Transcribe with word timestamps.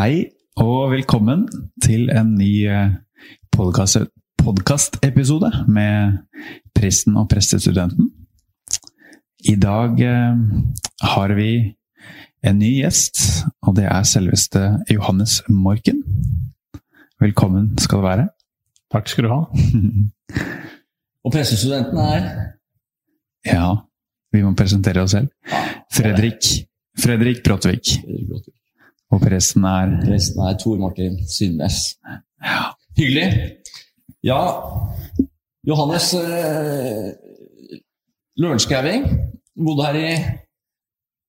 Hei 0.00 0.30
og 0.56 0.94
velkommen 0.94 1.42
til 1.84 2.06
en 2.08 2.30
ny 2.38 2.64
podkastepisode 3.52 5.50
med 5.68 6.22
presten 6.72 7.18
og 7.20 7.26
prestestudenten. 7.28 8.06
I 9.44 9.58
dag 9.60 10.00
eh, 10.00 10.40
har 11.04 11.34
vi 11.36 11.50
en 12.40 12.56
ny 12.62 12.70
gjest, 12.78 13.20
og 13.60 13.76
det 13.76 13.90
er 13.92 14.08
selveste 14.08 14.62
Johannes 14.88 15.42
Morken. 15.52 16.00
Velkommen 17.20 17.74
skal 17.76 18.00
du 18.00 18.06
være. 18.06 18.28
Takk 18.96 19.12
skal 19.12 19.28
du 19.28 19.34
ha. 19.34 19.42
og 21.28 21.34
prestestudenten 21.36 22.00
er 22.06 22.30
Ja, 23.52 23.68
vi 24.32 24.48
må 24.48 24.56
presentere 24.56 25.04
oss 25.04 25.12
selv. 25.18 25.28
Fredrik, 25.92 26.54
Fredrik 26.96 27.44
Bråtvik. 27.44 27.98
Og 29.10 29.22
presten 29.22 29.64
er 29.66 29.96
Presten 30.04 30.42
er 30.46 30.58
Tor 30.60 30.76
Martin 30.78 31.18
Synnes. 31.28 31.96
Ja. 32.44 32.70
Hyggelig. 32.98 33.56
Ja, 34.26 34.38
Johannes 35.66 36.12
eh, 36.14 37.10
Lørenskauing. 38.36 39.06
Bodde 39.56 39.86
her 39.86 39.98
i 39.98 40.12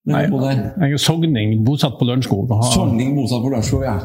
Nei, 0.09 0.23
jeg 0.25 0.95
er 0.95 0.97
sogning, 0.97 1.59
bosatt 1.61 1.99
på 1.99 2.07
Lørenskog. 2.09 2.47
Har... 2.49 2.71
Sogning, 2.73 3.11
bosatt 3.13 3.43
på 3.43 3.51
Lørenskog, 3.51 3.83
ja. 3.85 3.99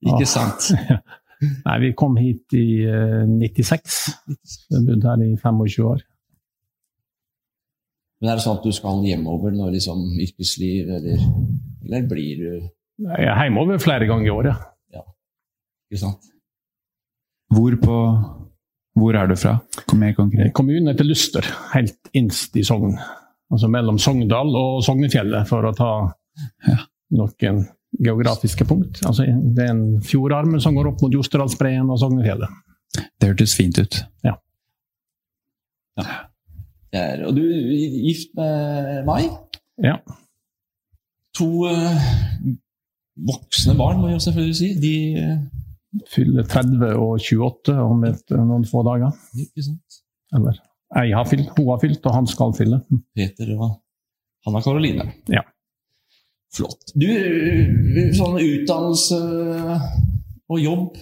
Ikke 0.00 0.24
sant? 0.28 0.70
Nei, 1.66 1.74
vi 1.82 1.90
kom 1.98 2.16
hit 2.16 2.56
i 2.56 2.86
uh, 2.88 3.26
96. 3.28 3.98
Vi 4.32 4.78
har 4.78 4.86
bodd 4.86 5.04
her 5.10 5.24
i 5.26 5.34
25 5.36 5.90
år. 5.90 6.00
Men 8.22 8.30
er 8.30 8.38
det 8.38 8.46
sånn 8.46 8.60
at 8.62 8.64
du 8.64 8.72
skal 8.72 9.04
hjemover 9.04 9.52
når 9.52 9.74
liksom 9.76 10.06
yrkesliv, 10.24 10.88
eller, 10.96 11.20
eller 11.84 12.08
blir 12.08 12.40
du 12.40 12.70
Jeg 13.00 13.26
er 13.26 13.40
hjemover 13.40 13.80
flere 13.82 14.06
ganger 14.08 14.28
i 14.28 14.32
året. 14.34 14.68
Ja, 14.92 15.02
ikke 15.90 16.02
sant? 16.04 16.30
Hvor 17.52 17.76
på 17.80 17.98
Hvor 18.92 19.16
er 19.16 19.28
du 19.28 19.36
fra? 19.40 19.54
Kom 19.88 20.02
mer 20.04 20.12
konkret. 20.12 20.52
Kommunen 20.52 20.90
heter 20.90 21.06
Luster, 21.08 21.46
helt 21.72 22.10
innst 22.12 22.56
i 22.60 22.64
Sogn. 22.64 22.98
Altså 23.52 23.68
mellom 23.72 23.96
Sogndal 24.00 24.52
og 24.56 24.82
Sognefjellet, 24.84 25.48
for 25.48 25.64
å 25.64 25.72
ta 25.76 25.92
ja. 26.68 26.76
noen 27.16 27.62
geografiske 28.04 28.66
punkt. 28.68 29.00
Altså, 29.08 29.24
det 29.28 29.64
er 29.64 29.72
en 29.72 30.02
fjordarm 30.04 30.58
som 30.60 30.76
går 30.76 30.90
opp 30.92 31.04
mot 31.04 31.16
Jostedalsbreen 31.16 31.88
og 31.88 32.00
Sognefjellet. 32.00 32.60
Det 32.92 33.30
hørtes 33.30 33.56
fint 33.56 33.80
ut. 33.80 33.98
Ja. 34.24 34.34
ja. 36.00 36.06
Er, 36.92 37.24
og 37.28 37.36
du 37.36 37.42
er 37.46 37.96
gift 38.04 38.34
med 38.36 39.06
meg? 39.08 39.30
Ja. 39.80 39.96
To 41.40 41.48
uh, 41.64 42.04
voksne 43.16 43.76
barn, 43.78 44.00
må 44.00 44.10
jeg 44.12 44.22
selvfølgelig 44.24 44.58
si. 44.58 44.68
De 44.82 44.94
uh, 45.20 46.02
fyller 46.12 46.46
30 46.48 46.92
og 46.96 47.16
28 47.20 47.78
om 47.84 48.04
et, 48.08 48.36
noen 48.36 48.66
få 48.68 48.84
dager. 48.86 49.16
Ikke 49.38 49.66
sant. 49.68 50.02
Eller 50.32 50.60
jeg 50.92 51.16
har 51.16 51.24
fylt, 51.24 51.48
hun 51.56 51.70
har 51.72 51.80
fylt, 51.80 52.04
og 52.04 52.14
han 52.14 52.28
skal 52.28 52.52
fylle. 52.56 52.82
Peter 53.16 53.54
og 53.56 53.78
Hanna 54.46 54.60
Karoline. 54.64 55.06
Ja. 55.32 55.44
Flott. 56.52 56.92
Du, 56.92 57.08
sånn 58.12 58.36
utdannelse 58.42 59.20
og 60.52 60.60
jobb? 60.60 60.98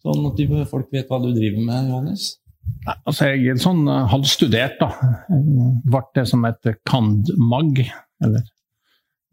Sånn 0.00 0.28
at 0.30 0.70
folk 0.70 0.94
vet 0.94 1.10
hva 1.10 1.18
du 1.20 1.34
driver 1.36 1.64
med, 1.66 1.90
Johannes? 1.92 2.30
Altså, 3.04 3.28
jeg 3.32 3.52
er 3.52 3.60
sånn 3.60 3.82
uh, 3.88 4.06
halvstudert, 4.08 4.80
da. 4.80 4.88
Jeg 5.28 5.74
ble 5.88 6.02
det 6.16 6.24
som 6.30 6.46
heter 6.46 6.78
cand.mag, 6.88 7.82
eller 8.24 8.46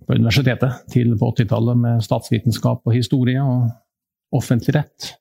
på 0.05 0.17
universitetet, 0.17 0.81
tidlig 0.91 1.19
på 1.21 1.31
80-tallet, 1.31 1.79
med 1.79 2.03
statsvitenskap 2.03 2.83
og 2.85 2.93
historie 2.95 3.41
og 3.43 3.69
offentlig 4.35 4.75
rett 4.75 5.13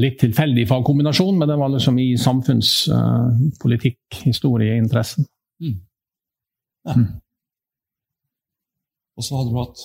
litt 0.00 0.18
tilfeldig 0.22 0.64
fagkombinasjon, 0.68 1.38
men 1.38 1.50
det 1.50 1.58
var 1.60 1.72
liksom 1.72 1.98
i 2.00 2.12
samfunnspolitikk, 2.20 4.00
uh, 4.14 4.20
historieinteressen. 4.24 5.26
Mm. 5.62 5.78
Ja. 6.88 6.96
Mm. 6.96 7.08
Og 9.16 9.26
så 9.26 9.36
hadde 9.36 9.52
du 9.52 9.60
hatt 9.60 9.82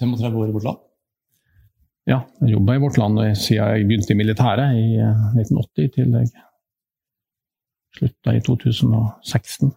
35 0.00 0.40
år 0.40 0.48
i 0.48 0.54
vårt 0.54 0.68
land? 0.68 0.82
Ja, 2.04 2.20
jeg 2.44 2.54
jobba 2.54 2.76
i 2.76 2.82
vårt 2.82 2.98
land 3.00 3.20
siden 3.40 3.58
jeg 3.64 3.86
begynte 3.88 4.12
i 4.12 4.18
militæret 4.18 4.76
i 4.76 4.86
1980 5.00 5.92
til 5.96 6.18
jeg 6.18 6.28
slutta 7.96 8.34
i 8.34 8.42
2016. 8.44 9.72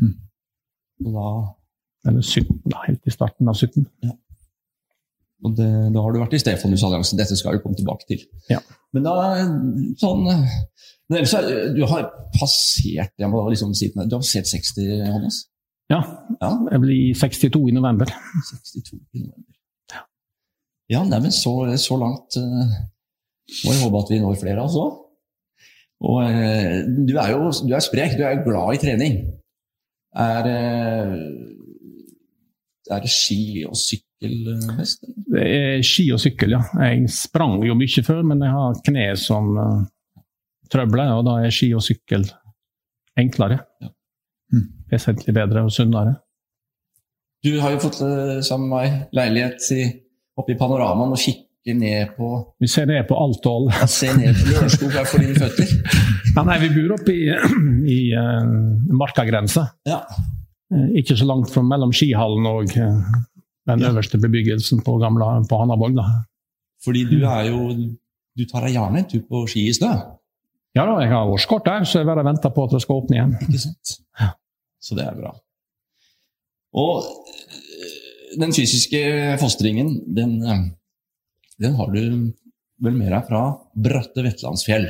Mm. 0.00 0.14
Da 1.02 1.26
Eller 2.08 2.22
17, 2.22 2.62
da, 2.66 2.82
helt 2.88 3.06
i 3.06 3.14
starten 3.14 3.48
av 3.48 3.54
17. 3.54 3.86
Ja. 4.02 4.16
Og 5.42 5.54
det, 5.58 5.68
da 5.94 6.02
har 6.02 6.14
du 6.14 6.20
vært 6.22 6.34
i 6.34 6.40
Stefanusalliansen. 6.42 7.18
Dette 7.18 7.36
skal 7.38 7.58
du 7.58 7.62
komme 7.62 7.78
tilbake 7.78 8.06
til. 8.08 8.24
Ja. 8.50 8.60
Men 8.94 9.06
da 9.06 9.14
sånn 10.00 10.26
men 10.26 11.18
ellers, 11.18 11.34
Du 11.76 11.82
har 11.90 12.06
passert 12.36 13.12
jeg 13.18 13.30
må 13.30 13.42
liksom 13.50 13.74
si, 13.76 13.90
du 13.92 14.00
har 14.00 14.22
passert 14.22 14.48
60, 14.50 14.86
Johannes? 15.02 15.42
Ja. 15.92 16.00
ja. 16.40 16.50
Jeg 16.72 16.80
blir 16.80 17.18
62 17.18 17.68
i 17.68 17.74
november. 17.76 18.10
62 18.48 18.96
i 18.96 19.24
november. 19.26 19.56
Ja, 19.92 20.02
ja 20.94 21.02
neimen 21.08 21.34
så, 21.34 21.52
så 21.76 21.98
langt 22.00 22.38
uh, 22.40 22.72
må 23.66 23.74
jeg 23.74 23.82
håpe 23.82 24.00
at 24.00 24.12
vi 24.14 24.20
når 24.22 24.38
flere, 24.40 24.64
altså. 24.64 24.86
Og 26.02 26.22
uh, 26.22 26.78
du 27.08 27.12
er 27.20 27.34
jo 27.34 27.50
du 27.66 27.74
er 27.76 27.84
sprek, 27.84 28.16
du 28.16 28.24
er 28.24 28.40
glad 28.46 28.78
i 28.78 28.82
trening. 28.86 29.20
Er, 30.12 30.48
uh, 30.48 31.14
er 32.90 33.04
det 33.04 33.12
ski 33.12 33.64
og 33.68 33.76
sykkel? 33.78 34.36
mest? 34.76 35.06
Det 35.32 35.46
er 35.46 35.84
ski 35.86 36.10
og 36.14 36.20
sykkel, 36.22 36.56
ja. 36.56 36.62
Jeg 36.84 37.08
sprang 37.10 37.62
jo 37.66 37.76
mye 37.78 38.04
før, 38.04 38.22
men 38.26 38.44
jeg 38.44 38.52
har 38.54 38.82
kne 38.86 39.06
som 39.20 39.54
uh, 39.56 39.86
trøbler, 40.72 41.14
og 41.16 41.24
da 41.28 41.38
er 41.42 41.54
ski 41.54 41.72
og 41.74 41.84
sykkel 41.84 42.28
enklere. 43.18 43.62
Ja. 43.82 43.92
Mm. 44.52 44.68
Vesentlig 44.92 45.34
bedre 45.34 45.64
og 45.64 45.72
sunnere. 45.72 46.18
Du 47.42 47.56
har 47.58 47.72
jo 47.74 47.80
fått 47.82 47.98
sammen 48.46 48.68
med 48.68 48.76
meg 48.76 49.16
leilighet 49.16 49.64
i, 49.74 49.86
oppe 50.38 50.54
i 50.54 50.58
panoramaen 50.60 51.16
og 51.16 51.18
kikker 51.18 51.51
ned 51.70 52.16
på 52.16 52.28
Vi 52.60 52.68
ser 52.70 52.88
ned 52.90 53.04
på 53.08 53.16
alt 53.16 53.46
og 53.46 53.58
alle. 53.58 53.86
ser 53.90 54.16
ned 54.18 54.34
på 54.34 54.50
Lørenskog 54.50 54.94
her 54.96 55.06
for 55.06 55.22
dine 55.22 55.38
føtter. 55.38 55.68
ja, 56.34 56.44
nei, 56.48 56.58
vi 56.64 56.70
bor 56.74 56.96
oppe 56.96 57.14
i, 57.14 57.28
i 57.96 58.00
uh, 58.18 58.94
markagrensa. 58.98 59.68
Ja. 59.88 60.00
Ikke 60.98 61.14
så 61.18 61.28
langt 61.28 61.52
fra 61.52 61.62
mellom 61.62 61.92
skihallen 61.94 62.48
og 62.48 62.72
den 62.72 63.84
øverste 63.84 64.18
bebyggelsen 64.18 64.80
på, 64.82 64.96
gamle, 64.98 65.28
på 65.48 65.58
Hanaborg. 65.60 65.94
Da. 66.00 66.06
Fordi 66.84 67.04
du 67.10 67.20
er 67.28 67.50
jo 67.52 67.74
Du 68.32 68.46
tar 68.48 68.64
deg 68.64 68.72
gjerne 68.72 69.02
en 69.02 69.08
tur 69.10 69.20
på 69.28 69.42
ski 69.44 69.66
i 69.68 69.72
snø? 69.76 69.90
Ja 70.72 70.86
da, 70.88 70.94
jeg 71.04 71.10
har 71.12 71.28
årskort 71.28 71.66
der, 71.68 71.84
så 71.84 72.00
jeg 72.00 72.08
bare 72.08 72.24
venter 72.24 72.48
på 72.48 72.64
at 72.64 72.72
det 72.72 72.78
skal 72.80 73.02
åpne 73.02 73.18
igjen. 73.18 73.34
Ikke 73.44 73.60
sant? 73.60 73.90
Ja. 74.16 74.30
Så 74.80 74.96
det 74.96 75.04
er 75.04 75.18
bra. 75.18 75.34
Og 76.80 77.04
den 78.40 78.54
fysiske 78.56 79.02
fostringen, 79.42 79.98
den, 80.16 80.38
den 81.62 81.78
har 81.78 81.92
du 81.94 82.02
vel 82.82 82.96
med 82.98 83.12
deg 83.12 83.26
fra 83.28 83.42
bratte 83.86 84.24
Vetlandsfjell. 84.26 84.88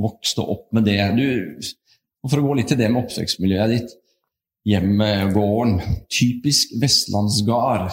Vokste 0.00 0.44
opp 0.44 0.68
med 0.76 0.86
det. 0.86 1.00
Du, 1.16 2.26
for 2.28 2.40
å 2.42 2.48
gå 2.48 2.58
litt 2.58 2.70
til 2.72 2.80
det 2.80 2.90
med 2.92 3.04
oppvekstmiljøet 3.04 3.72
ditt 3.74 3.96
hjemmegården. 4.66 5.80
Typisk 6.12 6.76
vestlandsgard, 6.82 7.90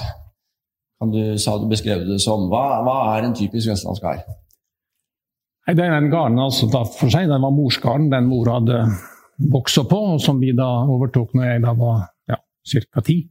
kan 1.00 1.14
du, 1.14 1.38
sa 1.42 1.58
du 1.60 1.68
beskrev 1.72 2.06
det 2.08 2.20
som. 2.24 2.48
Hva, 2.52 2.82
hva 2.86 2.98
er 3.16 3.28
en 3.28 3.38
typisk 3.38 3.72
vestlandsgard? 3.72 4.24
Nei, 5.68 5.76
Den 5.80 6.10
gården 6.12 6.42
altså, 6.44 6.68
for 6.70 7.12
seg, 7.14 7.30
den 7.32 7.44
var 7.44 7.56
morsgården 7.56 8.10
den 8.12 8.28
mor 8.28 8.52
hadde 8.52 8.82
vokst 9.54 9.80
opp 9.82 9.94
på, 9.94 10.00
og 10.16 10.22
som 10.22 10.42
vi 10.42 10.52
da 10.56 10.70
overtok 10.92 11.34
når 11.38 11.48
jeg 11.50 11.64
da 11.64 11.76
var 11.78 12.02
ja, 12.30 12.40
ca. 12.74 13.06
ti. 13.06 13.22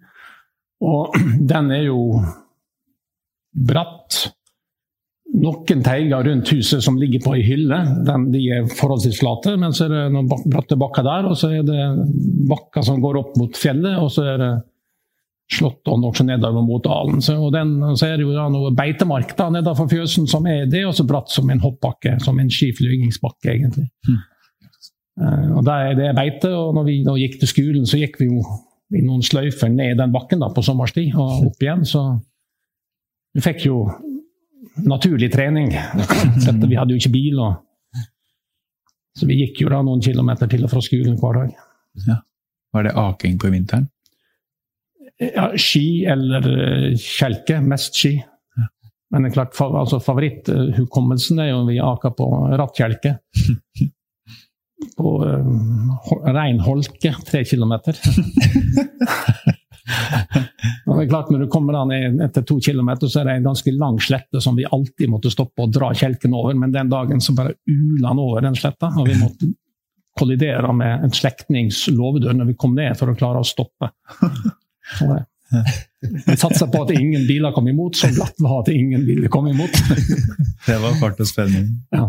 Og 0.83 1.19
den 1.53 1.71
er 1.77 1.85
jo 1.91 2.01
bratt 3.53 4.23
noen 5.33 5.81
teiger 5.85 6.27
rundt 6.27 6.51
huset 6.53 6.83
som 6.85 6.99
ligger 7.01 7.23
på 7.25 7.37
ei 7.39 7.45
hylle. 7.47 7.79
Den, 8.07 8.29
de 8.35 8.43
er 8.53 8.67
forholdsvis 8.69 9.21
flate, 9.23 9.55
men 9.61 9.73
så 9.77 9.87
er 9.87 9.95
det 9.95 10.03
noen 10.13 10.29
bratte 10.29 10.77
bakker 10.81 11.07
der. 11.07 11.29
Og 11.31 11.39
så 11.41 11.55
er 11.57 11.65
det 11.67 11.87
bakker 12.51 12.85
som 12.85 13.01
går 13.03 13.21
opp 13.23 13.39
mot 13.41 13.57
fjellet, 13.57 13.97
og 14.03 14.13
så 14.13 14.27
er 14.35 14.43
det 14.43 14.53
slåttånd 15.53 16.05
også 16.09 16.25
nedover 16.25 16.65
mot 16.65 16.85
dalen. 16.85 17.21
Så, 17.25 17.37
den, 17.53 17.75
så 17.99 18.09
er 18.09 18.19
det 18.19 18.27
jo 18.27 18.35
da 18.37 18.47
noe 18.53 18.73
beitemark 18.77 19.35
da, 19.37 19.49
nedover 19.53 19.89
fjøsen 19.91 20.29
som 20.31 20.47
er 20.49 20.67
det, 20.71 20.85
og 20.89 20.95
så 20.97 21.07
bratt 21.09 21.33
som 21.33 21.49
en 21.53 21.63
hoppbakke. 21.65 22.19
Som 22.25 22.41
en 22.41 22.53
skiflygingsbakke, 22.53 23.57
egentlig. 23.57 23.89
Mm. 24.09 24.21
Og 25.59 25.65
der 25.65 25.91
er 25.91 25.97
det 25.97 26.13
beite, 26.17 26.53
og 26.57 26.77
når 26.77 26.87
vi 26.89 26.99
da 27.07 27.17
gikk 27.21 27.41
til 27.41 27.51
skolen, 27.51 27.89
så 27.89 28.01
gikk 28.01 28.21
vi 28.21 28.31
jo 28.31 28.45
i 28.93 29.01
noen 29.05 29.25
sløyfer 29.25 29.73
ned 29.73 29.97
den 30.01 30.13
bakken 30.13 30.45
da, 30.45 30.51
på 30.53 30.65
sommerstid 30.65 31.17
og 31.17 31.49
opp 31.49 31.65
igjen. 31.65 31.85
Så 31.89 32.05
vi 33.35 33.41
fikk 33.45 33.67
jo 33.67 33.77
naturlig 34.89 35.29
trening. 35.33 35.71
Vi 36.71 36.77
hadde 36.79 36.95
jo 36.95 37.01
ikke 37.01 37.13
bil. 37.13 37.41
Og, 37.43 37.55
så 39.19 39.27
vi 39.29 39.37
gikk 39.43 39.59
jo 39.65 39.69
da 39.73 39.83
noen 39.85 40.01
kilometer 40.05 40.49
til 40.49 40.63
og 40.65 40.71
fra 40.73 40.81
skolen 40.85 41.19
hver 41.21 41.39
dag. 41.41 41.51
Ja. 42.07 42.17
Var 42.73 42.87
det 42.87 42.95
aking 42.97 43.35
på 43.43 43.51
vinteren? 43.53 43.89
Ja, 45.21 45.51
ski 45.61 46.05
eller 46.09 46.47
eh, 46.53 46.87
kjelke. 46.99 47.59
Mest 47.61 47.99
ski. 48.01 48.15
Men 49.13 49.27
det 49.27 49.33
er 49.33 49.35
klart, 49.37 49.53
fa- 49.59 49.69
altså, 49.83 49.99
favoritthukommelsen 50.01 51.43
er 51.45 51.51
jo 51.51 51.65
vi 51.69 51.77
aka 51.85 52.13
på 52.17 52.29
rattkjelke. 52.57 53.19
På 54.99 55.13
um, 55.23 55.93
rein 56.27 56.59
holke, 56.65 57.13
tre 57.29 57.45
kilometer. 57.47 57.95
Og 60.87 60.97
det 60.97 61.05
er 61.05 61.09
klart, 61.11 61.31
Når 61.31 61.45
du 61.45 61.49
kommer 61.51 61.77
da 61.77 61.83
ned 61.89 62.21
etter 62.25 62.45
to 62.47 62.59
kilometer, 62.63 63.11
så 63.11 63.23
er 63.23 63.29
det 63.29 63.35
en 63.41 63.49
ganske 63.51 63.75
lang 63.75 63.99
slette 64.03 64.43
som 64.43 64.57
vi 64.59 64.69
alltid 64.69 65.11
måtte 65.11 65.33
stoppe 65.33 65.65
og 65.65 65.73
dra 65.75 65.91
kjelken 65.97 66.35
over. 66.39 66.55
Men 66.59 66.75
den 66.75 66.93
dagen 66.93 67.23
så 67.25 67.35
bare 67.37 67.57
ula 67.67 68.13
han 68.13 68.23
over 68.23 68.45
den 68.45 68.59
sletta, 68.59 68.93
og 68.99 69.09
vi 69.09 69.19
måtte 69.21 69.51
kollidere 70.19 70.73
med 70.77 71.07
en 71.07 71.15
slektnings 71.15 71.87
låvedør 71.89 72.37
når 72.37 72.53
vi 72.53 72.59
kom 72.61 72.75
ned 72.77 72.97
for 72.99 73.11
å 73.11 73.17
klare 73.19 73.41
å 73.43 73.49
stoppe. 73.49 73.91
Så 74.99 75.09
det. 75.09 75.23
Vi 76.01 76.37
satsa 76.37 76.67
på 76.73 76.81
at 76.83 76.91
ingen 76.97 77.27
biler 77.29 77.53
kom 77.53 77.67
imot, 77.69 77.99
så 78.01 78.09
glatt 78.13 78.39
var 78.41 78.63
at 78.63 78.71
ingen 78.73 79.05
biler 79.07 79.29
kom 79.33 79.51
imot. 79.51 79.75
Det 80.67 80.79
var 80.81 80.95
fart 81.01 81.21
og 81.21 81.29
spenning. 81.29 81.67
Ja. 81.93 82.07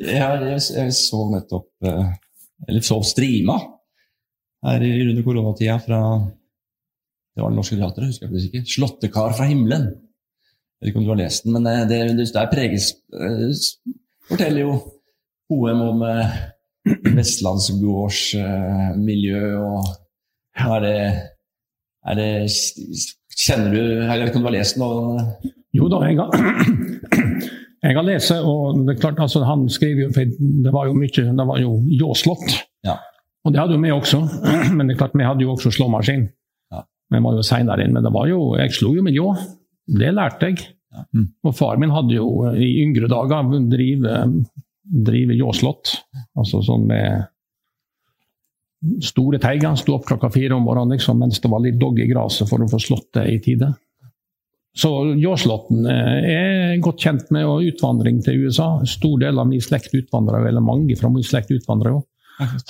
Jeg, 0.00 0.16
jeg, 0.16 0.60
jeg 0.78 0.92
så 0.96 1.18
nettopp 1.28 1.84
eh, 1.84 2.12
Eller 2.70 2.84
så 2.86 2.96
streama 3.04 3.58
her 4.66 4.80
under 4.84 5.22
koronatida 5.24 5.78
fra 5.80 6.00
Det 7.36 7.42
var 7.42 7.50
det 7.52 7.56
Norske 7.56 7.76
Teatret, 7.78 8.06
husker 8.10 8.26
jeg 8.26 8.34
ikke. 8.50 8.62
'Slåttekar 8.66 9.32
fra 9.36 9.44
himmelen'. 9.48 9.86
Jeg 10.80 10.80
vet 10.80 10.88
ikke 10.90 11.00
om 11.00 11.04
du 11.04 11.12
har 11.12 11.22
lest 11.22 11.44
den, 11.44 11.52
men 11.52 11.66
eh, 11.68 11.88
det, 11.88 11.98
det 12.18 12.34
der 12.34 12.52
preges 12.52 12.84
eh, 13.12 13.50
Forteller 14.30 14.60
jo 14.60 14.72
OM 15.52 15.80
om 15.84 16.02
eh, 16.08 16.28
vestlandsgårdsmiljø 17.18 19.42
og 19.60 19.80
er 20.60 20.78
det, 20.84 21.00
er 22.08 22.14
det 22.18 22.32
Kjenner 23.40 23.70
du 23.72 23.80
Jeg 23.80 24.20
vet 24.20 24.28
ikke 24.28 24.38
om 24.40 24.44
du 24.44 24.50
har 24.50 24.58
lest 24.58 24.74
den? 24.76 24.82
Jo 25.76 25.84
da, 25.92 25.96
jeg 26.08 26.16
har, 26.18 26.28
jeg 27.84 27.92
har 27.96 28.06
lest, 28.08 28.28
og 28.40 28.60
det 28.86 28.92
er 28.96 29.00
klart, 29.00 29.18
altså, 29.20 29.38
han 29.44 29.60
skriver 29.68 30.00
jo 30.06 30.10
for 30.16 30.24
Det 30.64 30.72
var 30.74 30.84
jo 30.88 30.92
mye 30.96 31.22
Det 31.38 31.46
var 31.52 31.58
jo 31.60 31.70
Ljåslott. 32.00 32.48
Ja. 32.84 32.96
Og 33.44 33.54
det 33.54 33.60
hadde 33.62 33.76
jo 33.76 33.82
vi 33.82 33.92
også. 33.94 34.20
Men 34.76 34.86
det 34.86 34.94
er 34.94 35.00
klart, 35.00 35.16
vi 35.16 35.26
hadde 35.26 35.46
jo 35.46 35.54
også 35.54 35.72
slåmaskin. 35.74 36.26
Ja. 36.72 36.84
Vi 37.14 37.22
var 37.24 37.38
jo 37.38 37.46
seinere 37.46 37.86
inn, 37.86 37.94
men 37.96 38.04
det 38.06 38.12
var 38.14 38.28
jo, 38.30 38.38
jeg 38.60 38.74
slo 38.76 38.92
jo 38.94 39.02
med 39.02 39.16
ljå. 39.16 39.32
Det 39.98 40.12
lærte 40.14 40.50
jeg. 40.50 40.60
Ja. 40.94 41.02
Mm. 41.16 41.26
Og 41.46 41.56
far 41.58 41.80
min 41.80 41.94
hadde 41.94 42.14
jo 42.14 42.28
i 42.54 42.68
yngre 42.84 43.08
dager 43.10 43.48
drive 44.90 45.36
ljåslått. 45.38 45.92
Altså 46.38 46.62
sånn 46.66 46.86
med 46.90 47.28
store 49.04 49.40
teiger. 49.42 49.76
Sto 49.78 49.96
opp 49.98 50.08
klokka 50.08 50.30
fire 50.32 50.56
om 50.56 50.64
morgenen 50.66 50.96
liksom, 50.96 51.20
mens 51.20 51.40
det 51.42 51.50
var 51.52 51.62
litt 51.64 51.78
dogg 51.80 52.00
i 52.00 52.08
gresset 52.10 52.48
for 52.50 52.62
å 52.62 52.68
få 52.70 52.80
slått 52.82 53.10
det 53.18 53.26
i 53.34 53.38
tide. 53.44 53.72
Så 54.76 54.90
Ljåslåtten 55.18 55.86
eh, 55.90 56.28
er 56.30 56.82
godt 56.82 57.02
kjent 57.02 57.32
med 57.34 57.48
utvandring 57.66 58.20
til 58.22 58.46
USA. 58.46 58.68
Stor 58.86 59.18
del 59.18 59.40
av 59.42 59.48
min 59.50 59.62
slekt 59.62 59.94
utvandra, 59.98 60.44
eller 60.46 60.62
mange 60.62 60.94
fra 60.98 61.10
min 61.10 61.26
slekt 61.26 61.50
utvandra 61.54 61.96
jo. 61.96 62.04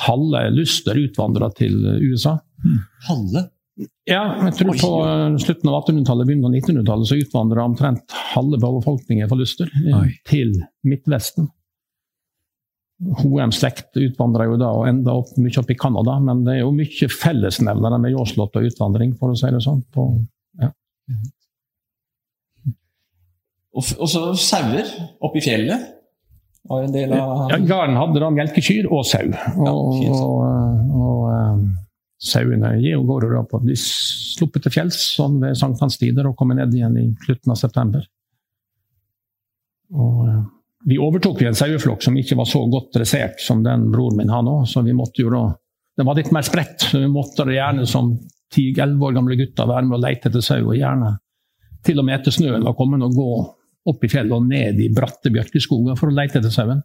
Halve 0.07 0.43
Luster 0.55 0.99
utvandra 0.99 1.51
til 1.57 1.79
USA. 2.03 2.37
Halle? 3.09 3.47
Ja, 4.05 4.25
jeg 4.45 4.57
tror 4.59 4.75
på 4.77 4.91
slutten 5.41 5.71
av 5.71 5.79
1800-tallet, 5.79 6.29
begynnelsen 6.29 6.51
av 6.51 6.59
1900-tallet 6.59 7.09
så 7.09 7.21
utvandra 7.23 7.65
omtrent 7.65 8.17
halve 8.35 8.61
befolkningen 8.61 9.31
fra 9.31 9.39
Luster 9.41 9.71
eh, 9.71 10.11
til 10.29 10.53
Midtvesten. 10.85 11.49
Hoems 13.23 13.63
slekt 13.63 13.97
utvandra 13.97 14.45
jo 14.51 14.59
da 14.61 14.75
og 14.77 14.85
enda 14.91 15.15
opp 15.23 15.33
mye 15.41 15.63
opp 15.63 15.71
i 15.73 15.79
Canada, 15.81 16.19
men 16.21 16.43
det 16.45 16.59
er 16.59 16.61
jo 16.67 16.75
mye 16.77 17.09
fellesnevnere 17.15 18.01
med 18.03 18.13
Jåslott 18.13 18.59
og 18.61 18.67
utvandring, 18.69 19.15
for 19.17 19.33
å 19.33 19.39
si 19.39 19.49
det 19.55 19.63
sånn. 19.65 19.81
På, 19.95 20.11
Og, 23.71 23.87
og 24.03 24.09
så 24.11 24.23
sauer 24.35 24.89
oppe 25.23 25.39
i 25.39 25.45
fjellet. 25.45 25.89
Var 26.71 26.87
en 26.87 26.93
del 26.95 27.13
av 27.17 27.49
ja, 27.51 27.59
Gården 27.59 27.97
hadde 27.99 28.21
da 28.23 28.31
melkekyr 28.31 28.87
og 28.95 29.03
sau. 29.09 29.27
Og, 29.27 29.65
Ja, 29.67 29.73
og, 29.75 30.05
og, 30.15 30.93
og 31.01 31.25
eh, 31.35 31.65
sauene 32.23 32.77
gir 32.79 32.95
jo 32.95 33.03
går 33.09 33.27
da 33.33 33.43
på 33.49 33.59
De 33.65 33.75
sluppet 33.81 34.67
til 34.67 34.75
fjells 34.77 35.01
sånn 35.17 35.41
ved 35.43 35.59
sankthanstider 35.59 36.29
og 36.31 36.37
kommer 36.39 36.61
ned 36.61 36.75
igjen 36.77 36.95
i 37.01 37.09
slutten 37.25 37.55
av 37.55 37.59
september. 37.59 38.07
Og, 39.91 40.21
eh, 40.29 40.43
vi 40.91 41.01
overtok 41.03 41.43
en 41.45 41.59
saueflokk 41.59 42.07
som 42.07 42.17
ikke 42.17 42.39
var 42.39 42.49
så 42.49 42.63
godt 42.71 42.95
dressert 42.95 43.43
som 43.43 43.65
den 43.67 43.91
broren 43.93 44.17
min 44.23 44.31
har 44.33 44.47
nå, 44.47 44.63
så 44.71 44.85
vi 44.87 44.97
måtte 44.97 45.25
jo 45.25 45.33
da 45.35 45.49
Den 45.99 46.07
var 46.07 46.17
litt 46.17 46.31
mer 46.33 46.47
spredt, 46.47 46.87
så 46.87 47.01
vi 47.03 47.09
måtte 47.13 47.45
da 47.45 47.53
gjerne 47.53 47.83
som 47.85 48.15
10-11 48.55 49.03
år 49.05 49.13
gamle 49.13 49.37
gutter 49.37 49.67
være 49.69 49.85
med 49.85 49.99
og 49.99 50.05
lete 50.07 50.31
etter 50.31 50.41
sau, 50.41 50.63
og 50.71 50.79
gjerne 50.79 51.11
til 51.85 51.99
og 52.01 52.07
med 52.07 52.15
etter 52.15 52.33
snøen 52.33 52.65
var 52.65 52.77
kommet 52.79 53.03
og 53.05 53.19
gå 53.19 53.33
opp 53.91 54.07
i 54.07 54.11
fjellet 54.13 54.37
og 54.37 54.47
ned 54.49 54.81
i 54.81 54.89
bratte 54.95 55.33
bjørkeskoger 55.35 55.99
for 55.99 56.11
å 56.11 56.17
lete 56.17 56.41
etter 56.41 56.55
sauen. 56.55 56.83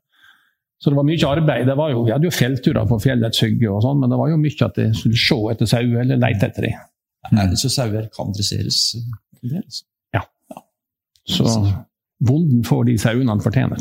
Så 0.82 0.92
det 0.92 0.98
var 1.00 1.08
mye 1.08 1.30
arbeid. 1.30 1.68
Det 1.70 1.78
var 1.80 1.94
jo, 1.94 2.04
vi 2.06 2.14
hadde 2.14 2.28
jo 2.28 2.34
fjellturer 2.36 2.86
på 2.90 3.00
fjellets 3.04 3.42
hygge, 3.46 3.70
og 3.72 3.82
sånn, 3.86 4.00
men 4.02 4.12
det 4.12 4.20
var 4.20 4.30
jo 4.32 4.42
mye 4.42 4.68
at 4.68 4.76
jeg 4.82 4.98
skulle 5.00 5.22
se 5.22 5.38
etter 5.54 5.72
sau 5.72 5.86
eller 6.04 6.20
lete 6.20 6.50
etter 6.50 6.68
dem. 6.68 6.76
Er 7.32 7.50
det 7.50 7.58
så 7.58 7.70
sauer 7.74 8.06
kan 8.14 8.34
dresseres? 8.36 8.80
Ja. 9.42 10.22
del, 10.22 10.24
altså? 11.26 11.44
Så 11.46 11.46
bonden 12.26 12.62
får 12.68 12.82
de 12.90 12.98
sauene 13.02 13.32
han 13.34 13.44
fortjener. 13.44 13.80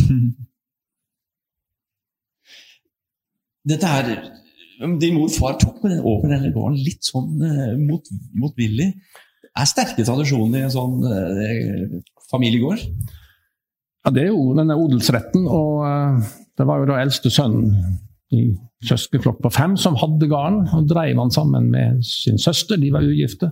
Dette 3.70 3.86
her 3.86 4.06
Din 5.00 5.14
mor 5.14 5.26
og 5.28 5.34
far 5.34 5.58
tok 5.60 5.82
med 5.84 5.98
over 6.00 6.30
denne 6.30 6.48
gården 6.54 6.78
litt 6.80 7.04
sånn 7.04 7.42
eh, 7.44 7.74
mot, 7.76 8.06
motvillig. 8.40 8.88
Det 9.44 9.50
er 9.52 9.68
sterke 9.68 10.04
tradisjoner 10.06 10.62
i 10.62 10.64
en 10.64 10.72
sånn 10.72 11.04
eh, 11.04 12.00
familiegård. 12.30 12.84
Ja, 14.04 14.10
Det 14.10 14.24
er 14.24 14.30
jo 14.32 14.54
denne 14.56 14.78
odelsretten, 14.80 15.46
og 15.46 15.84
eh, 15.86 16.30
det 16.58 16.66
var 16.68 16.80
jo 16.80 16.90
da 16.90 17.00
eldste 17.00 17.32
sønnen 17.32 17.98
i 18.30 18.46
søskenflokk 18.86 19.40
på 19.42 19.50
fem 19.52 19.74
som 19.80 19.98
hadde 20.00 20.28
gården, 20.30 20.62
og 20.76 20.86
drev 20.88 21.18
han 21.18 21.32
sammen 21.34 21.68
med 21.72 22.04
sin 22.06 22.38
søster. 22.40 22.78
De 22.80 22.92
var 22.94 23.04
ugifte. 23.04 23.50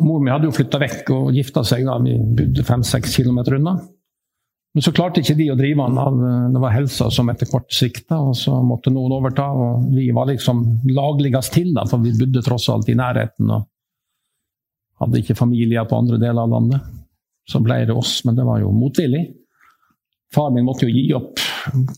Mor 0.00 0.22
mi 0.22 0.30
hadde 0.30 0.48
jo 0.48 0.54
flytta 0.54 0.80
vekk 0.80 1.10
og 1.14 1.30
gifta 1.34 1.64
seg 1.66 1.84
da 1.86 1.96
vi 2.02 2.14
bodde 2.16 2.64
fem-seks 2.66 3.16
kilometer 3.18 3.58
unna. 3.58 3.76
Men 4.74 4.84
så 4.84 4.92
klarte 4.94 5.22
ikke 5.22 5.34
de 5.38 5.48
å 5.50 5.56
drive 5.58 5.82
han 5.82 5.96
av 5.98 6.18
Det 6.52 6.60
var 6.62 6.74
helsa 6.74 7.08
som 7.10 7.30
etter 7.32 7.48
hvert 7.50 7.72
svikta, 7.74 8.20
og 8.20 8.36
så 8.38 8.60
måtte 8.62 8.92
noen 8.94 9.16
overta. 9.16 9.48
Og 9.50 9.88
vi 9.94 10.10
var 10.14 10.28
liksom 10.30 10.62
lagligst 10.94 11.54
til, 11.56 11.72
da, 11.74 11.86
for 11.88 12.04
vi 12.04 12.14
bodde 12.18 12.44
tross 12.46 12.68
alt 12.70 12.90
i 12.92 12.96
nærheten 12.98 13.50
og 13.56 13.66
hadde 15.02 15.22
ikke 15.22 15.38
familier 15.38 15.86
på 15.88 15.98
andre 15.98 16.18
deler 16.20 16.44
av 16.44 16.54
landet. 16.54 16.97
Så 17.48 17.60
ble 17.64 17.80
det 17.88 17.96
oss, 17.96 18.20
men 18.28 18.36
det 18.36 18.44
var 18.44 18.60
jo 18.60 18.72
motvillig. 18.76 19.24
Far 20.34 20.50
min 20.52 20.66
måtte 20.66 20.84
jo 20.84 20.92
gi 20.92 21.06
opp 21.16 21.40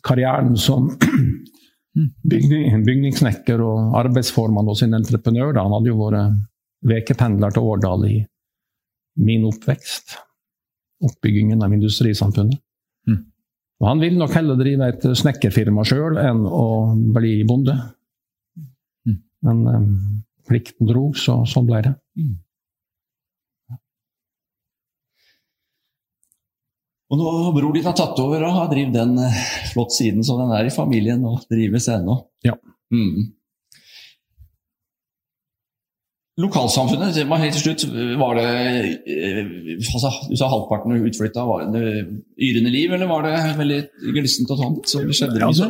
karrieren 0.07 0.55
som 0.59 0.87
bygning, 2.31 2.85
bygningssnekker 2.87 3.63
og 3.65 3.97
arbeidsformann 3.99 4.71
hos 4.71 4.85
en 4.87 4.95
entreprenør. 5.01 5.55
Da. 5.57 5.65
Han 5.67 5.75
hadde 5.79 5.91
jo 5.91 5.99
vært 5.99 6.39
vekependler 6.91 7.55
til 7.55 7.67
Årdal 7.73 8.07
i 8.09 8.19
min 9.21 9.47
oppvekst. 9.49 10.17
Oppbyggingen 11.05 11.65
av 11.65 11.75
industrisamfunnet. 11.75 12.61
Mm. 13.09 13.25
Og 13.81 13.89
han 13.89 14.03
ville 14.03 14.21
nok 14.21 14.35
heller 14.37 14.59
drive 14.61 14.91
et 14.93 15.07
snekkerfirma 15.17 15.85
sjøl 15.89 16.19
enn 16.21 16.45
å 16.45 16.67
bli 17.17 17.41
bonde. 17.49 17.75
Mm. 19.09 19.19
Men 19.49 19.63
um, 19.67 19.91
plikten 20.49 20.89
dro, 20.91 21.09
så 21.17 21.41
sånn 21.49 21.69
ble 21.69 21.83
det. 21.89 21.95
Og 27.11 27.19
nå 27.19 27.35
har 27.45 27.55
bror 27.57 27.75
din 27.75 27.87
har 27.89 27.97
tatt 27.99 28.19
over 28.23 28.45
og 28.47 28.55
har 28.55 28.71
drevet 28.71 28.95
den 28.95 29.19
eh, 29.19 29.43
flott 29.73 29.95
siden, 29.97 30.23
så 30.27 30.39
den 30.39 30.55
er 30.55 30.69
i 30.69 30.75
familien 30.75 31.25
og 31.27 31.43
drives 31.51 31.89
ennå. 31.91 32.21
Ja. 32.47 32.55
Mm. 32.95 33.33
Lokalsamfunnet, 36.41 37.13
det 37.19 37.27
var 37.29 37.41
helt 37.43 37.57
til 37.59 37.65
slutt, 37.65 37.83
var 38.21 38.39
det 38.39 38.47
eh, 39.11 39.51
altså, 39.77 40.13
Du 40.31 40.37
sa 40.39 40.49
halvparten 40.49 40.95
utflytta. 40.97 41.43
Var 41.45 41.67
det 41.75 41.85
yrende 42.41 42.73
liv, 42.73 42.95
eller 42.95 43.11
var 43.11 43.27
det 43.27 43.35
veldig 43.59 43.81
glissent 44.15 44.53
og 44.55 44.63
tomt? 44.63 44.89
som 44.89 45.11
skjedde 45.11 45.37
det 45.37 45.45
Altså, 45.51 45.69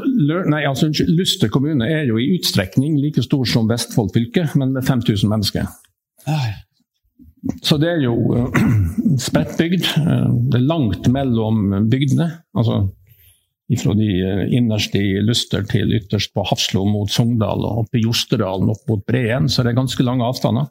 nei, 0.53 0.63
altså, 0.69 0.93
Luster 1.09 1.51
kommune 1.51 1.89
er 1.89 2.05
jo 2.11 2.21
i 2.21 2.29
utstrekning 2.37 3.01
like 3.01 3.25
stor 3.25 3.49
som 3.49 3.71
Vestfold 3.71 4.13
fylke, 4.15 4.47
men 4.61 4.77
med 4.77 4.85
5000 4.87 5.33
mennesker. 5.33 5.73
Ai, 6.29 6.53
Så 7.65 7.79
det 7.81 7.89
er 7.89 8.03
jo 8.05 8.15
eh, 8.37 8.65
spredt 9.29 9.57
bygd. 9.61 9.85
Eh, 10.01 10.27
Det 10.53 10.61
er 10.61 10.67
langt 10.69 11.09
mellom 11.13 11.69
bygdene. 11.91 12.31
Altså 12.57 12.87
fra 13.79 13.93
de 13.95 14.07
innerste 14.11 14.57
innerst 14.59 14.95
i 14.99 15.21
Luster 15.23 15.63
til 15.71 15.93
ytterst 15.95 16.33
på 16.35 16.43
Hafslo 16.43 16.83
mot 16.91 17.11
Sogndal 17.15 17.63
og 17.63 17.85
opp 17.85 17.95
i 17.95 18.01
Jostedalen 18.03 18.67
opp 18.73 18.81
mot 18.91 19.05
Breen, 19.07 19.47
så 19.47 19.63
det 19.63 19.71
er 19.71 19.77
ganske 19.79 20.03
lange 20.03 20.27
avstander. 20.27 20.67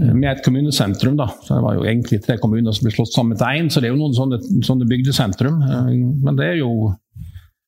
Eh, 0.00 0.14
Med 0.14 0.30
et 0.30 0.44
kommunesentrum, 0.44 1.18
da. 1.20 1.26
Så 1.44 1.54
det 1.58 1.62
var 1.66 1.76
jo 1.76 1.84
egentlig 1.84 2.22
tre 2.24 2.38
kommuner 2.40 2.72
som 2.72 2.88
ble 2.88 2.94
slått 2.96 3.12
sammen 3.12 3.36
til 3.36 3.60
én, 3.60 3.68
så 3.68 3.80
det 3.84 3.90
er 3.90 3.94
jo 3.94 4.00
noen 4.00 4.16
sånne, 4.16 4.40
sånne 4.64 4.88
bygdesentrum. 4.88 5.60
Eh, 5.62 5.92
Men 6.24 6.36
det 6.40 6.52
er 6.54 6.62
jo 6.62 6.94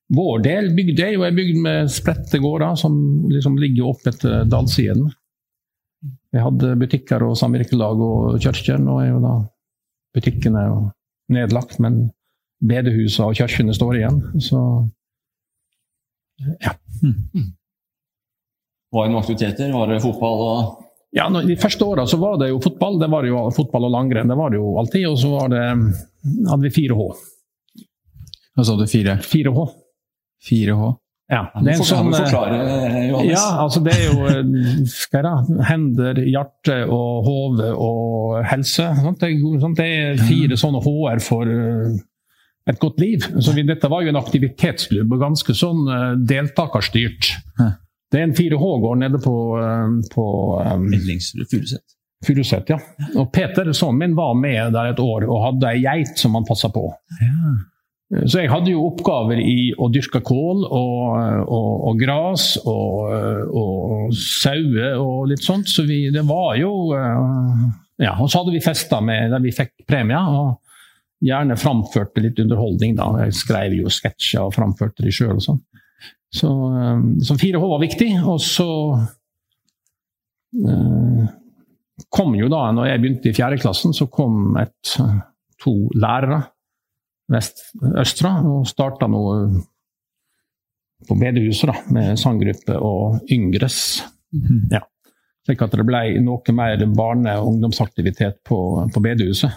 Vår 0.09 0.39
del 0.41 0.71
bygd 0.73 1.01
er 1.05 1.11
jo 1.13 1.25
ei 1.27 1.35
bygd 1.37 1.59
med 1.61 1.91
spredte 1.93 2.39
gårder 2.41 2.79
som 2.81 2.95
liksom 3.29 3.59
ligger 3.61 3.91
opp 3.91 4.07
etter 4.09 4.47
dalsiden. 4.49 5.11
Vi 6.39 6.43
hadde 6.45 6.77
butikker 6.79 7.25
og 7.27 7.35
samvirkelag 7.35 7.99
og 7.99 8.37
kirker. 8.39 8.79
Nå 8.79 9.01
er 9.03 9.09
jo 9.09 9.19
da 9.25 9.33
butikkene 10.15 10.61
nedlagt, 11.35 11.81
men 11.83 12.13
bedehusene 12.63 13.27
og 13.27 13.35
kirkene 13.41 13.75
står 13.75 13.99
igjen. 13.99 14.21
Så 14.39 14.61
ja. 16.63 16.77
Var 18.95 19.09
det 19.09 19.11
noen 19.11 19.19
aktiviteter? 19.19 19.73
Var 19.75 19.91
det 19.91 19.99
fotball 20.05 20.45
og 20.45 20.85
Ja, 21.17 21.27
De 21.27 21.57
første 21.59 21.85
åra 21.89 22.05
var 22.23 22.39
det 22.39 22.53
jo 22.53 22.61
fotball. 22.63 23.01
Det 23.03 23.11
var 23.11 23.27
jo 23.27 23.43
fotball 23.57 23.89
og 23.89 23.95
langrenn. 23.97 24.31
Det 24.31 24.39
var 24.39 24.55
det 24.55 24.61
jo 24.61 24.77
alltid. 24.79 25.09
Og 25.11 25.19
så 25.19 25.33
var 25.33 25.51
det, 25.51 25.65
hadde 26.53 26.63
vi 26.69 26.75
4H. 26.77 27.09
Hva 28.55 28.63
sa 28.63 28.79
du? 28.79 28.87
Fire? 28.87 29.19
4H. 29.27 29.67
4H? 30.53 30.95
Ja, 31.29 31.43
det 31.61 31.75
er 31.75 31.77
en 31.77 31.85
sånn, 31.85 32.13
forklare, 32.15 32.59
Ja, 33.29 33.43
altså 33.61 33.83
det 33.85 33.93
er 33.93 34.07
jo 34.07 34.87
skal 34.89 35.19
jeg 35.19 35.25
da, 35.27 35.65
hender, 35.69 36.21
hjerte 36.25 36.79
og 36.89 37.27
hode 37.27 37.67
og 37.75 38.39
helse. 38.49 38.87
Sant? 39.03 39.27
det 39.77 39.89
er 39.89 40.23
fire 40.23 40.57
sånne 40.57 40.81
H-er 40.87 41.21
for 41.21 41.53
et 42.69 42.81
godt 42.81 43.05
liv. 43.05 43.29
Så 43.45 43.53
vi, 43.57 43.67
dette 43.69 43.93
var 43.93 44.07
jo 44.07 44.15
en 44.15 44.21
aktivitetsklubb, 44.23 45.13
og 45.13 45.27
ganske 45.27 45.57
sånn 45.57 45.85
deltakerstyrt. 46.29 47.35
Det 48.09 48.23
er 48.23 48.25
en 48.31 48.37
4H-gård 48.37 49.01
nede 49.03 49.21
på, 49.21 49.37
på 50.15 50.27
um, 50.65 50.89
Furuset. 51.53 51.85
Furuset, 52.25 52.71
ja. 52.73 52.79
Og 53.21 53.29
Peter, 53.33 53.69
sønnen 53.77 54.01
min, 54.01 54.17
var 54.17 54.33
med 54.35 54.73
der 54.75 54.95
et 54.95 55.03
år 55.03 55.29
og 55.29 55.43
hadde 55.45 55.75
ei 55.75 55.83
geit 55.85 56.17
som 56.19 56.35
han 56.39 56.49
passa 56.49 56.73
på. 56.73 56.89
Ja. 57.21 57.59
Så 58.09 58.41
jeg 58.41 58.49
hadde 58.49 58.73
jo 58.73 58.87
oppgaver 58.87 59.37
i 59.37 59.75
å 59.77 59.91
dyrke 59.93 60.23
kål 60.25 60.63
og, 60.65 61.17
og, 61.45 61.73
og 61.91 61.99
gras 62.01 62.55
og, 62.63 63.11
og 63.53 64.15
sauer 64.17 64.97
og 64.97 65.27
litt 65.29 65.45
sånt. 65.45 65.69
Så 65.69 65.85
vi, 65.89 66.07
det 66.15 66.25
var 66.29 66.57
jo 66.57 66.73
Ja, 67.99 68.15
og 68.15 68.31
så 68.31 68.41
hadde 68.41 68.55
vi 68.55 68.65
fester 68.65 69.05
med, 69.05 69.29
der 69.35 69.45
vi 69.45 69.53
fikk 69.53 69.75
premier. 69.89 70.25
og 70.25 70.57
Gjerne 71.29 71.59
framførte 71.59 72.23
litt 72.25 72.39
underholdning, 72.41 72.97
da. 72.97 73.11
Jeg 73.27 73.37
skrev 73.37 73.77
jo 73.77 73.93
sketsjer 73.93 74.47
og 74.47 74.55
framførte 74.57 75.05
de 75.05 75.13
sjøl 75.13 75.35
og 75.35 75.45
sånn. 75.45 75.63
Så, 76.33 76.51
så 77.25 77.37
4H 77.37 77.61
var 77.61 77.83
viktig. 77.83 78.13
Og 78.23 78.39
så 78.45 78.69
eh, 80.63 81.25
kom 82.15 82.37
jo 82.39 82.49
da, 82.53 82.69
når 82.73 82.93
jeg 82.93 83.03
begynte 83.03 83.33
i 83.33 83.37
fjerde 83.37 83.59
klassen, 83.61 83.97
så 83.97 84.09
kom 84.13 84.57
et, 84.63 84.95
to 85.59 85.75
lærere 85.99 86.47
vest 87.29 87.65
østra 88.01 88.39
og 88.49 88.67
starta 88.69 89.09
nå 89.11 89.23
på 91.09 91.17
bedehuset 91.19 91.71
da, 91.71 91.75
med 91.95 92.19
sanggruppe 92.21 92.77
og 92.83 93.21
yngres. 93.33 93.81
Ja. 94.73 94.83
Slik 95.47 95.63
at 95.65 95.77
det 95.79 95.87
ble 95.89 96.03
noe 96.21 96.55
mer 96.57 96.83
barne- 96.93 97.39
og 97.41 97.53
ungdomsaktivitet 97.55 98.43
på, 98.45 98.59
på 98.93 99.03
bedehuset, 99.05 99.55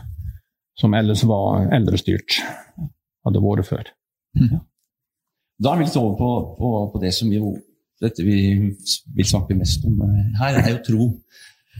som 0.79 0.93
ellers 0.95 1.23
var 1.27 1.65
eldrestyrt. 1.73 2.37
Hadde 3.25 3.41
vært 3.43 3.67
før. 3.67 3.89
Mm. 4.37 4.61
Da 5.61 5.73
er 5.73 5.81
vi 5.81 5.87
litt 5.89 5.97
over 5.99 6.15
på, 6.17 6.29
på, 6.57 6.69
på 6.93 7.01
det 7.01 7.11
som 7.13 7.33
jo 7.33 7.55
dette 8.01 8.23
vi 8.25 8.37
vil 8.57 9.27
snakke 9.27 9.57
mest 9.57 9.83
om 9.85 9.99
her, 10.39 10.57
er 10.61 10.71
jo 10.73 10.79
tro. 10.85 11.09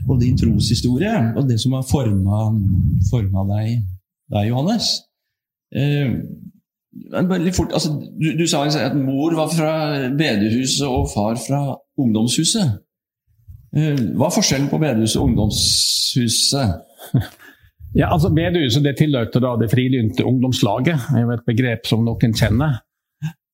Og 0.08 0.20
din 0.22 0.38
troshistorie, 0.38 1.14
og 1.38 1.48
det 1.50 1.58
som 1.62 1.74
har 1.78 1.86
forma 1.86 3.46
deg, 3.56 3.82
deg, 4.32 4.50
Johannes. 4.50 4.94
Eh, 5.76 6.12
fort, 7.56 7.72
altså, 7.74 7.94
du, 8.22 8.32
du, 8.40 8.48
sa 8.48 8.66
at 8.66 8.96
mor 8.98 9.36
var 9.36 9.52
fra 9.56 9.74
bedehuset 10.10 10.88
og 10.88 11.10
far 11.14 11.40
fra 11.40 11.62
ungdomshuset. 11.98 12.74
Eh, 13.76 14.02
hva 14.18 14.28
er 14.28 14.36
forskjellen 14.36 14.72
på 14.72 14.82
bedehuset 14.82 15.22
og 15.22 15.30
ungdomshuset? 15.30 16.76
Ja, 17.92 18.08
altså 18.14 18.30
Bedehuset 18.32 18.86
det 18.86 18.94
tilhørte 18.96 19.42
da 19.44 19.50
det 19.60 19.68
frilynte 19.68 20.24
ungdomslaget. 20.24 21.10
Det 21.12 21.24
er 21.26 21.32
et 21.34 21.42
begrep 21.44 21.90
som 21.90 22.06
noen 22.08 22.32
kjenner. 22.40 22.78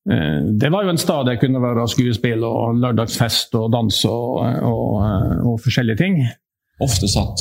Det 0.06 0.70
var 0.70 0.86
jo 0.86 0.92
en 0.92 1.00
stad 1.02 1.26
det 1.26 1.40
kunne 1.42 1.58
være 1.58 1.88
skuespill 1.90 2.46
og 2.46 2.78
lørdagsfest 2.78 3.56
og 3.58 3.72
dans 3.74 3.98
og, 4.06 4.38
og, 4.62 5.02
og 5.42 5.58
forskjellige 5.64 5.98
ting. 5.98 6.20
Ofte 6.78 7.08
satt, 7.10 7.40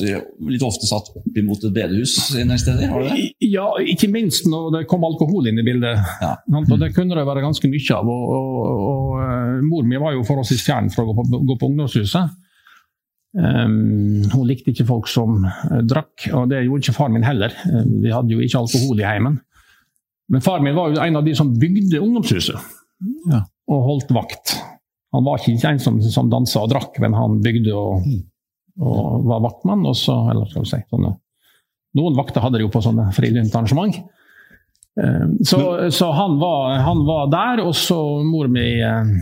litt 0.49 0.63
ofte 0.65 0.87
satt 0.89 1.11
opp 1.13 1.35
imot 1.37 1.61
et 1.67 1.73
bedehus 1.75 2.15
en 2.41 2.53
steder? 2.57 2.89
har 2.89 3.03
du 3.03 3.09
det? 3.11 3.27
Ja, 3.45 3.67
ikke 3.85 4.09
minst 4.09 4.47
når 4.49 4.71
det 4.73 4.87
kom 4.89 5.03
alkohol 5.05 5.45
inn 5.51 5.61
i 5.61 5.65
bildet. 5.65 5.99
Ja. 6.23 6.31
Og 6.57 6.71
Det 6.81 6.89
kunne 6.95 7.13
det 7.13 7.25
være 7.27 7.43
ganske 7.45 7.69
mye 7.69 7.97
av. 7.99 8.09
Og, 8.09 8.31
og, 8.33 8.87
og 8.89 9.61
Mor 9.67 9.85
mi 9.85 9.99
var 10.01 10.15
jo 10.15 10.25
forholdsvis 10.25 10.63
fjern 10.65 10.89
fra 10.93 11.05
å 11.05 11.11
gå 11.11 11.15
på, 11.19 11.41
gå 11.51 11.57
på 11.61 11.69
ungdomshuset. 11.69 12.33
Um, 13.37 14.23
hun 14.31 14.47
likte 14.49 14.71
ikke 14.73 14.87
folk 14.87 15.09
som 15.11 15.43
drakk, 15.85 16.29
og 16.33 16.47
det 16.49 16.63
gjorde 16.63 16.87
ikke 16.87 16.95
far 16.97 17.11
min 17.13 17.25
heller. 17.27 17.53
Vi 18.01 18.09
hadde 18.09 18.33
jo 18.33 18.41
ikke 18.41 18.63
alkohol 18.63 19.03
i 19.03 19.05
heimen. 19.05 19.37
Men 20.33 20.41
far 20.43 20.63
min 20.65 20.75
var 20.75 20.95
jo 20.95 21.03
en 21.03 21.19
av 21.19 21.27
de 21.27 21.35
som 21.37 21.53
bygde 21.61 22.01
ungdomshuset 22.01 22.57
Ja. 23.29 23.43
og 23.69 23.85
holdt 23.85 24.09
vakt. 24.17 24.55
Han 25.13 25.23
var 25.23 25.39
ikke 25.39 25.69
en 25.69 25.79
som, 25.79 26.01
som 26.01 26.31
dansa 26.33 26.65
og 26.65 26.73
drakk, 26.73 26.97
men 27.03 27.13
han 27.15 27.37
bygde 27.45 27.75
og, 27.77 28.01
og 28.79 29.25
var 29.27 29.43
vaktmann. 29.45 29.85
Og 29.89 29.95
så, 29.97 30.15
eller 30.31 30.49
skal 30.49 30.65
vi 30.65 30.71
si, 30.73 30.81
sånne, 30.91 31.13
noen 31.97 32.17
vakter 32.17 32.43
hadde 32.43 32.59
de 32.59 32.67
jo 32.67 32.73
på 32.73 32.83
sånne 32.85 33.09
frilyntarrangement. 33.15 33.97
Eh, 35.01 35.23
Så, 35.45 35.61
så 35.93 36.11
han, 36.13 36.37
var, 36.41 36.77
han 36.85 37.05
var 37.07 37.31
der, 37.33 37.63
og 37.65 37.75
så 37.77 37.97
mor 38.25 38.49
mi 38.53 38.67
eh, 38.81 39.15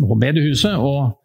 på 0.00 0.18
bedehuset. 0.20 0.76
Og 0.78 1.16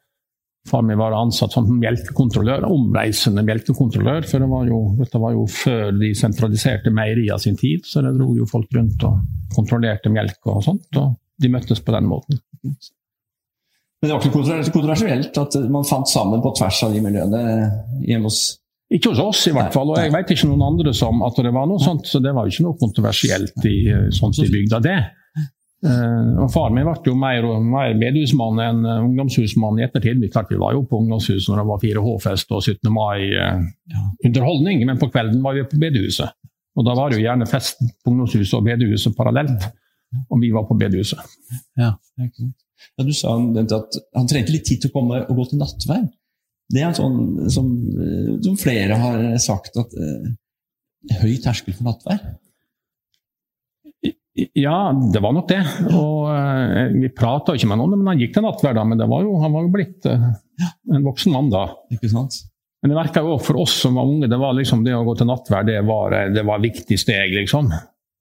far 0.66 0.82
min 0.82 0.98
var 0.98 1.14
ansatt 1.14 1.54
som 1.54 1.68
melkekontrollør, 1.78 2.66
omreisende 2.66 3.44
melkekontrollør. 3.46 4.25
For 4.25 4.42
det 4.42 4.50
var 4.50 4.66
jo, 4.72 4.80
dette 4.98 5.22
var 5.22 5.36
jo 5.38 5.46
før 5.46 5.92
de 6.00 6.10
sentraliserte 6.18 6.94
meieriene 6.94 7.38
sin 7.42 7.58
tid, 7.60 7.86
så 7.86 8.02
det 8.02 8.16
dro 8.18 8.32
jo 8.38 8.48
folk 8.50 8.74
rundt 8.74 9.06
og 9.06 9.22
kontrollerte 9.54 10.10
melk 10.10 10.50
og 10.50 10.64
sånt. 10.66 10.90
Og 10.98 11.14
de 11.42 11.52
møttes 11.54 11.84
på 11.84 11.94
den 11.94 12.10
måten. 12.10 12.42
Men 14.02 14.10
det 14.10 14.16
var 14.16 14.25
ikke 14.25 14.75
kontroversielt 14.75 15.38
at 15.40 15.58
man 15.72 15.88
fant 15.88 16.10
sammen 16.12 16.44
på 16.44 16.52
tvers 16.60 16.84
av 16.86 16.94
de 16.94 17.02
miljøene 17.02 17.42
hjemme 18.06 18.30
hos 18.30 18.40
Ikke 18.94 19.10
hos 19.14 19.22
oss, 19.24 19.48
i 19.50 19.54
hvert 19.56 19.74
fall. 19.74 19.90
Og 19.90 19.98
jeg 19.98 20.12
vet 20.14 20.32
ikke 20.36 20.50
noen 20.52 20.66
andre 20.68 20.92
som 20.94 21.24
at 21.25 21.40
det 21.42 21.54
var 21.56 21.66
noe 21.70 21.82
sånt, 21.82 22.06
så 22.06 22.22
det 22.22 22.36
var 22.36 22.46
jo 22.46 22.54
ikke 22.54 22.66
noe 22.68 22.78
kontroversielt 22.78 23.66
i, 23.66 23.78
sånt 24.14 24.38
i 24.44 24.52
bygda, 24.52 24.82
det. 24.84 25.00
Uh, 25.86 26.46
og 26.46 26.50
Faren 26.54 26.74
min 26.74 26.86
ble 26.88 27.12
jo 27.12 27.16
mer, 27.20 27.46
mer 27.66 27.96
bedehusmann 28.00 28.62
enn 28.64 28.86
ungdomshusmann 28.90 29.82
i 29.82 29.86
ettertid. 29.86 30.22
Vi 30.22 30.30
klart 30.34 30.54
vi 30.54 30.58
var 30.62 30.74
jo 30.78 30.84
på 30.90 31.02
ungdomshus 31.02 31.50
når 31.50 31.62
det 31.62 31.66
var 31.70 31.82
4H-fest 31.84 32.54
og 32.56 32.62
17. 32.64 32.94
mai-underholdning, 32.96 34.86
men 34.90 35.02
på 35.02 35.10
kvelden 35.14 35.42
var 35.46 35.58
vi 35.58 35.66
på 35.70 35.82
bedehuset. 35.82 36.34
Og 36.75 36.88
da 36.88 36.96
var 36.98 37.10
det 37.10 37.20
jo 37.20 37.25
gjerne 37.25 37.48
fest 37.50 37.82
på 38.04 38.14
ungdomshuset 38.14 38.58
og 38.58 38.66
bedehuset 38.66 39.18
parallelt. 39.18 39.68
Og 40.30 40.40
vi 40.42 40.52
var 40.54 40.66
på 40.70 40.78
bedehuset. 40.80 41.20
Ja. 41.80 41.96
Ja, 42.96 43.05
du 43.08 43.12
sa 43.15 43.36
at 43.36 44.00
han 44.15 44.29
trengte 44.29 44.53
litt 44.55 44.67
tid 44.67 44.84
til 44.84 44.91
å 44.91 44.96
komme 44.96 45.24
og 45.25 45.39
gå 45.39 45.50
til 45.51 45.62
nattverd. 45.62 46.10
Det 46.74 46.82
er 46.82 46.89
en 46.89 46.98
sånn 46.98 47.20
som, 47.53 47.67
som 48.44 48.55
flere 48.58 48.98
har 48.98 49.22
sagt, 49.44 49.77
at 49.77 49.94
eh, 49.94 51.20
høy 51.22 51.36
terskel 51.44 51.75
for 51.77 51.91
nattverd. 51.91 52.25
Ja, 54.36 54.91
det 55.13 55.22
var 55.24 55.32
nok 55.36 55.48
det. 55.48 55.62
Og 55.96 56.25
eh, 56.34 56.96
Vi 57.03 57.12
prata 57.15 57.55
ikke 57.55 57.70
med 57.72 57.79
noen, 57.79 57.96
men 58.01 58.12
han 58.12 58.24
gikk 58.24 58.34
til 58.36 58.44
nattverd 58.44 58.79
da. 58.79 58.84
Men 58.88 59.05
var 59.08 59.24
jo, 59.24 59.38
han 59.44 59.53
var 59.55 59.67
jo 59.67 59.72
blitt 59.75 60.10
eh, 60.10 60.25
en 60.91 61.05
voksen 61.05 61.36
mann 61.36 61.51
da. 61.53 61.70
Ikke 61.96 62.12
sant? 62.12 62.41
Men 62.84 62.91
det 62.91 62.98
merka 63.00 63.24
jo 63.25 63.38
for 63.41 63.62
oss 63.63 63.77
som 63.82 63.96
var 63.98 64.10
unge, 64.10 64.27
det 64.29 64.38
var 64.38 64.58
liksom 64.58 64.84
det 64.86 64.94
å 64.94 65.05
gå 65.08 65.15
til 65.17 65.29
nattverd 65.29 65.72
det 65.72 65.79
var, 65.88 66.13
det 66.36 66.44
var 66.46 66.60
et 66.60 66.67
viktig 66.67 66.98
steg, 67.01 67.32
liksom. 67.34 67.72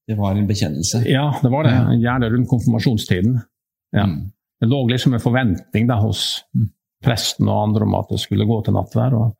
Det 0.08 0.16
var 0.16 0.36
en 0.36 0.46
bekjennelse? 0.48 1.02
Ja, 1.08 1.26
det 1.42 1.50
var 1.52 1.66
det. 1.66 1.74
Gjerne 2.00 2.30
rundt 2.32 2.48
konfirmasjonstiden. 2.48 3.36
Ja. 3.96 4.06
Mm. 4.08 4.22
Det 4.64 4.70
lå 4.70 4.80
liksom 4.88 5.12
en 5.12 5.20
forventning 5.20 5.88
da 5.90 5.98
hos 6.00 6.40
presten 7.04 7.48
og 7.52 7.66
andre 7.66 7.84
om 7.84 7.96
at 7.98 8.14
det 8.14 8.22
skulle 8.22 8.46
gå 8.48 8.60
til 8.64 8.72
nattvær. 8.72 9.16
Og 9.18 9.34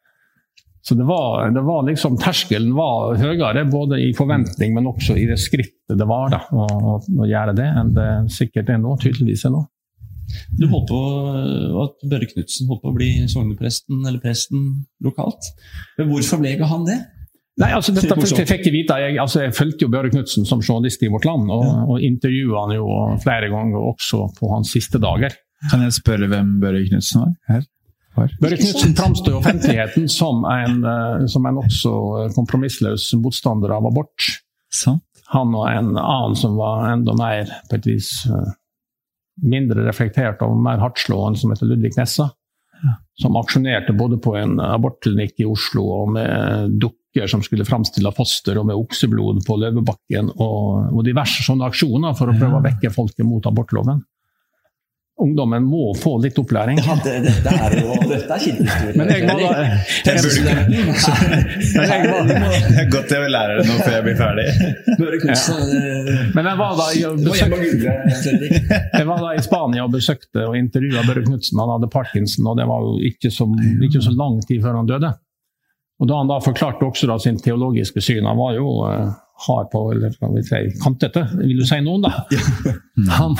så 0.84 0.96
det 0.98 1.06
var, 1.08 1.46
det 1.54 1.62
var 1.64 1.86
liksom, 1.86 2.18
Terskelen 2.20 2.74
var 2.76 3.16
høyere, 3.16 3.62
både 3.72 4.02
i 4.04 4.10
forventning, 4.16 4.74
men 4.76 4.90
også 4.90 5.16
i 5.16 5.24
det 5.30 5.38
skrittet 5.40 5.96
det 5.96 6.06
var 6.08 6.28
da, 6.34 6.42
å, 6.52 6.98
å, 7.00 7.24
gjøre 7.24 7.54
det, 7.56 7.70
enn 7.80 7.94
det 7.96 8.08
sikkert 8.34 8.68
er 8.74 8.82
nå. 8.82 8.92
Tydeligvis 9.00 9.46
er 9.48 9.54
nå. 9.54 9.62
Du 10.60 10.66
holdt 10.68 10.90
på 10.90 11.00
at 11.86 12.04
Børre 12.04 12.28
Knutsen 12.28 12.68
holdt 12.68 12.84
på 12.84 12.92
å 12.92 12.96
bli 12.98 13.10
sognepresten 13.32 14.04
eller 14.04 14.20
presten 14.20 14.68
lokalt. 15.04 15.54
Men 15.96 16.12
hvorfor 16.12 16.44
ble 16.44 16.52
han 16.60 16.84
det? 16.88 17.00
Nei, 17.62 17.68
altså 17.70 17.92
dette 17.94 18.16
fikk 18.18 18.64
jeg 18.66 18.74
vite. 18.74 18.96
Jeg, 18.98 19.14
altså, 19.22 19.44
jeg 19.44 19.54
fulgte 19.54 19.86
jo 19.86 19.90
Børre 19.92 20.10
Knutsen 20.10 20.46
som 20.48 20.62
journalist 20.64 21.04
i 21.06 21.10
Vårt 21.12 21.26
Land, 21.28 21.46
og, 21.54 21.62
Ja. 21.62 21.74
og 21.86 22.02
intervjua 22.02 22.64
han 22.64 22.74
jo 22.74 22.86
flere 23.22 23.50
ganger 23.52 23.84
også 23.92 24.24
på 24.38 24.50
hans 24.50 24.72
siste 24.74 24.98
dager. 24.98 25.36
Kan 25.70 25.84
jeg 25.86 25.94
spørre 25.94 26.26
hvem 26.32 26.56
Børre 26.60 26.82
Knutsen 26.88 27.20
var? 27.22 27.32
Her? 27.52 27.62
var? 28.18 28.34
Børre 28.42 28.58
Knutsen 28.58 28.96
framstår 28.98 29.36
i 29.36 29.38
offentligheten 29.38 30.08
som 30.10 30.42
en, 30.50 30.82
eh, 30.84 31.26
som 31.30 31.46
en 31.46 31.62
også 31.62 31.94
kompromissløs 32.34 33.12
motstander 33.22 33.70
av 33.76 33.86
abort. 33.86 34.28
Sant? 34.74 35.02
Han 35.30 35.54
og 35.54 35.68
en 35.70 35.94
annen 35.96 36.34
som 36.36 36.56
var 36.58 36.90
enda 36.92 37.14
mer 37.16 37.46
på 37.70 37.78
et 37.78 37.86
vis 37.86 38.10
eh, 38.26 38.50
mindre 39.42 39.86
reflektert 39.86 40.42
og 40.42 40.58
mer 40.58 40.82
hardtslående, 40.82 41.38
som 41.38 41.54
heter 41.54 41.70
Ludvig 41.70 41.94
Nessa. 41.96 42.32
Som 43.22 43.38
aksjonerte 43.38 43.94
både 43.96 44.18
på 44.20 44.34
en 44.36 44.58
abortklinikk 44.60 45.38
i 45.40 45.46
Oslo 45.48 45.86
og 46.02 46.12
med 46.18 46.74
dukker 46.82 46.98
som 47.30 47.42
skulle 47.46 47.66
framstille 47.66 48.10
foster, 48.14 48.58
og 48.58 48.66
med 48.68 48.78
okseblod 48.78 49.44
på 49.46 49.58
Løvebakken, 49.62 50.32
og, 50.34 50.90
og 50.90 51.04
diverse 51.06 51.46
sånne 51.46 51.68
aksjoner 51.70 52.16
for 52.18 52.30
å 52.30 52.36
prøve 52.38 52.58
å 52.58 52.64
vekke 52.64 52.92
folket 52.94 53.26
mot 53.28 53.46
abortloven 53.50 54.02
ungdommen 55.16 55.62
må 55.62 55.94
få 55.94 56.16
litt 56.22 56.38
opplæring. 56.38 56.78
Ja, 56.82 56.96
det, 57.04 57.12
dette 57.24 57.52
er 57.54 57.74
jo 57.78 57.94
dette 58.10 58.34
er 58.34 58.40
kildehistorie. 58.42 58.94
Men 58.98 59.12
jeg 59.12 59.22
må 59.28 59.34
da 59.38 59.50
Det 60.04 60.10
er 62.82 62.88
godt 62.94 63.14
jeg 63.14 63.22
vil 63.22 63.34
lære 63.36 63.58
det 63.60 63.66
nå 63.68 63.76
før 63.78 63.94
jeg 63.94 64.04
blir 64.08 64.18
ferdig. 64.18 64.46
Knutsen 65.24 65.60
Men 66.34 66.50
jeg 66.50 66.56
var 66.60 66.72
da 66.80 66.86
i, 66.90 67.02
jeg 68.98 69.06
var 69.10 69.22
da 69.22 69.34
i 69.34 69.44
Spania 69.44 69.86
og 69.86 69.94
besøkte 69.94 70.48
og 70.48 70.58
intervjua 70.58 71.04
Børre 71.06 71.22
Knutsen. 71.28 71.60
Han 71.62 71.76
hadde 71.76 71.92
parkinson, 71.92 72.50
og 72.50 72.58
det 72.58 72.66
var 72.70 72.78
jo 72.88 72.96
ikke 73.10 73.30
så, 73.34 73.46
ikke 73.86 74.02
så 74.02 74.12
lang 74.18 74.40
tid 74.48 74.64
før 74.64 74.80
han 74.80 74.90
døde. 74.90 75.14
Og 76.02 76.10
da 76.10 76.18
han 76.18 76.30
da 76.30 76.40
forklarte 76.42 76.86
også 76.88 77.06
da 77.10 77.18
sin 77.22 77.36
teologiske 77.38 78.02
syn 78.02 78.26
Han 78.26 78.38
var 78.40 78.56
jo 78.56 78.70
uh, 78.82 79.12
hard 79.46 79.70
på, 79.70 79.84
eller 79.94 80.14
skal 80.14 80.34
vi 80.34 80.42
si, 80.46 80.62
kantete, 80.82 81.22
vil 81.38 81.60
du 81.62 81.66
si 81.68 81.78
noen, 81.84 82.06
da. 82.06 82.24
Han, 83.20 83.36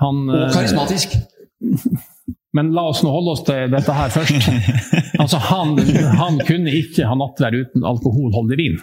han, 0.00 0.22
og 0.28 0.52
karismatisk. 0.54 1.16
Men 2.56 2.72
la 2.74 2.88
oss 2.90 3.02
nå 3.04 3.10
holde 3.12 3.34
oss 3.36 3.44
til 3.46 3.70
dette 3.70 3.94
her 3.94 4.12
først. 4.14 4.48
Altså, 5.20 5.36
han, 5.36 5.74
han 6.16 6.38
kunne 6.48 6.72
ikke 6.72 7.04
ha 7.04 7.12
nattvær 7.18 7.52
uten 7.52 7.82
alkoholholdig 7.84 8.56
vin. 8.56 8.78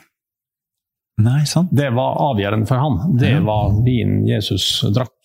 Nei, 1.25 1.39
sant. 1.49 1.71
Det 1.73 1.87
var 1.95 2.19
avgjørende 2.27 2.69
for 2.69 2.77
han. 2.77 3.15
Det 3.17 3.31
var 3.41 3.73
vin 3.81 4.19
Jesus 4.27 4.67
drakk. 4.93 5.15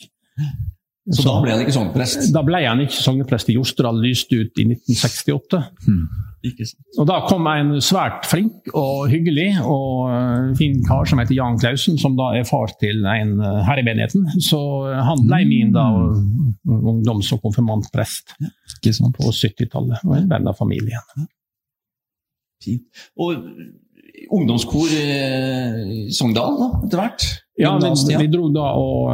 Så, 1.04 1.18
så 1.18 1.26
da 1.26 1.34
ble 1.44 1.52
han 1.52 1.64
ikke 1.66 1.74
sogneprest? 1.76 2.24
Da 2.32 2.42
ble 2.46 2.62
han 2.64 2.80
ikke 2.80 2.96
sogneprest. 2.96 3.52
Jostedal 3.52 4.00
lyste 4.00 4.40
ut 4.40 4.62
i 4.62 4.64
1968. 4.70 5.60
Hmm. 5.84 6.06
Og 6.99 7.06
Da 7.06 7.18
kom 7.28 7.46
en 7.46 7.76
svært 7.84 8.26
flink 8.26 8.70
og 8.75 9.06
hyggelig 9.12 9.49
og 9.62 10.08
eh, 10.11 10.49
fin 10.58 10.80
kar 10.87 11.06
som 11.08 11.20
heter 11.22 11.37
Jan 11.37 11.58
Klausen, 11.61 11.99
som 12.00 12.16
da 12.18 12.32
er 12.38 12.49
far 12.49 12.72
til 12.80 13.04
en 13.06 13.37
eh, 13.38 13.61
her 13.66 13.78
i 13.78 13.84
menigheten. 13.87 14.26
Så 14.42 14.58
eh, 14.90 14.99
han 15.06 15.22
ble 15.28 15.42
min 15.49 15.70
da 15.75 15.87
ungdoms- 16.66 17.30
og 17.37 17.44
konfirmantprest 17.46 18.34
på 18.82 19.30
70-tallet, 19.30 20.02
og 20.02 20.16
en 20.18 20.28
venn 20.32 20.50
av 20.50 20.58
familien. 20.58 21.28
Fint. 22.62 23.04
Og 23.22 23.38
ungdomskor 24.32 24.90
i 24.94 26.08
Sogndal 26.14 26.58
da, 26.58 26.68
etter 26.87 27.02
hvert? 27.02 27.28
Ja, 27.61 27.76
vi, 27.78 28.16
vi, 28.18 28.28
dro 28.32 28.49
da 28.54 28.72
og 28.80 29.12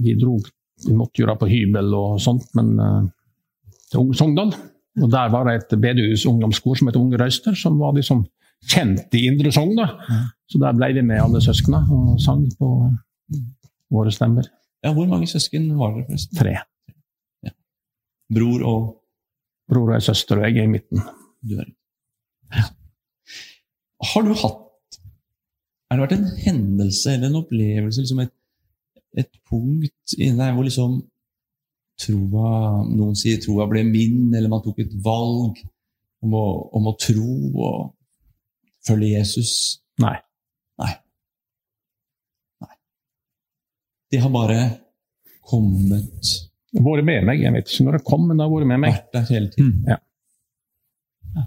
vi 0.00 0.14
dro 0.18 0.38
Vi 0.86 0.94
måtte 0.96 1.20
gjøre 1.20 1.34
på 1.36 1.48
hybel 1.50 1.90
og 1.92 2.20
sånt, 2.24 2.46
men 2.56 2.72
til 3.92 4.14
Sogndal. 4.16 4.54
Og 5.02 5.10
Der 5.12 5.30
var 5.32 5.44
det 5.48 5.54
et 5.62 5.80
bedehus 5.80 6.26
ungdomskor 6.28 6.74
som 6.78 6.88
het 6.90 6.96
Unge 7.00 7.18
Røyster, 7.20 7.54
som 7.56 7.78
var 7.80 7.94
liksom 7.96 8.24
kjent 8.68 9.14
i 9.16 9.26
Indre 9.30 9.52
Sogn. 9.52 9.78
Så 10.50 10.58
der 10.60 10.72
ble 10.76 10.92
vi 10.98 11.02
med 11.06 11.22
alle 11.22 11.40
søsknene 11.40 11.80
og 11.90 12.20
sang 12.20 12.46
på 12.58 12.70
våre 13.90 14.12
stemmer. 14.12 14.44
Ja, 14.84 14.92
Hvor 14.96 15.06
mange 15.08 15.26
søsken 15.28 15.70
var 15.78 15.94
dere? 15.94 16.06
forresten? 16.08 16.36
Tre. 16.38 16.52
Ja. 17.44 17.50
Bror 18.34 18.62
og 18.64 18.96
Bror 19.70 19.92
og 19.92 19.94
ei 19.94 20.00
søster, 20.02 20.40
og 20.40 20.48
jeg 20.48 20.58
er 20.58 20.66
i 20.66 20.72
midten. 20.72 21.02
Du 21.46 21.54
er. 21.62 21.68
Ja. 22.56 22.64
Har 24.12 24.22
du 24.26 24.32
hatt 24.34 24.98
Har 25.90 25.98
det 25.98 26.04
vært 26.06 26.14
en 26.18 26.30
hendelse 26.44 27.12
eller 27.14 27.28
en 27.30 27.38
opplevelse, 27.42 28.00
liksom 28.02 28.20
et, 28.24 28.32
et 29.18 29.30
punkt 29.50 30.14
inni 30.18 30.36
deg 30.38 30.54
hvor 30.54 30.66
liksom 30.66 31.00
troa 32.00 32.80
Noen 32.88 33.16
sier 33.18 33.40
troa 33.42 33.66
ble 33.70 33.84
min, 33.86 34.30
eller 34.34 34.50
man 34.52 34.62
tok 34.64 34.82
et 34.84 34.92
valg 35.04 35.60
om 36.24 36.36
å, 36.36 36.44
om 36.76 36.90
å 36.90 36.96
tro 37.00 37.30
og 37.64 37.94
følge 38.86 39.14
Jesus. 39.14 39.52
Nei. 40.00 40.16
Nei. 40.80 40.92
Nei. 42.64 42.76
De 44.12 44.22
har 44.24 44.32
bare 44.34 44.60
kommet 45.50 46.36
Vært 46.70 47.02
med 47.02 47.24
meg. 47.26 47.40
Jeg 47.42 47.50
vet 47.50 47.66
ikke 47.66 47.84
når 47.88 47.96
det 47.98 48.06
kom, 48.06 48.28
men 48.28 48.38
det 48.38 48.44
har 48.46 48.52
vært 48.52 48.68
med 48.70 48.78
meg. 48.84 48.92
Vært 48.94 49.14
der 49.16 49.24
hele 49.34 49.48
tiden. 49.50 49.70
Mm, 49.74 49.88
ja. 49.90 49.96
Ja. 51.34 51.46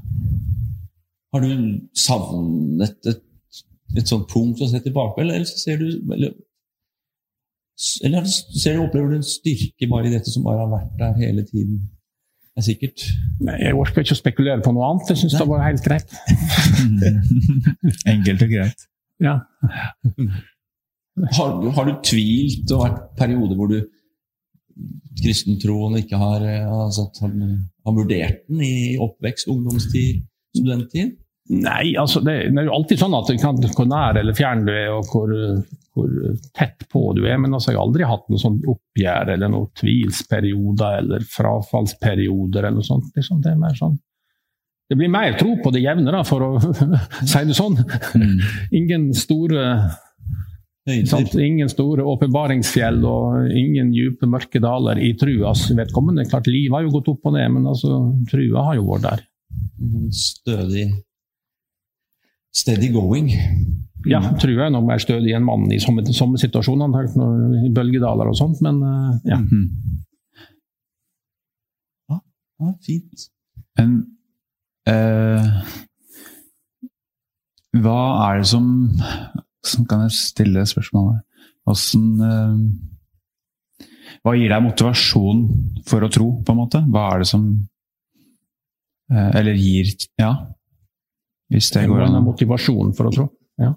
Har 1.33 1.43
du 1.43 1.53
savnet 1.97 3.07
et, 3.09 3.21
et 3.97 4.09
sånt 4.09 4.27
punkt 4.31 4.61
å 4.63 4.67
se 4.69 4.81
tilbake 4.83 5.23
eller, 5.23 5.39
eller 5.39 5.47
ser 5.49 5.79
du 5.79 5.87
eller, 6.13 6.35
eller 8.05 8.27
ser 8.29 8.77
du, 8.77 8.83
opplever 8.83 9.13
du 9.13 9.17
en 9.17 9.25
styrke 9.25 9.89
bare 9.89 10.07
i 10.09 10.13
dette 10.13 10.31
som 10.31 10.45
bare 10.45 10.61
har 10.61 10.71
vært 10.71 10.95
der 10.99 11.19
hele 11.23 11.45
tiden? 11.47 11.81
Det 12.53 12.61
er 12.61 12.65
sikkert. 12.67 13.03
Nei, 13.41 13.55
Jeg 13.63 13.77
orker 13.81 14.03
ikke 14.05 14.13
å 14.13 14.19
spekulere 14.19 14.61
på 14.61 14.73
noe 14.75 14.91
annet. 14.91 15.09
Jeg 15.09 15.23
syns 15.23 15.37
det 15.39 15.47
var 15.49 15.63
helt 15.65 15.85
greit. 15.85 16.11
Enkelt 18.13 18.45
og 18.45 18.51
greit. 18.51 18.85
Ja. 19.23 19.39
Har, 21.33 21.55
har, 21.73 21.89
du 21.89 21.97
tvilt 22.05 22.69
og 22.75 22.83
vært 22.85 23.01
perioder 23.17 23.57
hvor 23.57 23.73
du 23.73 23.79
kristentroen 25.17 25.97
ikke 25.99 26.17
har, 26.21 26.45
altså, 26.69 27.07
har, 27.21 27.33
har 27.87 27.97
vurdert 27.97 28.45
den 28.49 28.61
i 28.65 28.75
oppvekst, 29.01 29.49
ungdomstid, 29.49 30.21
studenttid? 30.53 31.17
Nei, 31.51 31.95
altså 31.99 32.21
det, 32.23 32.37
det, 32.53 32.59
er 32.61 32.69
jo 32.69 32.75
alltid 32.77 33.01
sånn 33.01 33.15
at 33.17 33.31
kan, 33.41 33.57
hvor 33.75 33.87
nær 33.89 34.19
eller 34.19 34.35
fjern 34.37 34.63
du 34.63 34.71
er, 34.71 34.93
og 34.95 35.09
hvor, 35.11 35.33
hvor, 35.91 36.13
tett 36.55 36.85
på 36.91 37.09
du 37.17 37.25
er. 37.27 37.35
Men 37.41 37.51
altså, 37.51 37.73
jeg 37.73 37.79
har 37.79 37.87
aldri 37.89 38.07
hatt 38.07 38.23
noe 38.31 38.39
sånn 38.39 38.61
oppgjør 38.63 39.33
eller 39.35 39.51
noen 39.51 39.67
tvilsperioder 39.79 41.01
eller 41.01 41.27
frafallsperioder. 41.27 42.63
eller 42.63 42.79
noe 42.79 42.87
sånt. 42.87 43.11
Liksom, 43.17 43.43
det, 43.43 43.51
er 43.51 43.59
mer 43.59 43.75
sånn. 43.75 43.99
det 44.87 44.99
blir 45.01 45.11
mer 45.11 45.35
tro 45.39 45.57
på 45.59 45.75
det 45.75 45.83
jevne, 45.83 46.15
da, 46.15 46.23
for 46.27 46.47
å 46.47 46.49
si 47.33 47.43
det 47.43 47.59
sånn. 47.59 47.77
Mm. 48.15 48.39
Ingen 48.79 49.11
store 49.17 49.67
sant? 51.11 51.35
Ingen 51.35 51.69
store 51.71 52.07
åpenbaringsfjell 52.07 53.03
og 53.07 53.51
ingen 53.51 53.91
dype, 53.91 54.31
mørke 54.31 54.63
daler 54.63 54.99
i 54.99 55.11
truas 55.19 55.67
vedkommende. 55.75 56.23
Klart, 56.31 56.47
Livet 56.47 56.79
har 56.79 56.87
jo 56.87 56.97
gått 57.01 57.11
opp 57.17 57.27
og 57.27 57.35
ned, 57.35 57.51
men 57.59 57.67
altså, 57.67 58.05
trua 58.31 58.69
har 58.71 58.79
jo 58.79 58.93
vært 58.93 59.09
der. 59.11 59.31
Stødig 60.15 60.93
steady 62.53 62.91
going. 62.93 63.31
Ja, 64.09 64.19
tror 64.39 64.51
jeg 64.51 64.65
er 64.65 64.73
nok 64.73 64.87
mer 64.87 65.01
stødig 65.01 65.31
enn 65.35 65.45
mann 65.47 65.69
i 65.71 65.79
somme, 65.81 66.03
somme 66.13 66.39
situasjoner, 66.41 66.91
i 67.63 67.71
bølgedaler 67.73 68.29
og 68.29 68.35
sånt, 68.37 68.59
men 68.65 68.81
uh, 68.83 69.13
ja. 69.23 69.37
Mm 69.39 69.47
-hmm. 69.47 69.65
ja. 72.09 72.19
ja. 72.59 72.73
fint. 72.85 73.29
Men 73.79 73.91
uh, 74.89 75.47
hva 77.83 78.01
er 78.29 78.37
det 78.37 78.47
som 78.47 78.65
Hvordan 79.63 79.85
kan 79.89 80.01
jeg 80.01 80.11
stille 80.11 80.65
spørsmålet. 80.65 81.21
Åssen 81.65 82.21
uh, 82.21 82.57
Hva 84.23 84.35
gir 84.35 84.49
deg 84.49 84.63
motivasjon 84.63 85.47
for 85.87 86.03
å 86.03 86.09
tro, 86.09 86.43
på 86.45 86.51
en 86.51 86.57
måte? 86.57 86.83
Hva 86.91 87.13
er 87.13 87.17
det 87.19 87.27
som 87.27 87.67
Eller 89.09 89.53
gir 89.53 89.85
Ja. 90.19 90.35
Hvis 91.53 91.69
det 91.73 91.87
går 91.89 92.05
an. 92.07 92.19
Motivasjonen 92.25 92.93
for 92.97 93.09
å 93.09 93.13
tro. 93.13 93.27
Ja. 93.61 93.73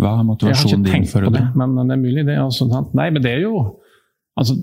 Hva 0.00 0.12
er 0.20 0.24
motivasjonen 0.28 0.86
din 0.86 1.08
for 1.10 1.26
å 1.26 1.32
tro? 1.32 1.44
Men 1.56 1.76
det 1.82 1.96
er 1.96 2.00
mulig, 2.00 2.24
det. 2.28 2.38
Altså, 2.40 2.68
nei, 2.68 3.10
men 3.12 3.22
det 3.24 3.36
er 3.36 3.44
jo 3.46 3.60
altså, 4.36 4.56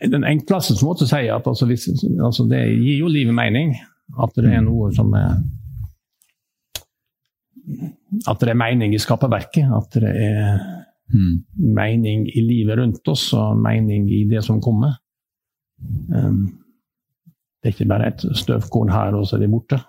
Den 0.00 0.24
enkleste 0.24 0.76
måte 0.84 1.04
å 1.04 1.10
si 1.10 1.28
at 1.28 1.48
altså, 1.48 1.68
hvis, 1.68 1.88
altså, 2.16 2.46
det 2.48 2.62
gir 2.64 3.02
jo 3.02 3.12
livet 3.12 3.36
mening. 3.36 3.76
At 4.16 4.32
det 4.40 4.48
er 4.56 4.62
noe 4.64 4.88
som 4.96 5.12
er 5.16 5.36
At 8.24 8.40
det 8.40 8.54
er 8.54 8.56
mening 8.56 8.94
i 8.96 9.00
skaperverket. 9.00 9.68
At 9.76 9.98
det 10.00 10.12
er 10.12 10.62
mm. 11.12 11.34
mening 11.76 12.24
i 12.32 12.44
livet 12.44 12.80
rundt 12.80 13.12
oss, 13.12 13.28
og 13.36 13.60
mening 13.60 14.08
i 14.12 14.22
det 14.30 14.40
som 14.46 14.62
kommer. 14.64 14.96
Um, 16.08 16.46
det 17.60 17.70
er 17.70 17.74
ikke 17.74 17.90
bare 17.90 18.08
et 18.12 18.24
støvkorn 18.38 18.92
her, 18.92 19.16
og 19.18 19.28
så 19.28 19.36
er 19.36 19.44
det 19.44 19.52
borte. 19.52 19.82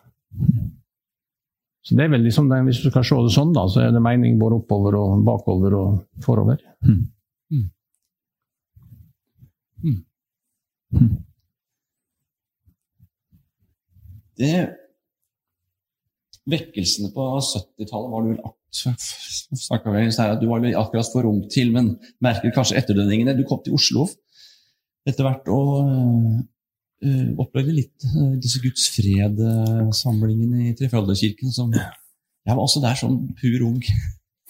Så 1.89 1.95
det 1.97 2.03
er 2.05 2.11
vel 2.13 2.21
liksom, 2.21 2.51
Hvis 2.67 2.83
du 2.83 2.91
skal 2.91 3.05
se 3.07 3.15
det 3.25 3.31
sånn, 3.33 3.53
da, 3.55 3.63
så 3.65 3.81
er 3.81 3.89
det 3.95 4.01
mening 4.05 4.35
både 4.37 4.59
oppover 4.59 4.93
og 4.99 5.23
bakover 5.25 5.73
og 5.73 5.95
forover. 6.21 6.59
Mm. 6.85 6.99
Mm. 7.49 7.65
Mm. 10.93 11.15
Det 14.37 14.53
Vekkelsene 16.49 17.11
på 17.13 17.23
70-tallet 17.45 18.13
var 18.13 18.21
du 18.23 18.29
vel 18.35 18.45
du 20.39 20.45
var 20.49 20.59
vel 20.61 20.77
akkurat 20.77 21.09
for 21.09 21.25
ung 21.29 21.41
til, 21.49 21.71
men 21.73 21.97
merker 22.21 22.53
kanskje 22.53 22.77
etterdønningene. 22.79 23.37
Du 23.37 23.43
kom 23.49 23.61
til 23.65 23.73
Oslo 23.77 24.01
etter 25.09 25.23
hvert 25.25 25.45
og 25.49 25.73
uh, 27.05 27.29
opplevde 27.41 27.73
litt 27.77 28.05
uh, 28.15 28.35
disse 28.41 28.59
Guds 28.63 28.87
fred-samlingene 28.95 30.69
i 30.69 30.75
Trefalderkirken. 30.79 31.51
Som, 31.55 31.71
jeg 31.73 32.55
var 32.55 32.61
også 32.63 32.81
der 32.83 32.95
som 32.99 33.19
pur 33.39 33.65
ung. 33.69 33.81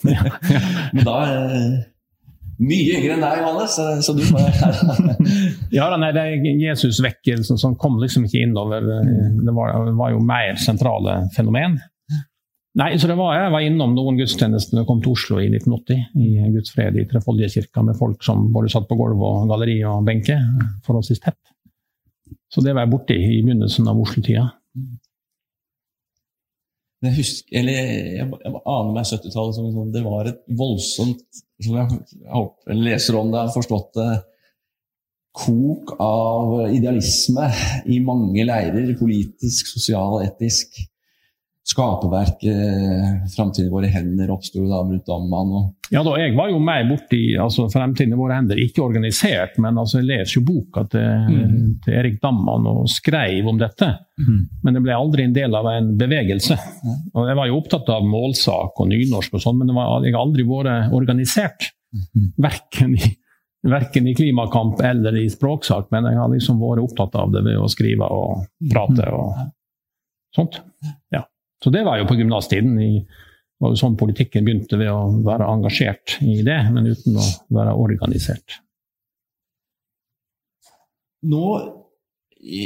Men 0.95 1.03
da 1.07 1.15
uh, 1.27 1.79
Mye 2.59 2.97
yngre 2.97 3.13
enn 3.15 3.21
deg, 3.23 3.38
Johannes. 3.39 3.71
så- 3.77 4.01
Så 4.03 4.13
du 4.17 4.23
var 4.33 4.49
Ja, 5.77 5.85
nei, 5.95 6.09
det 6.12 6.25
Jesusvekkelsen 6.59 7.55
som 7.59 7.77
kom 7.79 7.95
liksom 8.01 8.25
ikke 8.27 8.41
innover. 8.43 8.83
Det 8.83 9.53
var, 9.55 9.77
var 9.95 10.12
jo 10.12 10.19
mer 10.19 10.57
sentrale 10.59 11.21
fenomen. 11.38 11.77
Nei, 12.79 12.89
så 12.99 13.07
det 13.09 13.15
var, 13.17 13.31
Jeg 13.39 13.51
var 13.53 13.63
innom 13.65 13.95
noen 13.95 14.19
gudstjenester 14.19 14.75
da 14.75 14.81
jeg 14.83 14.88
kom 14.91 14.99
til 15.03 15.15
Oslo 15.15 15.39
i 15.39 15.47
1980, 15.47 16.03
i 16.19 16.51
Guds 16.53 16.73
fred 16.75 16.99
i 16.99 17.05
Trefoldige 17.09 17.49
kirka, 17.55 17.81
med 17.88 17.95
folk 17.97 18.21
som 18.27 18.43
både 18.53 18.69
satt 18.75 18.85
på 18.91 18.95
gulv 18.99 19.23
og 19.25 19.47
galleri 19.49 19.79
og 19.88 20.03
benke, 20.07 20.35
forholdsvis 20.85 21.23
tett. 21.23 21.39
Så 22.50 22.63
det 22.65 22.74
var 22.74 22.86
jeg 22.86 22.94
borti 22.94 23.18
i 23.18 23.44
begynnelsen 23.44 23.88
av 23.89 24.00
Oslo-tida. 24.02 24.48
Jeg 27.00 27.15
husker, 27.15 27.54
eller 27.62 27.78
jeg, 27.78 28.26
jeg 28.28 28.54
aner 28.60 28.89
meg 28.92 29.06
70-tallet 29.08 29.56
som 29.56 29.70
sånn 29.72 29.94
Det 29.96 30.02
var 30.04 30.28
et 30.28 30.42
voldsomt 30.60 31.22
som 31.63 31.78
jeg, 31.78 32.00
jeg 32.12 32.34
håper 32.34 32.76
leser 32.76 33.20
om 33.20 33.30
det 33.32 33.39
har 33.39 33.54
forstått 33.54 33.94
det 33.96 34.10
kok 35.39 35.94
av 36.04 36.74
idealisme 36.74 37.48
i 37.88 38.02
mange 38.04 38.44
leirer. 38.44 38.92
Politisk, 39.00 39.70
sosial, 39.72 40.20
etisk. 40.26 40.82
Skaperverket, 41.69 43.29
framtiden 43.36 43.67
i 43.69 43.73
våre 43.73 43.89
hender, 43.91 44.32
oppsto 44.34 44.63
da 44.69 44.79
rundt 44.84 45.10
Amman. 45.13 45.51
Og 45.60 45.75
Ja, 45.93 46.03
da, 46.05 46.15
Jeg 46.19 46.36
var 46.38 46.49
jo 46.51 46.60
mer 46.62 46.84
borti 46.89 47.19
altså, 47.41 47.67
Fremtiden 47.73 48.13
i 48.13 48.17
våre 48.19 48.36
hender, 48.38 48.58
ikke 48.62 48.84
organisert, 48.86 49.58
men 49.62 49.77
altså, 49.77 49.99
jeg 50.01 50.10
leser 50.10 50.39
jo 50.39 50.45
boka 50.47 50.84
til, 50.89 51.08
Mm. 51.29 51.79
til 51.86 51.93
Erik 51.93 52.19
Damman 52.21 52.65
og 52.67 52.88
skrev 52.89 53.47
om 53.47 53.58
dette. 53.58 53.88
Mm. 54.19 54.39
Men 54.63 54.73
det 54.73 54.84
ble 54.84 54.93
aldri 54.97 55.23
en 55.23 55.34
del 55.34 55.55
av 55.55 55.65
en 55.71 55.95
bevegelse. 55.97 56.58
Og 57.15 57.27
Jeg 57.27 57.36
var 57.38 57.47
jo 57.47 57.58
opptatt 57.62 57.89
av 57.89 58.03
målsak 58.05 58.79
og 58.79 58.88
nynorsk, 58.89 59.34
og 59.34 59.41
sånn, 59.41 59.58
men 59.58 59.67
det 59.67 59.75
var, 59.75 60.03
jeg 60.03 60.13
har 60.13 60.21
aldri 60.25 60.43
vært 60.43 60.93
organisert. 60.93 61.71
Verken 62.38 62.93
i, 62.95 63.15
verken 63.65 64.08
i 64.08 64.13
klimakamp 64.15 64.82
eller 64.86 65.17
i 65.17 65.27
språksak, 65.29 65.89
men 65.91 66.05
jeg 66.05 66.17
har 66.17 66.29
liksom 66.29 66.60
vært 66.62 66.84
opptatt 66.86 67.15
av 67.15 67.32
det 67.34 67.41
ved 67.43 67.58
å 67.58 67.67
skrive 67.69 68.05
og 68.13 68.45
prate 68.71 69.10
og 69.12 69.34
sånt. 70.36 70.60
Ja. 71.12 71.23
Så 71.63 71.74
det 71.76 71.84
var 71.88 72.00
jo 72.00 72.08
på 72.08 72.15
gymnastiden. 72.19 72.78
det 72.78 73.04
var 73.60 73.74
jo 73.74 73.80
sånn 73.80 73.98
politikken 74.00 74.45
begynte, 74.48 74.80
ved 74.80 74.91
å 74.91 75.10
være 75.26 75.50
engasjert 75.52 76.17
i 76.24 76.39
det, 76.48 76.60
men 76.72 76.88
uten 76.88 77.19
å 77.19 77.28
være 77.60 77.76
organisert. 77.76 78.62
nå 81.22 81.45
i, 82.39 82.63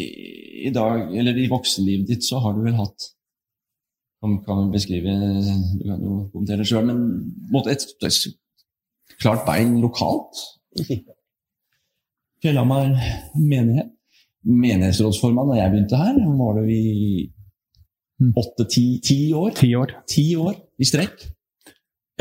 i 0.68 0.70
dag, 0.70 1.08
eller 1.18 1.38
i 1.38 1.50
voksenlivet 1.50 2.08
ditt, 2.12 2.26
så 2.26 2.38
har 2.44 2.54
du 2.54 2.62
vel 2.62 2.78
hatt 2.78 3.08
kan, 4.24 4.38
kan 4.46 4.70
beskrive 4.72 5.14
Du 5.80 5.88
kan 5.88 6.04
jo 6.04 6.20
kommentere 6.32 6.68
sjøl, 6.68 6.86
men 6.88 7.00
måte 7.52 7.74
et, 7.74 7.86
et 8.06 9.18
klart 9.20 9.44
bein 9.48 9.80
lokalt. 9.84 10.44
Fjellhamar 12.44 12.94
menighet. 13.36 13.92
Menighetsrådsformann 14.44 15.54
da 15.54 15.62
jeg 15.62 15.72
begynte 15.72 16.00
her, 16.00 16.18
var 16.38 16.58
det 16.60 16.64
i 16.76 16.86
åtte-ti 18.40 18.86
ti 19.04 19.20
år. 19.38 19.52
Ti 19.58 19.70
år. 19.80 19.96
Ti 20.10 20.26
år 20.40 20.56
i 20.80 20.88
strekk. 20.88 21.26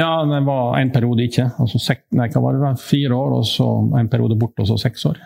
Ja, 0.00 0.24
det 0.24 0.40
var 0.46 0.78
en 0.80 0.92
periode 0.92 1.26
ikke. 1.28 1.50
Altså 1.60 1.78
sek, 1.82 2.06
nei, 2.16 2.30
hva 2.32 2.42
var 2.46 2.58
det? 2.58 2.72
Fire 2.80 3.14
år, 3.14 3.36
og 3.38 3.46
så 3.46 3.68
en 3.98 4.10
periode 4.12 4.38
borte, 4.40 4.64
og 4.64 4.70
så 4.70 4.78
seks 4.80 5.04
år. 5.10 5.20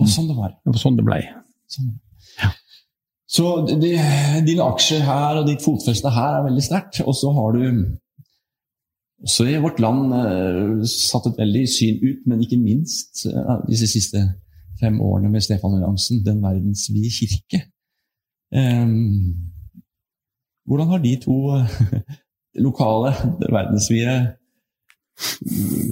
Og 0.00 0.08
sånn 0.08 0.30
det 0.30 0.36
var. 0.38 0.54
Det 0.64 0.72
var 0.72 0.80
sånn 0.80 0.98
det 0.98 1.06
ble. 1.06 1.20
Sånn. 1.68 1.96
Så 3.28 3.44
de, 3.68 3.92
dine 4.46 4.64
aksjer 4.64 5.02
her 5.04 5.42
og 5.42 5.48
ditt 5.50 5.60
fotfeste 5.60 6.12
her 6.14 6.38
er 6.38 6.46
veldig 6.46 6.64
sterkt. 6.64 7.02
Og 7.04 7.16
så 7.16 7.32
har 7.36 7.58
du 7.58 7.64
også 9.26 9.48
i 9.50 9.58
vårt 9.60 9.82
land 9.82 10.14
eh, 10.16 10.86
satt 10.88 11.28
et 11.28 11.40
veldig 11.42 11.64
syn 11.68 11.98
ut, 12.00 12.22
men 12.30 12.44
ikke 12.44 12.60
minst 12.62 13.26
eh, 13.28 13.56
disse 13.68 13.90
siste 13.90 14.22
fem 14.80 14.96
årene 15.02 15.32
med 15.32 15.44
Stefan 15.44 15.74
Wilhelmsen, 15.74 16.22
Den 16.24 16.40
verdensvide 16.40 17.10
kirke. 17.12 17.64
Ehm, 18.54 19.34
hvordan 20.68 20.92
har 20.92 21.02
de 21.04 21.14
to 21.22 21.38
eh, 21.56 21.78
lokale 22.66 23.14
verdensvide 23.48 24.18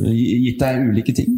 gitt 0.06 0.60
deg 0.62 0.84
ulike 0.86 1.14
ting? 1.16 1.34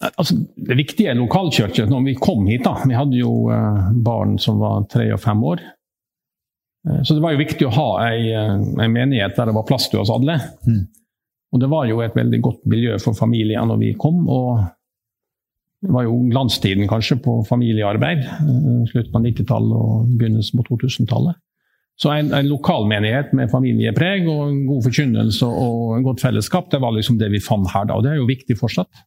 Altså, 0.00 0.36
det 0.56 0.76
viktige 0.78 1.12
er 1.12 1.18
lokalkirken. 1.18 1.90
Når 1.92 2.06
vi 2.06 2.16
kom 2.16 2.46
hit, 2.48 2.64
da 2.64 2.86
Vi 2.88 2.96
hadde 2.96 3.20
jo 3.20 3.50
eh, 3.52 3.92
barn 4.04 4.38
som 4.40 4.60
var 4.60 4.86
tre 4.92 5.10
og 5.12 5.20
fem 5.20 5.42
år. 5.44 5.60
Eh, 6.88 7.02
så 7.04 7.16
det 7.16 7.24
var 7.24 7.34
jo 7.34 7.42
viktig 7.42 7.68
å 7.68 7.74
ha 7.76 7.88
ei, 8.08 8.30
eh, 8.32 8.54
ei 8.80 8.88
menighet 8.88 9.36
der 9.36 9.50
det 9.50 9.56
var 9.56 9.68
plass 9.68 9.90
til 9.92 10.00
oss 10.00 10.12
alle. 10.12 10.38
Mm. 10.66 10.86
Og 11.52 11.60
det 11.60 11.68
var 11.72 11.88
jo 11.90 12.00
et 12.04 12.16
veldig 12.16 12.40
godt 12.40 12.68
miljø 12.70 12.96
for 13.02 13.16
familier 13.16 13.64
når 13.66 13.80
vi 13.80 13.94
kom. 13.98 14.28
og 14.28 14.60
det 15.80 15.94
var 15.96 16.04
jo 16.04 16.18
glanstiden 16.28 16.88
kanskje 16.88 17.16
på 17.24 17.38
familiearbeid. 17.48 18.24
eh, 18.24 18.82
Slutten 18.92 19.16
av 19.16 19.24
90-tallet 19.24 19.76
og 19.76 20.10
begynnelsen 20.16 20.60
på 20.60 20.66
2000-tallet. 20.74 21.40
Så 22.00 22.08
en, 22.14 22.30
en 22.32 22.48
lokalmenighet 22.48 23.34
med 23.36 23.50
familiepreg 23.52 24.24
og 24.30 24.46
en 24.46 24.60
god 24.64 24.86
forkynnelse 24.86 25.44
og 25.44 25.98
en 25.98 26.06
godt 26.06 26.22
fellesskap, 26.24 26.70
det 26.72 26.80
var 26.80 26.94
liksom 26.96 27.18
det 27.20 27.28
vi 27.34 27.42
fant 27.44 27.68
her 27.74 27.90
da. 27.90 27.98
Og 27.98 28.06
det 28.06 28.14
er 28.14 28.22
jo 28.22 28.28
viktig 28.30 28.56
fortsatt. 28.56 29.02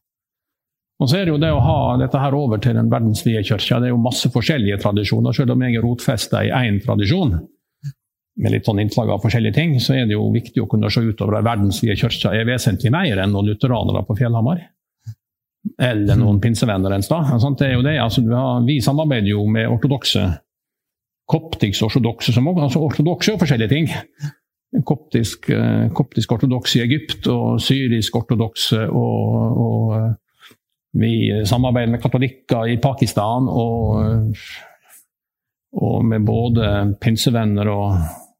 Og 1.02 1.10
så 1.10 1.18
er 1.18 1.26
det 1.26 1.34
jo 1.34 1.40
det 1.42 1.50
å 1.50 1.62
ha 1.64 1.78
dette 1.98 2.20
her 2.22 2.36
over 2.38 2.60
til 2.62 2.76
den 2.78 2.92
verdensvide 2.92 3.42
kirka. 3.42 3.80
Det 3.82 3.90
er 3.90 3.96
jo 3.96 3.98
masse 3.98 4.30
forskjellige 4.30 4.78
tradisjoner. 4.84 5.34
Selv 5.34 5.56
om 5.56 5.64
jeg 5.66 5.74
er 5.74 5.82
rotfesta 5.82 6.44
i 6.46 6.52
én 6.54 6.78
tradisjon, 6.84 7.34
med 8.34 8.54
litt 8.54 8.66
sånn 8.66 8.80
innslag 8.82 9.10
av 9.14 9.22
forskjellige 9.22 9.54
ting, 9.58 9.74
så 9.82 9.94
er 9.98 10.06
det 10.06 10.16
jo 10.16 10.28
viktig 10.34 10.62
å 10.62 10.68
kunne 10.70 10.90
se 10.90 11.02
utover 11.02 11.38
at 11.38 11.46
verdensvide 11.46 11.98
kirka 11.98 12.32
er 12.34 12.46
vesentlig 12.46 12.94
mer 12.94 13.20
enn 13.22 13.34
noen 13.34 13.50
lutheranere 13.50 14.02
på 14.06 14.16
Fjellhamar. 14.18 14.62
Eller 15.82 16.18
noen 16.20 16.40
pinsevenner 16.42 16.94
en 16.94 17.02
sted. 17.02 17.30
Altså, 17.34 18.22
vi 18.66 18.80
samarbeider 18.84 19.30
jo 19.32 19.46
med 19.50 19.70
ortodokse, 19.70 20.26
koptisk-ortodokse, 21.30 22.34
som 22.34 22.48
altså 22.52 22.82
ortodokse 22.84 23.34
og 23.34 23.40
forskjellige 23.42 23.72
ting. 23.72 23.88
Koptisk, 24.84 25.48
eh, 25.54 25.86
koptisk 25.94 26.32
ortodoks 26.34 26.76
i 26.76 26.82
Egypt 26.84 27.28
og 27.30 27.60
syrisk 27.62 28.16
ortodokse 28.18 28.88
og, 28.90 29.60
og 29.64 29.94
eh, 29.98 30.12
vi 30.94 31.14
samarbeider 31.46 31.94
med 31.94 32.02
katolikker 32.02 32.68
i 32.70 32.76
Pakistan 32.82 33.48
og, 33.50 34.34
og 35.74 36.04
med 36.06 36.26
både 36.26 36.68
pinsevenner 37.02 37.70
og 37.72 37.96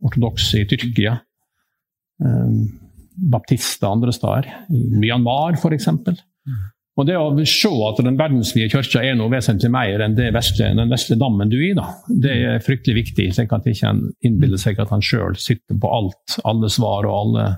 ortodokse 0.06 0.60
i 0.60 0.68
Tyrkia. 0.70 1.16
Baptister 3.32 3.90
andre 3.90 4.14
steder. 4.14 4.46
I 4.70 4.84
Myanmar, 5.02 5.58
f.eks. 5.58 5.88
Og 6.94 7.08
det 7.08 7.16
å 7.18 7.30
se 7.48 7.70
at 7.88 7.98
den 8.06 8.18
verdensvide 8.18 8.70
kirka 8.70 9.02
er 9.02 9.16
noe 9.18 9.32
vesentlig 9.32 9.70
mer 9.74 10.04
enn 10.04 10.14
det 10.14 10.28
vesle, 10.34 10.68
den 10.78 10.92
vesle 10.92 11.16
dammen 11.18 11.50
du 11.50 11.56
er 11.58 11.72
i, 11.72 11.74
da, 11.74 11.88
det 12.06 12.34
er 12.34 12.62
fryktelig 12.62 13.00
viktig. 13.00 13.26
slik 13.34 13.54
at 13.56 13.66
ikke 13.66 13.90
en 13.90 14.04
innbiller 14.22 14.60
seg 14.62 14.78
at 14.78 14.92
han 14.94 15.02
sjøl 15.02 15.34
sitter 15.40 15.78
på 15.80 15.90
alt, 15.90 16.38
alle 16.46 16.70
svar 16.70 17.08
og 17.10 17.16
alle, 17.18 17.48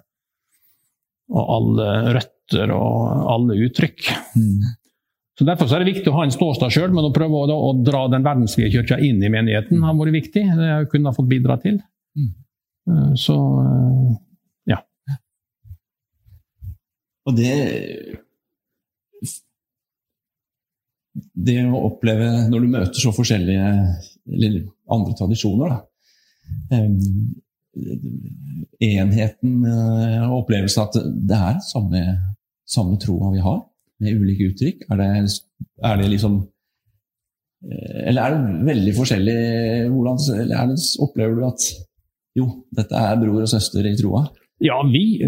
og 1.36 1.52
alle 1.58 1.90
røtter 2.16 2.72
og 2.72 3.28
alle 3.36 3.60
uttrykk. 3.68 4.08
Så 5.36 5.44
Derfor 5.44 5.68
så 5.68 5.76
er 5.76 5.84
det 5.84 5.92
viktig 5.92 6.08
å 6.08 6.16
ha 6.16 6.24
en 6.24 6.32
ståstad 6.32 6.72
sjøl, 6.72 6.92
men 6.96 7.04
å 7.04 7.12
prøve 7.12 7.44
å, 7.44 7.60
å, 7.68 7.72
dra 7.84 8.06
den 8.08 8.24
verdensvide 8.24 8.72
kirka 8.72 8.96
inn 9.04 9.20
i 9.20 9.32
menigheten 9.32 9.84
har 9.84 9.98
vært 9.98 10.16
viktig. 10.16 10.46
Det 10.48 10.64
har 10.64 10.78
jeg 10.80 10.92
kunnet 10.94 11.12
ha 11.12 11.18
fått 11.18 11.28
bidra 11.28 11.60
til. 11.60 11.82
Uh, 12.88 13.12
Så 13.20 13.36
uh, 13.36 14.14
ja. 14.70 14.80
Og 17.28 17.36
det 17.36 17.52
Det 21.16 21.56
å 21.64 21.82
oppleve, 21.88 22.28
når 22.50 22.64
du 22.64 22.72
møter 22.72 23.00
så 23.00 23.12
forskjellige 23.14 23.68
eller 24.26 24.56
andre 24.92 25.14
tradisjoner, 25.16 25.72
da 25.72 26.76
Enheten 28.86 29.64
eh, 29.68 30.22
og 30.24 30.42
opplevelsen 30.42 30.82
at 30.84 30.98
det 31.28 31.38
er 31.38 31.58
samme, 31.64 32.02
samme 32.68 32.96
troa 33.02 33.32
vi 33.34 33.42
har, 33.44 33.58
med 34.00 34.20
ulike 34.20 34.50
uttrykk. 34.50 34.86
Er 34.92 35.00
det, 35.00 35.08
er 35.84 36.00
det 36.00 36.08
liksom 36.12 36.38
eh, 37.68 38.00
Eller 38.08 38.22
er 38.22 38.36
det 38.36 38.70
veldig 38.70 38.94
forskjellig 38.96 39.36
hvordan, 39.92 40.24
Eller 40.38 40.56
er 40.56 40.72
det, 40.72 40.78
opplever 41.04 41.36
du 41.36 41.44
at 41.48 41.68
jo, 42.36 42.48
dette 42.76 43.00
er 43.00 43.20
bror 43.20 43.44
og 43.44 43.52
søster 43.52 43.88
i 43.88 43.96
troa? 43.96 44.26
Ja, 44.64 44.78
vi, 44.88 45.18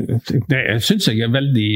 det 0.49 0.61
syns 0.81 1.09
jeg 1.11 1.21
er 1.21 1.33
veldig 1.33 1.69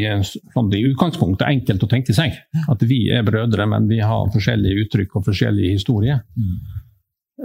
sånn, 0.55 0.71
i 0.73 0.87
utgangspunktet 0.88 1.49
enkelt 1.49 1.83
å 1.85 1.88
tenke 1.91 2.15
seg. 2.17 2.38
At 2.73 2.85
vi 2.88 3.11
er 3.12 3.27
brødre, 3.27 3.67
men 3.69 3.91
vi 3.91 3.99
har 4.01 4.31
forskjellige 4.33 4.87
uttrykk 4.87 5.19
og 5.21 5.27
forskjellige 5.27 5.75
historier. 5.77 6.23
Mm. 6.37 6.55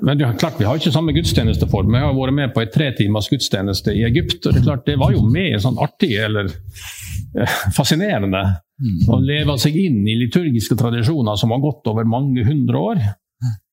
Men 0.08 0.20
det 0.20 0.28
er 0.28 0.38
klart, 0.38 0.60
Vi 0.60 0.66
har 0.68 0.78
ikke 0.78 0.94
samme 0.94 1.14
gudstjenesteform. 1.16 1.96
Jeg 1.96 2.06
har 2.06 2.16
vært 2.16 2.38
med 2.38 2.54
på 2.54 2.62
en 2.62 2.72
tretimers 2.72 3.28
gudstjeneste 3.32 3.96
i 3.98 4.06
Egypt. 4.08 4.46
og 4.46 4.54
Det 4.54 4.62
er 4.62 4.68
klart, 4.68 4.86
det 4.86 4.98
var 5.00 5.12
jo 5.12 5.24
mer 5.28 5.58
sånn 5.60 5.80
artig 5.82 6.14
eller 6.24 6.52
eh, 6.52 7.60
fascinerende 7.76 8.46
Mm. 8.78 9.08
å 9.10 9.18
leve 9.26 9.56
seg 9.58 9.74
inn 9.74 10.04
i 10.06 10.14
liturgiske 10.20 10.76
tradisjoner 10.78 11.38
som 11.42 11.50
har 11.50 11.64
gått 11.64 11.88
over 11.90 12.06
mange 12.06 12.44
hundre 12.46 12.78
år. 12.78 13.00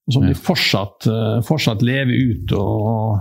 Og 0.07 0.13
som 0.17 0.25
de 0.25 0.33
fortsatt, 0.33 1.07
eh, 1.09 1.43
fortsatt 1.45 1.83
lever 1.85 2.13
ut. 2.13 2.53
og 2.53 3.21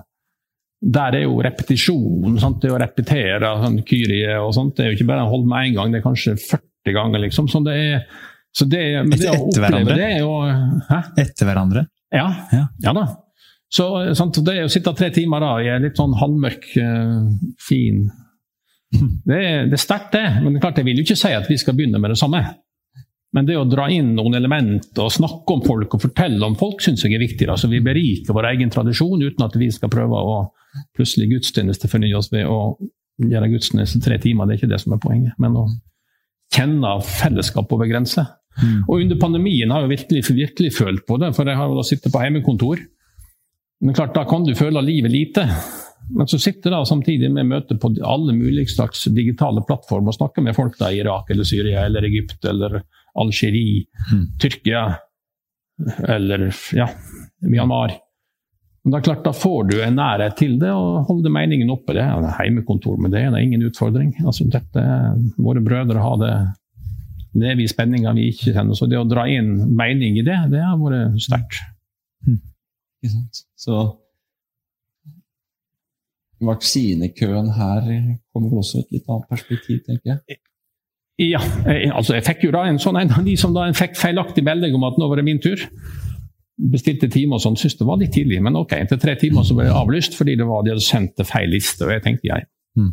der 0.83 1.17
er 1.17 1.25
jo 1.25 1.39
repetisjon. 1.43 2.37
Sant? 2.41 2.61
Det 2.63 2.71
å 2.73 2.79
repetere 2.81 3.51
sånn, 3.61 3.79
Kyrie 3.87 4.35
og 4.41 4.53
sånt, 4.55 4.75
det 4.77 4.85
er 4.85 4.91
jo 4.91 4.99
ikke 4.99 5.09
bare 5.13 5.25
å 5.25 5.31
holde 5.31 5.49
med 5.49 5.69
én 5.69 5.77
gang, 5.77 5.93
det 5.93 6.01
er 6.01 6.05
kanskje 6.05 6.35
40 6.41 6.95
ganger. 6.97 7.23
liksom. 7.25 7.49
Så 7.51 7.63
det 7.63 7.75
er, 7.79 8.07
så 8.53 8.67
det, 8.69 8.83
men 9.07 9.19
det 9.19 9.31
å 9.31 9.45
oppleve 9.47 9.97
det 9.97 10.09
er 10.09 10.19
jo 10.21 10.33
hæ? 10.89 10.99
Etter 11.23 11.49
hverandre? 11.49 11.87
Ja. 12.13 12.27
ja. 12.53 12.65
ja 12.83 12.95
da. 12.95 13.07
Så 13.73 13.87
sant? 14.17 14.37
det 14.45 14.59
å 14.65 14.71
sitte 14.71 14.93
tre 14.97 15.09
timer 15.13 15.41
da, 15.41 15.53
i 15.63 15.71
en 15.73 15.87
litt 15.87 15.97
sånn 15.97 16.13
halvmørk, 16.19 16.67
uh, 16.77 17.31
fin 17.63 18.05
Det 19.27 19.39
er, 19.39 19.63
det 19.71 19.79
er 19.79 19.81
sterkt, 19.81 20.11
det. 20.13 20.25
Men 20.43 20.51
det 20.51 20.59
er 20.59 20.65
klart, 20.67 20.77
jeg 20.77 20.85
vil 20.85 20.99
jo 21.01 21.07
ikke 21.07 21.17
si 21.17 21.31
at 21.33 21.47
vi 21.49 21.57
skal 21.57 21.73
begynne 21.77 22.01
med 22.01 22.13
det 22.13 22.19
samme. 22.19 22.43
Men 23.33 23.47
det 23.47 23.55
å 23.57 23.65
dra 23.65 23.87
inn 23.89 24.11
noen 24.17 24.37
elementer 24.37 25.07
og 25.07 25.13
snakke 25.13 25.55
om 25.55 25.63
folk 25.65 25.95
og 25.97 26.03
fortelle 26.03 26.45
om 26.45 26.57
folk, 26.57 26.83
syns 26.85 27.01
jeg 27.05 27.15
er 27.17 27.23
viktig. 27.23 27.47
Altså, 27.49 27.69
vi 27.71 27.81
beriker 27.81 28.35
vår 28.35 28.51
egen 28.51 28.73
tradisjon 28.73 29.23
uten 29.23 29.45
at 29.45 29.57
vi 29.57 29.71
skal 29.73 29.91
prøve 29.93 30.19
å 30.19 30.35
plutselig 30.97 31.31
gudstjeneste 31.31 31.89
fornye 31.89 32.17
oss 32.17 32.29
ved 32.33 32.45
å 32.49 32.75
gjøre 33.21 33.49
gudstjeneste 33.55 34.01
tre 34.05 34.19
timer. 34.21 34.45
Det 34.45 34.55
er 34.55 34.61
ikke 34.61 34.73
det 34.73 34.81
som 34.83 34.95
er 34.95 35.01
poenget. 35.01 35.37
Men 35.41 35.57
å 35.57 35.67
kjenne 36.53 36.95
fellesskap 37.07 37.73
over 37.73 37.89
grenser. 37.89 38.29
Mm. 38.61 38.83
Og 38.85 38.99
under 38.99 39.17
pandemien 39.21 39.71
har 39.73 39.85
jeg 39.85 39.95
virkelig, 39.95 40.23
virkelig 40.37 40.73
følt 40.77 41.05
på 41.09 41.17
det, 41.21 41.31
for 41.33 41.49
jeg 41.49 41.57
har 41.57 41.71
jo 41.71 41.79
da 41.79 41.85
sittet 41.87 42.13
på 42.13 42.21
hjemmekontor. 42.21 42.83
Men 43.83 43.97
klart, 43.97 44.13
da 44.15 44.27
kan 44.29 44.45
du 44.45 44.53
føle 44.55 44.81
livet 44.85 45.11
lite. 45.11 45.47
Men 46.13 46.29
så 46.29 46.37
sitter 46.41 46.73
da 46.73 46.83
samtidig 46.85 47.31
med 47.33 47.49
møter 47.49 47.79
på 47.79 47.93
alle 48.05 48.35
mulige 48.35 48.75
slags 48.75 49.07
digitale 49.15 49.63
plattformer 49.65 50.11
og 50.11 50.17
snakker 50.17 50.45
med 50.45 50.55
folk 50.57 50.75
da 50.79 50.91
i 50.91 50.99
Irak 51.01 51.31
eller 51.31 51.47
Syria 51.47 51.85
eller 51.87 52.05
Egypt 52.07 52.45
eller 52.49 52.81
Algerie, 53.19 53.85
mm. 54.11 54.23
Tyrkia 54.41 54.85
eller 56.07 56.47
ja, 56.73 56.87
Myanmar. 57.41 57.93
Men 58.83 58.91
det 58.91 58.97
er 58.99 59.05
klart, 59.07 59.23
Da 59.23 59.31
får 59.33 59.69
du 59.69 59.77
en 59.81 59.95
nærhet 59.95 60.35
til 60.37 60.57
det 60.59 60.71
og 60.75 61.05
holder 61.07 61.31
meningen 61.31 61.71
oppe. 61.71 61.95
Det 61.95 62.03
er 62.03 62.27
heimekontor 62.39 62.97
med 62.99 63.15
det, 63.15 63.23
det 63.29 63.39
er 63.39 63.45
ingen 63.45 63.63
utfordring. 63.69 64.11
Altså, 64.25 64.47
dette, 64.51 64.83
våre 65.37 65.63
brødre 65.63 66.03
har 66.03 66.19
det 66.19 66.33
lever 67.33 67.63
i 67.63 67.69
spenninger 67.69 68.13
vi 68.17 68.29
ikke 68.31 68.53
kjenner. 68.53 68.77
Så 68.77 68.87
det 68.89 68.99
å 68.99 69.07
dra 69.09 69.25
inn 69.29 69.55
mening 69.73 70.19
i 70.19 70.25
det, 70.25 70.37
det 70.51 70.61
har 70.61 70.77
vært 70.81 71.19
sterkt. 71.23 71.61
Mm. 72.27 72.39
Så 73.59 73.79
vaksinekøen 76.43 77.53
her 77.55 77.87
kommer 78.33 78.51
vel 78.51 78.61
også 78.61 78.83
et 78.83 78.97
litt 78.97 79.07
annet 79.07 79.29
perspektiv, 79.31 79.79
tenker 79.87 80.13
jeg? 80.13 80.41
Ja, 81.21 81.41
altså 81.93 82.15
jeg 82.17 82.25
fikk 82.25 82.47
jo 82.47 82.53
da 82.55 82.63
en 82.65 82.79
sånn 82.81 82.97
en 82.97 83.11
av 83.13 83.25
de 83.25 83.35
som 83.37 83.53
da 83.53 83.67
fikk 83.77 83.99
feilaktig 83.99 84.41
melding 84.45 84.73
om 84.73 84.85
at 84.87 84.97
nå 84.97 85.09
var 85.11 85.21
det 85.21 85.27
min 85.27 85.41
tur. 85.43 85.61
Bestilte 86.73 87.09
time 87.11 87.37
og 87.37 87.43
sånn, 87.43 87.57
syntes 87.59 87.77
det 87.77 87.85
var 87.85 87.99
litt 88.01 88.13
tidlig, 88.15 88.39
men 88.41 88.57
ok, 88.57 88.73
etter 88.79 89.01
tre 89.01 89.13
timer 89.21 89.45
så 89.45 89.57
ble 89.57 89.67
det 89.67 89.75
avlyst 89.77 90.17
fordi 90.17 90.37
det 90.39 90.47
var, 90.49 90.63
de 90.65 90.73
hadde 90.73 90.85
sendt 90.85 91.13
til 91.17 91.27
feil 91.29 91.53
liste. 91.53 91.85
Og 91.85 91.93
jeg 91.93 92.03
tenkte 92.05 92.29
jeg, 92.31 92.47
mm. 92.79 92.89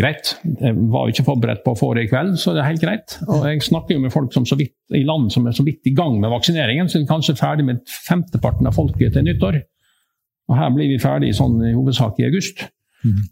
greit, 0.00 0.32
jeg 0.48 0.78
var 0.94 1.04
jo 1.04 1.14
ikke 1.14 1.26
forberedt 1.26 1.60
på 1.66 1.74
å 1.74 1.80
få 1.82 1.90
det 1.98 2.06
i 2.06 2.10
kveld, 2.12 2.38
så 2.40 2.54
det 2.56 2.62
er 2.62 2.70
helt 2.70 2.84
greit. 2.84 3.18
Og 3.26 3.44
jeg 3.48 3.66
snakker 3.68 3.98
jo 3.98 4.04
med 4.06 4.14
folk 4.16 4.32
som 4.32 4.48
så 4.48 4.56
vidt, 4.60 4.74
i 4.96 5.04
land 5.08 5.28
som 5.34 5.48
er 5.48 5.56
så 5.56 5.66
vidt 5.66 5.92
i 5.92 5.94
gang 5.96 6.16
med 6.24 6.32
vaksineringen, 6.32 6.88
så 6.88 7.00
er 7.00 7.08
kanskje 7.10 7.36
ferdig 7.40 7.68
med 7.68 7.84
femteparten 8.08 8.70
av 8.70 8.80
folket 8.80 9.12
til 9.16 9.28
nyttår. 9.28 9.60
Og 10.48 10.56
her 10.56 10.72
blir 10.72 10.88
vi 10.88 11.00
ferdig 11.00 11.34
sånn 11.36 11.60
i 11.68 11.76
hovedsak 11.76 12.16
i 12.20 12.28
august. 12.30 12.64
Mm. 13.04 13.22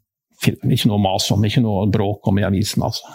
Ikke 0.76 0.92
noe 0.92 1.00
mas 1.04 1.28
om, 1.32 1.44
ikke 1.44 1.64
noe 1.64 1.88
bråk 1.92 2.28
om 2.28 2.40
i 2.40 2.48
avisen, 2.48 2.84
altså. 2.84 3.08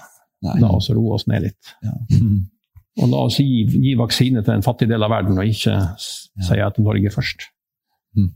Nei. 0.46 0.60
La 0.62 0.72
oss 0.78 0.92
roe 0.94 1.16
oss 1.18 1.26
ned 1.32 1.48
litt. 1.48 1.74
Ja. 1.86 1.96
Og 3.04 3.12
la 3.12 3.26
oss 3.28 3.42
gi, 3.42 3.66
gi, 3.68 3.96
vaksine 4.00 4.44
til 4.46 4.56
en 4.56 4.64
fattig 4.64 4.88
del 4.88 5.04
av 5.04 5.12
verden, 5.12 5.36
og 5.36 5.50
ikke 5.50 5.74
ja. 5.74 6.46
si 6.48 6.62
at 6.64 6.78
Norge 6.80 7.12
først. 7.12 7.50
Mm. 8.16 8.30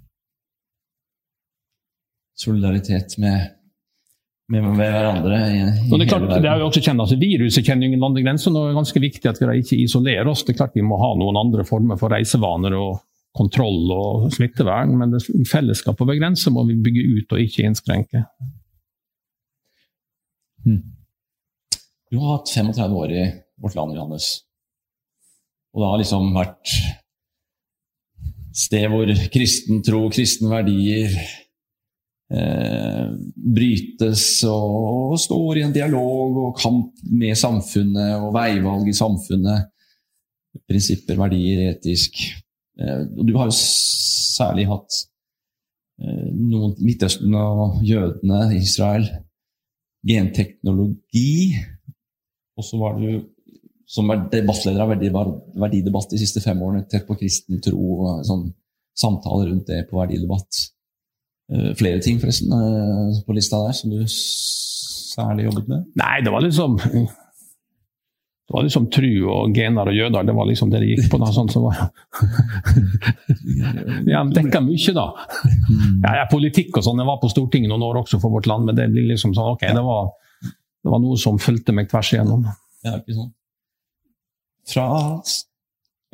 Solidaritet 2.39 3.15
med, 3.23 3.53
med, 4.51 4.67
med 4.67 4.91
hverandre 4.91 5.39
i, 5.47 5.61
i 5.63 5.93
det, 5.93 6.01
er 6.01 6.11
klart, 6.11 6.27
det 6.43 6.51
er 6.51 6.59
jo 6.59 6.67
også 6.67 6.83
kjent, 6.83 7.05
altså, 7.05 7.15
Viruset 7.21 7.63
kjenner 7.63 7.87
ingen 7.87 8.03
landegrenser, 8.03 8.51
og 8.51 8.59
det 8.59 8.73
er 8.73 8.79
ganske 8.81 9.03
viktig 9.05 9.31
at 9.31 9.39
vi 9.39 9.61
ikke 9.61 9.79
isolerer 9.85 10.27
oss. 10.27 10.43
Det 10.43 10.57
er 10.57 10.59
klart 10.59 10.75
Vi 10.75 10.83
må 10.83 10.99
ha 10.99 11.13
noen 11.19 11.39
andre 11.39 11.63
former 11.67 11.99
for 12.01 12.11
reisevaner 12.11 12.75
og 12.75 12.99
kontroll 13.39 13.91
og 13.95 14.29
smittevern, 14.35 14.91
men 14.99 15.15
det, 15.15 15.23
fellesskap 15.47 16.03
over 16.03 16.19
grenser 16.19 16.51
må 16.51 16.67
vi 16.67 16.75
bygge 16.83 17.07
ut 17.15 17.35
og 17.37 17.47
ikke 17.47 17.63
innskrenke. 17.69 18.27
Mm. 20.67 20.81
Du 22.09 22.17
har 22.17 22.39
hatt 22.39 22.49
35 22.49 22.95
år 22.97 23.11
i 23.13 23.23
vårt 23.61 23.75
land, 23.77 23.93
Johannes. 23.93 24.31
Og 25.73 25.83
det 25.83 25.89
har 25.91 26.01
liksom 26.01 26.31
vært 26.33 26.71
sted 28.59 28.89
hvor 28.89 29.11
kristen 29.29 29.83
tro, 29.85 30.07
kristne 30.09 30.49
verdier 30.49 31.13
eh, 32.33 33.11
brytes 33.37 34.25
og, 34.49 34.73
og, 35.13 35.15
står 35.21 35.59
i 35.61 35.65
en 35.67 35.75
dialog 35.75 36.41
og 36.47 36.57
kamp 36.57 37.05
med 37.13 37.37
samfunnet 37.37 38.17
og 38.17 38.33
veivalg 38.33 38.89
i 38.89 38.97
samfunnet. 38.97 39.69
Prinsipper, 40.65 41.19
verdier, 41.21 41.67
etisk. 41.75 42.23
Eh, 42.81 43.05
og 43.05 43.21
du 43.29 43.35
har 43.37 43.51
jo 43.51 43.57
særlig 43.61 44.65
hatt 44.73 45.03
eh, 46.01 46.29
noen 46.33 46.73
Midtøsten 46.81 47.37
og 47.37 47.83
jødene, 47.85 48.47
Israel, 48.57 49.05
genteknologi 50.09 51.53
og 52.59 52.65
så 52.67 52.79
var 52.81 52.97
du 52.99 53.21
som 53.89 54.11
debattleder 54.29 54.83
av 54.83 54.91
Verdidebatt 54.91 56.11
de 56.11 56.19
siste 56.21 56.43
fem 56.43 56.59
årene, 56.61 56.85
tett 56.85 57.07
på 57.07 57.17
kristen 57.17 57.61
tro 57.63 57.79
og 57.79 58.19
sånn 58.27 58.51
samtaler 58.99 59.49
rundt 59.49 59.71
det 59.71 59.85
på 59.89 59.97
Verdidebatt. 59.97 60.65
Uh, 61.49 61.71
flere 61.79 62.01
ting 62.03 62.19
forresten 62.21 62.53
uh, 62.53 63.15
på 63.25 63.33
lista 63.33 63.63
der 63.63 63.73
som 63.73 63.89
du 63.89 64.03
særlig 64.05 65.47
jobbet 65.47 65.71
med? 65.71 65.87
Nei, 65.97 66.19
det 66.21 66.35
var 66.35 66.45
liksom 66.45 66.77
det 68.49 68.55
var 68.55 68.65
liksom 68.65 68.87
tru 68.89 69.09
og 69.29 69.53
gener 69.53 69.89
og 69.91 69.93
jøder. 69.93 70.23
Det 70.25 70.33
var 70.33 70.47
liksom 70.49 70.71
det 70.73 70.79
det 70.81 70.87
gikk 70.89 71.09
på. 71.11 71.19
da, 71.21 71.27
sånn 71.33 71.51
som 71.53 71.67
var. 71.67 71.83
ja, 74.13 74.23
dekka 74.25 74.61
mye, 74.65 74.93
da. 74.97 75.03
Ja, 76.01 76.15
ja, 76.17 76.23
politikk 76.31 76.79
og 76.79 76.85
sånn. 76.87 76.97
Jeg 76.97 77.09
var 77.11 77.19
på 77.21 77.29
Stortinget 77.29 77.69
noen 77.69 77.85
år 77.85 77.99
også 78.01 78.17
for 78.17 78.33
vårt 78.33 78.49
land, 78.49 78.65
men 78.65 78.79
det 78.79 78.87
blir 78.89 79.05
liksom 79.11 79.35
sånn, 79.37 79.51
ok, 79.53 79.67
det 79.69 79.85
var 79.85 80.09
det 80.83 80.91
var 80.93 81.01
noe 81.03 81.17
som 81.19 81.39
fulgte 81.41 81.75
meg 81.75 81.89
tvers 81.91 82.13
igjennom. 82.13 82.45
Ja, 82.85 82.95
ikke 82.99 83.17
sant. 83.17 83.35
Fra 84.69 84.85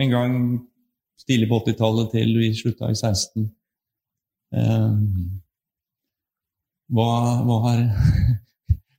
en 0.02 0.12
gang 0.12 0.38
tidlig 1.26 1.50
på 1.50 1.60
80-tallet 1.64 2.14
til 2.16 2.34
vi 2.40 2.50
slutta 2.56 2.90
i 2.92 2.98
16. 2.98 3.46
Eh, 4.56 4.98
hva, 6.96 7.12
hva 7.46 7.62
har 7.70 7.86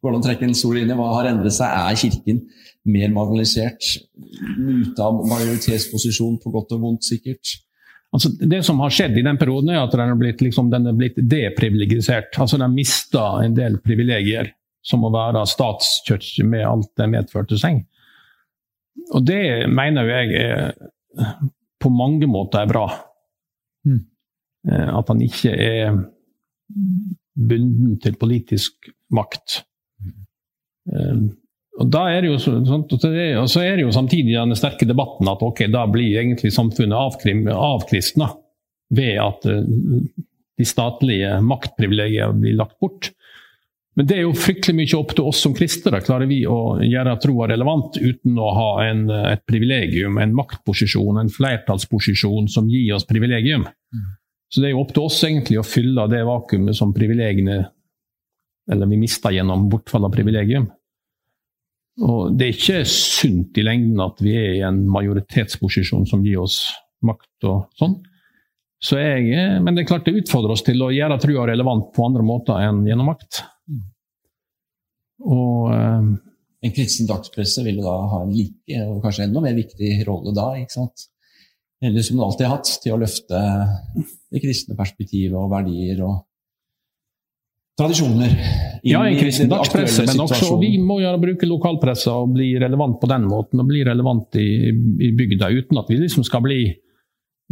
Går 0.05 0.13
det 0.13 0.19
å 0.21 0.25
trekke 0.27 0.45
en 0.47 0.55
stor 0.55 0.77
linje? 0.77 0.95
Hva 0.95 1.07
har 1.17 1.27
endret 1.33 1.55
seg? 1.57 1.67
Er 1.67 1.97
Kirken 1.99 2.43
mer 2.87 3.09
marginalisert? 3.11 3.87
Ute 4.15 5.03
av 5.03 5.17
majoritetsposisjon, 5.27 6.37
på 6.43 6.53
godt 6.55 6.75
og 6.77 6.85
vondt, 6.85 7.09
sikkert? 7.09 7.57
Altså, 8.15 8.31
det 8.39 8.61
som 8.69 8.79
har 8.85 8.93
skjedd 8.95 9.17
i 9.19 9.25
den 9.27 9.41
perioden, 9.41 9.73
er 9.73 9.81
at 9.81 9.97
den 9.97 10.13
er 10.13 10.21
blitt, 10.21 10.45
liksom, 10.45 10.69
den 10.71 10.87
er 10.93 10.95
blitt 11.01 11.19
deprivilegisert. 11.19 12.39
Altså, 12.39 12.55
den 12.55 12.69
har 12.69 12.77
mista 12.77 13.25
en 13.43 13.57
del 13.57 13.81
privilegier 13.83 14.53
som 14.87 15.05
å 15.07 15.13
være 15.15 15.45
statskirke 15.51 16.47
med 16.47 16.67
alt 16.67 16.93
det 16.99 17.09
medførte 17.11 17.59
seg. 17.61 17.83
Og 19.15 19.25
det 19.27 19.67
mener 19.71 20.11
jeg 20.11 20.43
er, 20.43 20.77
på 21.83 21.91
mange 21.93 22.29
måter 22.31 22.63
er 22.63 22.71
bra. 22.71 22.87
Mm. 23.87 24.03
Eh, 24.71 24.93
at 24.99 25.11
han 25.13 25.25
ikke 25.25 25.53
er 25.53 25.99
bunden 27.37 27.99
til 28.03 28.17
politisk 28.19 28.89
makt. 29.15 29.61
Mm. 30.87 31.27
Og 31.77 31.91
da 31.93 32.07
er 32.09 32.25
det 32.25 32.31
jo 32.31 32.39
sånn, 32.41 32.87
og 32.89 33.51
så 33.53 33.61
er 33.61 33.77
det 33.77 33.85
jo 33.85 33.93
samtidig 33.93 34.37
den 34.37 34.57
sterke 34.57 34.89
debatten 34.89 35.29
at 35.29 35.43
ok, 35.45 35.67
da 35.73 35.85
blir 35.91 36.17
egentlig 36.23 36.55
samfunnet 36.55 36.97
avkristna 37.53 38.31
ved 38.97 39.19
at 39.21 39.45
eh, 39.51 39.67
de 40.57 40.65
statlige 40.65 41.37
maktprivilegiene 41.45 42.41
blir 42.41 42.57
lagt 42.57 42.79
bort. 42.81 43.11
Men 43.97 44.09
det 44.09 44.19
er 44.19 44.27
jo 44.27 44.35
fryktelig 44.37 44.77
mye 44.77 44.99
opp 44.99 45.15
til 45.17 45.29
oss 45.31 45.39
som 45.47 45.55
kristne. 45.57 46.03
Klarer 46.05 46.29
vi 46.29 46.43
å 46.45 46.77
gjøre 46.85 47.15
troa 47.23 47.49
relevant 47.49 47.97
uten 47.97 48.37
å 48.37 48.51
ha 48.53 48.71
en, 48.85 49.07
et 49.33 49.45
privilegium, 49.49 50.19
en 50.21 50.35
maktposisjon, 50.37 51.17
en 51.23 51.33
flertallsposisjon 51.33 52.51
som 52.53 52.69
gir 52.69 52.93
oss 52.99 53.09
privilegium? 53.09 53.65
Mm. 53.65 54.11
Så 54.53 54.61
det 54.61 54.69
er 54.69 54.75
jo 54.77 54.83
opp 54.85 54.93
til 54.93 55.07
oss 55.09 55.23
egentlig 55.25 55.57
å 55.61 55.67
fylle 55.67 56.05
det 56.13 56.21
vakuumet 56.29 56.77
som 56.77 56.93
privilegiene 56.95 57.65
Eller 58.71 58.89
vi 58.91 58.99
mister 58.99 59.31
gjennom 59.31 59.69
bortfall 59.71 60.09
av 60.09 60.11
privilegium. 60.11 60.65
Og 62.03 62.35
det 62.35 62.49
er 62.49 62.57
ikke 62.57 62.81
sunt 62.91 63.57
i 63.61 63.65
lengden 63.65 64.01
at 64.03 64.19
vi 64.21 64.33
er 64.35 64.57
i 64.57 64.65
en 64.67 64.81
majoritetsposisjon 64.91 66.05
som 66.11 66.25
gir 66.27 66.41
oss 66.43 66.59
makt 67.07 67.47
og 67.47 67.69
sånn. 67.79 67.95
Så 68.83 68.99
jeg, 69.01 69.33
men 69.65 69.75
det 69.75 69.83
er 69.85 69.89
klart 69.89 70.07
det 70.07 70.19
utfordrer 70.21 70.53
oss 70.53 70.65
til 70.67 70.83
å 70.85 70.93
gjøre 70.93 71.17
trua 71.23 71.47
relevant 71.49 71.89
på 71.97 72.05
andre 72.07 72.25
måter 72.27 72.61
enn 72.61 72.85
gjennom 72.87 73.09
makt. 73.09 73.41
Og, 75.25 75.73
uh, 75.73 76.11
en 76.67 76.75
kristen 76.77 77.09
dagspresse 77.09 77.65
vil 77.65 77.81
da 77.81 77.95
ha 78.13 78.23
en 78.25 78.33
like, 78.35 78.81
og 78.85 79.01
kanskje 79.05 79.27
enda 79.27 79.43
mer 79.45 79.57
viktig 79.57 79.93
rolle 80.09 80.35
da. 80.37 80.51
ikke 80.61 80.77
sant? 80.77 81.09
Eller 81.85 82.05
som 82.05 82.17
den 82.17 82.25
alltid 82.27 82.47
har 82.47 82.57
hatt, 82.57 82.73
til 82.83 82.95
å 82.95 83.01
løfte 83.01 83.43
det 84.33 84.43
kristne 84.43 84.77
perspektivet 84.79 85.37
og 85.37 85.51
verdier. 85.53 86.01
og 86.05 86.25
tradisjoner. 87.77 88.33
Ja, 88.89 89.03
en 89.05 89.19
kristen 89.21 89.51
dagspresse, 89.53 90.07
men 90.09 90.23
også 90.25 90.57
vi 90.61 90.77
må 90.81 91.01
gjøre 91.03 91.21
bruke 91.21 91.49
lokalpressa 91.49 92.15
og 92.23 92.33
bli 92.37 92.55
relevant 92.61 92.97
på 93.03 93.11
den 93.11 93.27
måten. 93.29 93.61
Og 93.61 93.69
bli 93.69 93.83
relevant 93.85 94.39
i, 94.41 94.73
i 94.73 95.13
bygda 95.17 95.51
uten 95.53 95.81
at 95.83 95.93
vi 95.93 96.01
liksom 96.01 96.25
skal 96.27 96.45
bli 96.47 96.61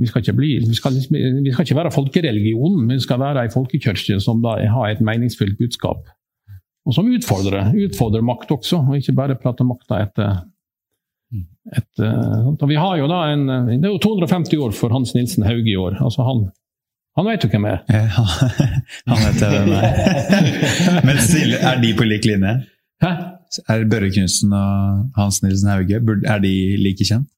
vi 0.00 0.08
skal, 0.10 0.24
ikke 0.24 0.36
bli, 0.36 0.50
vi, 0.64 0.74
skal 0.74 0.96
liksom, 0.96 1.16
vi 1.44 1.52
skal 1.52 1.66
ikke 1.66 1.78
være 1.78 1.92
folkereligionen, 1.94 2.88
vi 2.90 2.98
skal 3.02 3.20
være 3.22 3.44
ei 3.46 3.52
folkekirke 3.52 4.18
som 4.22 4.40
da 4.42 4.56
har 4.72 4.90
et 4.90 5.02
meningsfylt 5.04 5.58
budskap. 5.60 6.08
Og 6.84 6.96
som 6.96 7.06
utfordrer, 7.08 7.70
utfordrer 7.86 8.24
makt 8.26 8.50
også, 8.52 8.82
og 8.82 8.98
ikke 8.98 9.14
bare 9.16 9.38
prater 9.40 9.64
makta 9.68 10.02
etter, 10.04 10.42
etter 11.78 12.66
Vi 12.68 12.76
har 12.76 12.98
jo 13.00 13.06
da 13.10 13.22
en, 13.32 13.46
Det 13.70 13.88
er 13.88 13.94
jo 13.94 14.02
250 14.02 14.58
år 14.66 14.74
for 14.76 14.92
Hans 14.92 15.14
Nilsen 15.14 15.46
Hauge 15.46 15.70
i 15.70 15.76
år. 15.80 15.96
altså 16.04 16.26
Han, 16.26 16.44
han 17.16 17.30
vet 17.30 17.46
jo 17.46 17.48
hvem 17.54 17.66
jeg 17.70 17.78
er. 17.88 18.10
Ja, 18.10 18.26
han 19.14 19.22
vet 19.22 19.40
hvem 19.40 19.72
jeg 19.72 19.94
er. 19.94 21.00
Men 21.06 21.22
stille, 21.22 21.62
er 21.62 21.80
de 21.80 21.94
på 21.96 22.04
lik 22.04 22.28
linje? 22.28 22.58
Hæ? 23.02 23.14
Er 23.70 23.86
Børre 23.88 24.10
Knutsen 24.10 24.52
og 24.52 25.04
Hans 25.16 25.42
Nilsen 25.42 25.70
Hauge 25.70 26.02
er 26.26 26.38
de 26.42 26.54
like 26.82 27.06
kjent? 27.06 27.30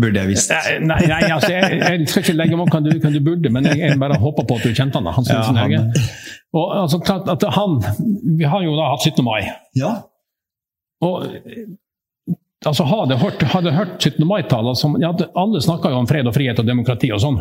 Burde 0.00 0.18
jeg 0.18 0.28
visst. 0.32 0.50
Nei, 0.50 0.78
nei, 0.82 1.06
nei 1.06 1.20
altså, 1.30 1.52
jeg, 1.52 1.76
jeg 1.78 2.08
skal 2.10 2.24
ikke 2.24 2.34
legge 2.34 2.56
meg 2.58 2.72
du, 2.82 2.90
hva 2.98 3.12
du 3.14 3.20
burde, 3.22 3.50
men 3.54 3.64
jeg, 3.70 3.78
jeg 3.78 3.98
bare 4.02 4.16
håper 4.18 4.46
på 4.48 4.56
at 4.58 4.64
du 4.66 4.72
kjente 4.74 4.98
han. 4.98 5.04
da, 5.06 5.12
Hans 5.14 5.28
Ja, 5.30 5.42
han- 5.46 5.56
Hauge. 5.56 5.82
Og 6.54 6.72
altså, 6.82 6.98
klart 7.02 7.28
at 7.30 7.42
han, 7.54 7.78
Vi 8.38 8.44
har 8.44 8.62
jo 8.62 8.74
da 8.78 8.88
hatt 8.94 9.06
17. 9.06 9.22
mai. 9.24 9.42
Ja. 9.78 9.92
og 11.02 11.26
altså, 12.66 12.84
Hadde 12.88 13.18
hørt, 13.20 13.42
hadde 13.54 13.72
hørt 13.74 13.96
17. 14.02 14.26
mai-taler 14.26 14.74
som 14.78 14.96
ja, 15.02 15.12
Alle 15.36 15.60
snakker 15.62 15.90
jo 15.94 16.02
om 16.02 16.06
fred 16.10 16.26
og 16.26 16.34
frihet 16.36 16.58
og 16.62 16.66
demokrati 16.68 17.10
og 17.14 17.20
sånn. 17.22 17.40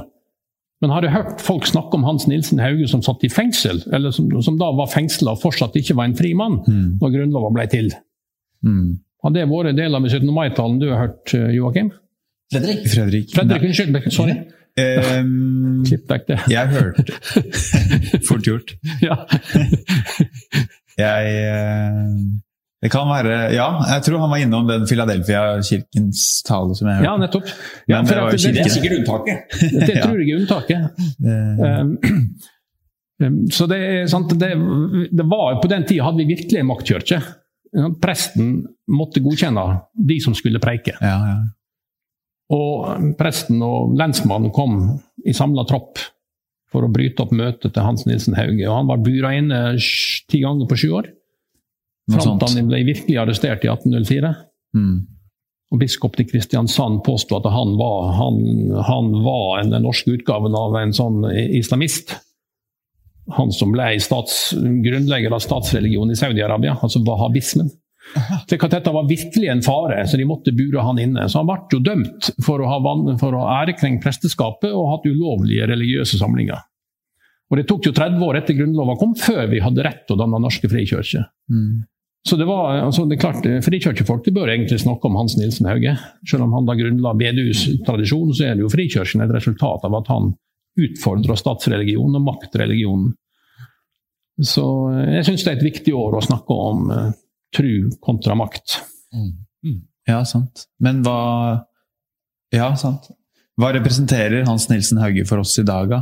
Men 0.83 0.91
har 0.91 1.05
jeg 1.05 1.13
hørt 1.13 1.39
folk 1.41 1.65
snakke 1.69 1.95
om 1.95 2.03
Hans 2.03 2.25
Nilsen 2.27 2.59
Hauge 2.59 2.89
som 2.91 3.01
satt 3.05 3.21
i 3.23 3.29
fengsel, 3.31 3.79
eller 3.95 4.11
som, 4.11 4.27
som 4.43 4.57
da 4.59 4.67
var 4.75 4.89
fengsla 4.91 5.31
og 5.31 5.39
fortsatt 5.41 5.77
ikke 5.79 5.95
var 5.95 6.09
en 6.09 6.17
fri 6.17 6.33
mann 6.35 6.57
Mm. 6.67 6.97
når 6.99 7.13
Grunnloven 7.17 7.53
ble 7.55 7.67
til? 7.71 7.91
Mm. 8.65 8.99
Har 9.23 9.31
det 9.31 9.45
vært 9.47 9.77
del 9.77 9.95
av 9.95 10.03
17. 10.09 10.27
mai-talen 10.35 10.79
du 10.81 10.89
har 10.91 11.05
hørt, 11.05 11.33
eh, 11.33 11.53
Joakim? 11.55 11.91
Fredrik? 12.53 12.85
Fredrik? 12.93 13.33
Fredrik, 13.35 13.65
unnskyld. 13.69 14.11
Sorry. 14.13 14.35
Um, 14.73 15.83
Klipp 15.85 16.07
vekk 16.09 16.23
det. 16.31 16.37
jeg 16.49 16.69
hørte 16.71 17.03
Fort 18.29 18.47
gjort. 18.47 18.71
Ja. 19.05 19.19
Jeg 20.97 21.29
eh, 21.41 22.09
Det 22.83 22.89
kan 22.93 23.07
være 23.09 23.35
Ja, 23.55 23.67
jeg 23.93 24.03
tror 24.05 24.19
han 24.21 24.29
var 24.33 24.41
innom 24.43 24.67
den 24.69 24.83
Philadelphia-kirkens 24.89 26.19
tale 26.45 26.75
som 26.77 26.89
jeg 26.89 26.97
hørte. 26.99 27.07
ja, 27.07 27.13
nettopp. 27.21 27.47
Ja, 27.89 28.01
for 28.03 28.13
det 28.13 28.25
var 28.25 28.33
at 28.35 28.43
Det 28.43 28.65
er 28.65 28.73
sikkert 28.73 28.97
unntaket. 28.99 29.55
Det 29.87 29.95
tror 30.03 30.19
jeg 30.21 30.33
er 30.33 30.41
unntaket. 30.41 30.81
Um, 31.23 31.97
Så 33.55 33.69
det 33.71 33.77
er 33.87 34.07
sant, 34.11 34.33
det, 34.41 34.49
det 35.15 35.25
var 35.31 35.61
På 35.63 35.69
den 35.71 35.85
tida 35.87 36.03
hadde 36.09 36.19
vi 36.19 36.25
virkelig 36.33 36.59
en 36.59 36.67
maktkirke. 36.67 37.21
Presten 38.03 38.49
måtte 38.91 39.21
godkjenne 39.23 39.63
de 40.09 40.17
som 40.21 40.35
skulle 40.37 40.59
preike. 40.61 40.97
ja, 41.01 41.17
ja. 41.31 41.37
Og 42.51 43.15
presten 43.19 43.61
og 43.63 43.93
lensmannen 43.97 44.51
kom 44.53 44.81
i 45.23 45.35
samla 45.35 45.63
tropp 45.69 46.01
for 46.73 46.85
å 46.85 46.91
bryte 46.91 47.23
opp 47.23 47.33
møtet 47.35 47.71
til 47.71 47.85
Hans 47.85 48.03
Nilsen 48.09 48.35
Hauge. 48.37 48.65
Og 48.65 48.75
han 48.75 48.89
var 48.89 49.03
bura 49.05 49.33
inne 49.37 49.61
ti 50.29 50.41
ganger 50.43 50.67
på 50.69 50.79
sju 50.81 50.89
år. 50.99 51.09
Fram 52.11 52.39
til 52.41 52.57
han 52.57 52.69
ble 52.71 52.83
virkelig 52.89 53.19
arrestert 53.21 53.63
i 53.63 53.71
1804. 53.71 54.33
Mm. 54.75 54.95
Og 55.73 55.79
Biskop 55.81 56.17
til 56.17 56.27
Kristiansand 56.29 57.01
påsto 57.05 57.39
at 57.39 57.47
han 57.49 57.77
var, 57.79 58.11
han, 58.17 58.41
han 58.89 59.13
var 59.25 59.61
en, 59.61 59.71
den 59.73 59.85
norske 59.87 60.17
utgaven 60.17 60.57
av 60.57 60.75
en 60.77 60.93
sånn 60.93 61.23
islamist. 61.31 62.17
Han 63.37 63.53
som 63.55 63.71
ble 63.73 63.93
stats, 64.03 64.51
grunnlegger 64.53 65.33
av 65.33 65.41
statsreligionen 65.41 66.13
i 66.13 66.19
Saudi-Arabia, 66.19 66.75
altså 66.83 67.01
wahhabismen. 67.07 67.71
Så 68.49 68.57
Dette 68.69 68.91
var 68.93 69.07
virkelig 69.09 69.47
en 69.49 69.63
fare, 69.65 70.03
så 70.07 70.17
de 70.19 70.25
måtte 70.27 70.51
bure 70.55 70.83
han 70.85 70.99
inne. 71.01 71.25
Så 71.31 71.39
han 71.39 71.47
ble 71.49 71.55
jo 71.71 71.79
dømt 71.81 72.29
for 72.45 72.61
å 72.61 72.67
ha, 72.69 72.77
van- 72.83 73.15
for 73.21 73.33
å 73.33 73.45
ha 73.45 73.61
ærekrenkt 73.63 74.03
presteskapet 74.03 74.69
og 74.69 74.89
hatt 74.91 75.07
ulovlige 75.09 75.67
religiøse 75.71 76.19
samlinger. 76.19 76.61
Og 77.51 77.57
Det 77.59 77.65
tok 77.69 77.87
jo 77.89 77.93
30 77.93 78.21
år 78.25 78.39
etter 78.39 78.57
Grunnloven 78.57 78.99
kom, 78.99 79.15
før 79.17 79.47
vi 79.51 79.61
hadde 79.61 79.83
rett 79.85 80.05
til 80.07 80.15
å 80.15 80.21
danne 80.23 80.41
norske 80.41 80.69
frikirker. 80.69 81.27
Mm. 81.53 81.83
Så 82.23 82.37
det 82.39 82.47
var, 82.47 82.77
altså 82.85 83.03
det 83.05 83.17
er 83.17 83.21
klart, 83.21 83.47
Frikirkefolk 83.65 84.23
de 84.25 84.31
bør 84.31 84.53
egentlig 84.53 84.79
snakke 84.79 85.09
om 85.09 85.17
Hans 85.19 85.35
Nilsen 85.35 85.67
Hauge. 85.67 85.97
Selv 86.29 86.45
om 86.45 86.53
han 86.55 86.69
da 86.69 86.75
grunnla 86.79 87.11
BDUs 87.19 87.65
tradisjon, 87.83 88.31
så 88.31 88.47
er 88.47 88.55
det 88.55 88.63
jo 88.63 88.71
frikirken 88.71 89.25
et 89.25 89.33
resultat 89.35 89.83
av 89.83 89.97
at 89.99 90.11
han 90.13 90.31
utfordrer 90.79 91.37
statsreligionen 91.37 92.21
og 92.21 92.25
maktreligionen. 92.29 93.11
Så 94.41 94.63
eh, 94.95 95.17
jeg 95.19 95.27
syns 95.27 95.43
det 95.45 95.51
er 95.51 95.59
et 95.59 95.67
viktig 95.67 95.93
år 95.93 96.17
å 96.17 96.23
snakke 96.25 96.55
om 96.57 96.87
uh, 96.89 97.11
tru 97.55 97.89
kontra 98.03 98.35
makt. 98.37 98.79
Ja, 100.09 100.23
sant. 100.27 100.67
Men 100.83 101.03
hva 101.05 101.17
Ja, 102.53 102.73
sant. 102.77 103.11
Hva 103.57 103.69
representerer 103.75 104.47
Hans 104.47 104.65
Nilsen 104.69 104.99
Hauge 105.01 105.25
for 105.29 105.41
oss 105.43 105.53
i 105.61 105.65
dag, 105.65 105.89
da? 105.91 106.01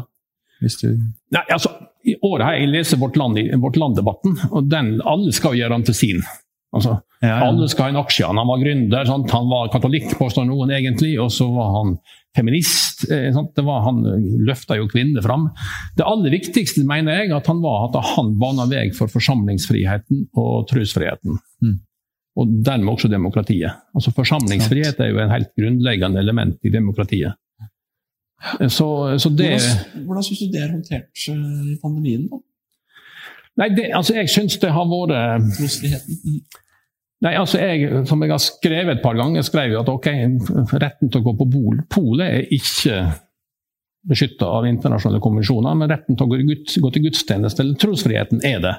Hvis 0.62 0.78
du 0.80 0.88
Nei, 1.34 1.44
altså, 1.52 1.74
I 2.08 2.16
året 2.24 2.46
har 2.48 2.56
jeg 2.58 2.72
lest 2.72 2.96
Vårt 3.02 3.18
land, 3.20 3.38
vårt 3.62 3.78
Land-debatten, 3.80 4.38
og 4.52 4.70
den, 4.72 4.96
alle 5.06 5.34
skal 5.36 5.58
gjøre 5.60 5.78
han 5.78 5.86
til 5.88 5.98
sin. 5.98 6.24
Altså, 6.72 6.96
ja, 7.20 7.28
ja. 7.28 7.38
Alle 7.50 7.68
skal 7.70 7.90
ha 7.90 7.92
en 7.92 8.00
aksje. 8.00 8.26
Han 8.28 8.48
var 8.48 8.62
gründer, 8.64 9.06
sant? 9.08 9.32
han 9.36 9.50
var 9.52 9.70
katolikk, 9.74 10.14
påstår 10.20 10.48
noen 10.48 10.72
egentlig, 10.72 11.18
og 11.20 11.32
så 11.34 11.50
var 11.52 11.74
han 11.76 11.94
feminist. 12.38 13.04
Eh, 13.12 13.28
sant? 13.36 13.52
Det 13.58 13.66
var, 13.68 13.84
han 13.86 14.00
løfta 14.48 14.78
jo 14.80 14.88
kvinner 14.92 15.24
fram. 15.26 15.50
Det 15.98 16.08
aller 16.08 16.34
viktigste 16.34 16.86
mener 16.88 17.22
jeg 17.22 17.36
at 17.36 17.50
han 17.52 17.60
var 17.64 17.90
at 17.90 18.00
han 18.14 18.34
bana 18.40 18.68
vei 18.72 18.88
for 18.96 19.12
forsamlingsfriheten 19.12 20.30
og 20.40 20.68
trosfriheten. 20.72 21.40
Mm. 21.62 21.80
Og 22.40 22.54
dermed 22.64 22.94
også 22.94 23.10
demokratiet. 23.12 23.82
Altså 23.92 24.14
Forsamlingsfrihet 24.16 25.02
er 25.04 25.10
jo 25.12 25.20
en 25.20 25.34
helt 25.34 25.50
grunnleggende 25.60 26.22
element 26.24 26.56
i 26.64 26.72
demokratiet. 26.72 27.36
Eh, 28.62 28.70
Så, 28.72 28.88
så 29.20 29.30
det 29.30 29.52
Hvordan, 29.52 30.06
hvordan 30.08 30.24
syns 30.24 30.40
du 30.40 30.48
det 30.56 30.64
er 30.64 30.72
håndtert 30.72 31.28
eh, 31.36 31.76
i 31.76 31.78
pandemien? 31.84 32.30
da? 32.32 32.40
Nei, 33.60 33.68
det, 33.76 33.90
altså 33.98 34.16
jeg 34.16 34.32
syns 34.32 34.56
det 34.62 34.72
har 34.72 34.88
vært 34.88 35.50
Trosfriheten? 35.58 36.20
Mm. 36.24 36.62
Nei, 37.22 37.34
altså 37.38 37.60
jeg, 37.62 38.06
Som 38.10 38.24
jeg 38.24 38.34
har 38.34 38.42
skrevet 38.42 38.96
et 38.96 39.04
par 39.04 39.18
ganger, 39.20 39.44
skrev 39.46 39.74
jeg 39.74 39.82
at 39.82 39.92
ok, 39.92 40.08
retten 40.82 41.12
til 41.12 41.22
å 41.22 41.26
gå 41.28 41.36
på 41.42 41.50
pol, 41.54 41.84
polet 41.92 42.40
er 42.40 42.56
ikke 42.56 43.02
beskytta 44.10 44.48
av 44.50 44.66
internasjonale 44.66 45.22
konvensjoner, 45.22 45.76
men 45.78 45.92
retten 45.92 46.18
til 46.18 46.26
å 46.26 46.32
gå, 46.32 46.94
til 46.96 47.04
gudstjeneste, 47.04 47.62
eller 47.62 47.78
trosfriheten, 47.78 48.42
er 48.48 48.64
det. 48.64 48.74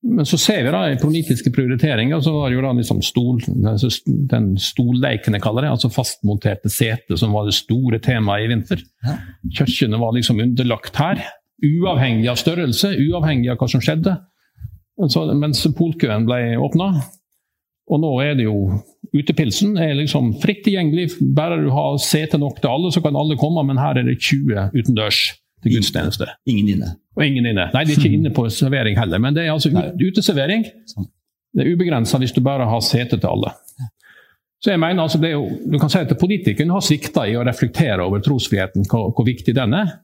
Men 0.00 0.24
så 0.24 0.38
ser 0.40 0.62
vi 0.64 0.72
da 0.72 0.86
i 0.88 0.96
politiske 0.96 1.52
prioriteringer, 1.52 2.22
så 2.24 2.32
var 2.32 2.48
det 2.48 2.56
jo 2.56 2.62
da 2.64 2.70
liksom 2.78 3.02
stol, 3.04 3.42
den 3.44 4.54
stolleiken 4.56 5.36
jeg 5.36 5.44
kaller 5.44 5.66
det, 5.66 5.74
altså 5.74 5.90
fastmonterte 5.92 6.72
seter, 6.72 7.18
som 7.20 7.36
var 7.36 7.44
det 7.44 7.58
store 7.58 8.00
temaet 8.00 8.46
i 8.46 8.48
vinter. 8.54 8.80
Kirkene 9.58 10.00
var 10.00 10.16
liksom 10.16 10.40
underlagt 10.40 10.96
her, 10.96 11.20
uavhengig 11.64 12.28
av 12.30 12.38
størrelse, 12.40 12.92
uavhengig 12.98 13.50
av 13.52 13.60
hva 13.60 13.68
som 13.70 13.82
skjedde. 13.84 14.16
Så, 15.08 15.24
mens 15.38 15.62
polkøen 15.76 16.26
ble 16.28 16.58
åpna, 16.60 16.90
og 17.90 18.02
nå 18.02 18.14
er 18.22 18.38
det 18.38 18.48
jo 18.48 18.56
Utepilsen 19.10 19.72
er 19.82 19.96
liksom 19.98 20.28
fritt 20.38 20.60
tilgjengelig. 20.62 21.16
Bare 21.34 21.56
du 21.58 21.66
har 21.74 21.96
sete 21.98 22.38
nok 22.38 22.60
til 22.62 22.70
alle, 22.70 22.92
så 22.94 23.00
kan 23.02 23.16
alle 23.18 23.34
komme, 23.40 23.64
men 23.66 23.80
her 23.82 23.98
er 23.98 24.06
det 24.06 24.20
20 24.22 24.68
utendørs 24.76 25.18
til 25.64 25.74
gudstjeneste. 25.74 26.28
Ingen 26.46 26.68
inne. 26.76 26.90
Og 27.18 27.24
ingen 27.26 27.48
inne. 27.50 27.64
Nei, 27.74 27.82
de 27.88 27.96
er 27.96 27.98
ikke 27.98 28.12
inne 28.20 28.30
på 28.36 28.44
servering 28.54 28.94
heller, 29.00 29.18
men 29.18 29.34
det 29.34 29.48
er 29.48 29.56
altså 29.56 29.72
ut, 29.72 29.98
uteservering. 29.98 30.62
Sånn. 30.92 31.08
Det 31.50 31.64
er 31.64 31.72
ubegrensa 31.74 32.20
hvis 32.22 32.36
du 32.36 32.38
bare 32.46 32.68
har 32.70 32.84
sete 32.86 33.18
til 33.18 33.26
alle. 33.32 33.50
Så 34.62 34.70
jeg 34.70 34.78
mener 34.78 35.02
altså 35.02 35.18
det 35.18 35.32
er 35.32 35.38
jo, 35.40 35.48
du 35.72 35.78
kan 35.80 35.90
si 35.90 35.98
at 36.04 36.14
Politikerne 36.20 36.76
har 36.76 36.84
svikta 36.84 37.24
i 37.26 37.34
å 37.34 37.44
reflektere 37.46 38.04
over 38.06 38.22
trosfriheten, 38.22 38.86
hvor, 38.86 39.10
hvor 39.16 39.26
viktig 39.26 39.56
den 39.56 39.74
er. 39.74 39.96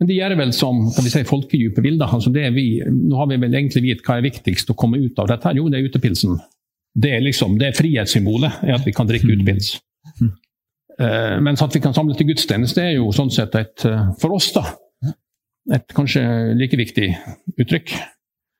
Men 0.00 0.08
det 0.10 0.16
gjør 0.18 0.34
vel 0.40 0.52
som 0.52 0.80
kan 0.94 1.04
vi 1.06 1.10
si, 1.12 1.22
folkedype 1.28 1.82
bilder. 1.84 2.10
Altså 2.16 2.32
det 2.34 2.42
er 2.48 2.54
vi, 2.56 2.80
nå 2.84 3.16
har 3.20 3.28
vi 3.30 3.36
vel 3.38 3.54
egentlig 3.54 3.82
vite 3.84 4.02
hva 4.06 4.16
er 4.18 4.26
viktigst 4.26 4.72
å 4.72 4.76
komme 4.78 4.98
ut 4.98 5.18
av 5.22 5.28
dette. 5.30 5.52
Jo, 5.54 5.68
det 5.70 5.78
er 5.78 5.86
utepilsen. 5.88 6.34
Det 6.94 7.12
er 7.14 7.22
liksom, 7.22 7.54
det 7.58 7.68
er 7.68 7.76
frihetssymbolet, 7.78 8.60
er 8.66 8.74
at 8.76 8.84
vi 8.86 8.92
kan 8.94 9.06
drikke 9.06 9.30
utepils. 9.34 9.76
Eh, 10.98 11.36
mens 11.42 11.62
at 11.62 11.74
vi 11.74 11.80
kan 11.82 11.94
samle 11.94 12.14
til 12.18 12.28
gudstjeneste, 12.28 12.82
er 12.82 12.96
jo 12.98 13.08
sånn 13.14 13.30
sett 13.34 13.54
et, 13.58 13.84
eh, 13.86 14.10
for 14.20 14.34
oss, 14.36 14.52
da, 14.54 14.62
et 15.74 15.86
kanskje 15.96 16.22
like 16.58 16.76
viktig 16.78 17.08
uttrykk. 17.58 17.94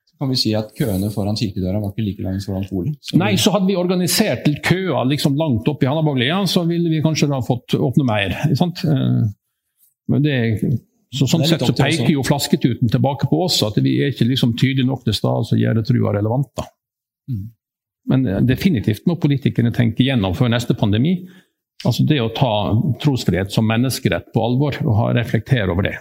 Så 0.09 0.19
kan 0.19 0.31
vi 0.31 0.39
si 0.41 0.55
at 0.55 0.73
køene 0.79 1.11
foran 1.15 1.37
kirkedøra 1.39 1.81
var 1.83 1.93
ikke 1.93 2.07
like 2.07 2.23
lange 2.25 2.43
foran 2.47 2.67
Polen? 2.71 2.97
Så- 3.03 3.19
Nei, 3.19 3.35
så 3.37 3.53
hadde 3.55 3.67
vi 3.67 3.77
organisert 3.77 4.47
køer 4.63 5.07
liksom 5.11 5.37
langt 5.37 5.69
opp 5.69 5.83
i 5.83 5.87
Hannabaglia, 5.87 6.41
så 6.47 6.67
ville 6.67 6.89
vi 6.91 7.03
kanskje 7.03 7.29
da 7.29 7.41
fått 7.43 7.75
åpne 7.79 8.05
mer. 8.07 8.55
sant? 8.55 8.85
Uh, 8.85 9.27
Men 10.09 10.23
det, 10.23 10.71
så 11.15 11.29
sånn 11.31 11.45
sett 11.47 11.63
så 11.63 11.71
oss 11.71 11.79
peker 11.79 12.11
jo 12.13 12.25
flasketuten 12.27 12.91
tilbake 12.91 13.29
på 13.31 13.45
oss, 13.45 13.61
at 13.67 13.79
vi 13.83 13.97
er 14.03 14.13
ikke 14.13 14.27
liksom 14.29 14.57
tydelige 14.61 14.89
nok 14.89 15.05
til 15.07 15.17
stede 15.17 15.49
som 15.51 15.61
gjør 15.61 15.79
det 15.79 15.87
trua 15.89 16.15
relevant. 16.17 16.51
da. 16.59 16.67
Mm. 17.31 17.47
Men 18.13 18.27
eh, 18.29 18.43
definitivt 18.45 19.07
må 19.09 19.17
politikerne 19.21 19.73
tenke 19.75 20.05
gjennom 20.07 20.37
før 20.37 20.53
neste 20.53 20.77
pandemi. 20.79 21.17
Altså 21.85 22.05
det 22.09 22.21
å 22.23 22.33
ta 22.35 22.53
trosfrihet 23.03 23.53
som 23.53 23.67
menneskerett 23.69 24.31
på 24.33 24.45
alvor, 24.45 24.79
og 24.85 25.11
reflektere 25.17 25.73
over 25.73 25.89
det. 25.91 25.97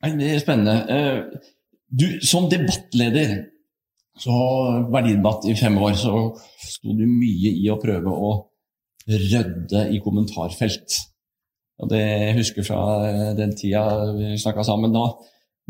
Det 0.00 0.28
er 0.34 0.42
spennende. 0.42 0.76
Eh, 0.88 1.48
Du, 1.90 2.20
som 2.22 2.44
debattleder 2.46 3.32
så 4.14 4.34
verdidebatt 4.92 5.48
i 5.50 5.56
fem 5.58 5.74
år, 5.82 5.96
så 5.98 6.36
sto 6.62 6.94
du 6.94 7.02
mye 7.02 7.50
i 7.50 7.64
å 7.66 7.80
prøve 7.82 8.12
å 8.14 8.30
rydde 9.10 9.88
i 9.90 9.98
kommentarfelt. 9.98 11.00
Og 11.80 11.90
det 11.90 12.00
jeg 12.00 12.36
husker 12.36 12.66
fra 12.66 12.80
den 13.38 13.54
tida 13.56 13.84
vi 14.16 14.34
snakka 14.40 14.64
sammen 14.66 14.94
da, 14.94 15.06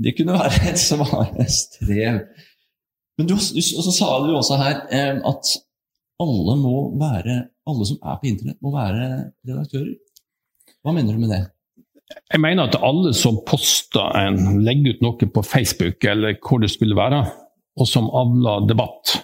det 0.00 0.16
kunne 0.18 0.38
være 0.38 0.62
et 0.72 0.80
svare 0.80 1.46
strev. 1.52 2.22
Men 3.18 3.28
du, 3.28 3.36
så 3.36 3.92
sa 3.92 4.12
du 4.24 4.32
også 4.32 4.58
her 4.60 4.84
eh, 4.96 5.18
at 5.28 5.54
alle 6.20 6.56
må 6.60 6.74
være, 7.00 7.36
alle 7.68 7.86
som 7.88 7.98
er 8.00 8.20
på 8.20 8.30
internett, 8.30 8.60
må 8.64 8.72
være 8.74 9.08
redaktører. 9.48 9.96
Hva 10.80 10.94
mener 10.96 11.16
du 11.16 11.22
med 11.22 11.34
det? 11.34 11.42
Jeg 12.32 12.42
mener 12.42 12.66
at 12.66 12.78
alle 12.82 13.12
som 13.14 13.38
poster 13.46 14.16
en, 14.18 14.62
legger 14.64 14.96
ut 14.96 15.04
noe 15.04 15.28
på 15.34 15.42
Facebook 15.46 16.04
eller 16.08 16.38
hvor 16.42 16.62
det 16.62 16.72
skulle 16.72 16.98
være, 16.98 17.22
og 17.78 17.88
som 17.88 18.08
avler 18.16 18.66
debatt, 18.68 19.14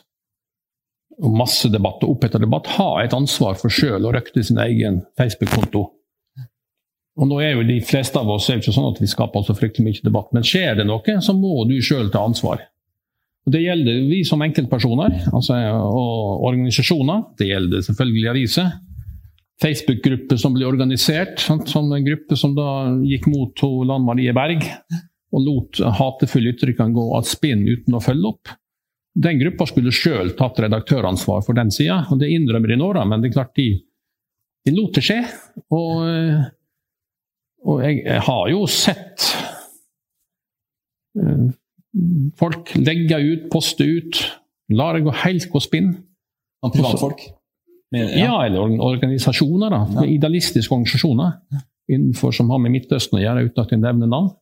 og 1.16 1.32
masse 1.40 1.68
debatt 1.72 2.04
og 2.04 2.14
oppheta 2.14 2.38
debatt, 2.40 2.68
har 2.76 3.02
et 3.02 3.16
ansvar 3.16 3.56
for 3.58 3.72
sjøl 3.72 4.04
å 4.04 4.12
røkte 4.14 4.44
sin 4.44 4.60
egen 4.62 5.00
Facebook-konto. 5.18 5.86
Og 7.16 7.28
nå 7.30 7.40
er 7.40 7.54
jo 7.54 7.64
De 7.64 7.78
fleste 7.84 8.20
av 8.20 8.28
oss 8.28 8.48
er 8.50 8.60
ikke 8.60 8.74
sånn 8.76 8.90
at 8.90 9.00
vi 9.00 9.08
skaper 9.08 9.44
så 9.46 9.56
fryktelig 9.56 9.86
mye 9.86 10.04
debatt, 10.04 10.32
men 10.36 10.44
skjer 10.44 10.80
det 10.80 10.88
noe, 10.88 11.20
så 11.24 11.34
må 11.36 11.64
du 11.68 11.78
sjøl 11.80 12.10
ta 12.12 12.24
ansvar. 12.26 12.66
Og 13.46 13.54
Det 13.54 13.62
gjelder 13.62 14.02
vi 14.10 14.20
som 14.26 14.42
enkeltpersoner 14.42 15.20
altså, 15.30 15.56
og 15.86 16.44
organisasjoner. 16.48 17.22
Det 17.38 17.46
gjelder 17.52 17.84
selvfølgelig 17.86 18.30
aviser. 18.32 18.72
Facebook-gruppe 19.62 20.36
som 20.36 20.56
ble 20.56 20.66
organisert. 20.68 21.38
Sant? 21.40 21.70
Sånn 21.70 21.92
en 21.94 22.04
gruppe 22.04 22.36
som 22.36 22.56
da 22.56 22.90
gikk 23.06 23.28
mot 23.30 23.62
Lan 23.88 24.04
Marie 24.04 24.34
Berg 24.36 24.66
og 25.36 25.42
lot 25.42 25.80
hatefulle 25.98 26.52
uttrykkene 26.54 26.94
gå 26.96 27.06
av 27.16 27.26
spinn 27.28 27.64
uten 27.68 27.96
å 27.96 28.02
følge 28.02 28.32
opp. 28.34 28.52
Den 29.16 29.38
gruppa 29.40 29.64
skulle 29.68 29.94
sjøl 29.94 30.34
tatt 30.36 30.58
redaktøransvar 30.60 31.44
for 31.46 31.56
den 31.56 31.70
sida, 31.72 32.02
og 32.10 32.20
det 32.20 32.28
innrømmer 32.34 32.72
de 32.72 32.76
nå, 32.80 32.90
men 33.08 33.22
det 33.22 33.30
er 33.30 33.36
klart 33.38 33.54
de, 33.56 33.70
de 34.66 34.74
lot 34.76 34.92
det 34.96 35.04
skje. 35.06 35.22
Og, 35.72 36.02
og 37.66 37.82
jeg, 37.82 38.02
jeg, 38.04 38.22
har 38.28 38.50
jo 38.52 38.66
sett 38.70 39.28
uh, 41.18 41.46
folk 42.38 42.74
legge 42.78 43.18
ut, 43.22 43.48
poste 43.52 43.86
ut, 43.86 44.20
la 44.76 44.92
det 44.94 45.04
gå 45.06 45.14
helt 45.24 45.48
på 45.52 45.62
spinn. 45.64 45.94
Av 46.64 46.72
privatfolk? 46.74 47.24
Ja. 47.94 48.06
ja. 48.18 48.34
eller 48.46 48.80
organisasjoner. 48.82 49.72
da, 49.72 49.82
ja. 49.98 50.06
Idealistiske 50.16 50.74
organisasjoner 50.74 51.62
innenfor 51.92 52.34
som 52.34 52.50
har 52.50 52.58
med 52.62 52.74
Midtøsten 52.74 53.18
å 53.18 53.22
gjøre, 53.22 53.46
uten 53.46 53.62
at 53.62 53.72
jeg 53.72 53.82
nevner 53.82 54.10
navn. 54.10 54.32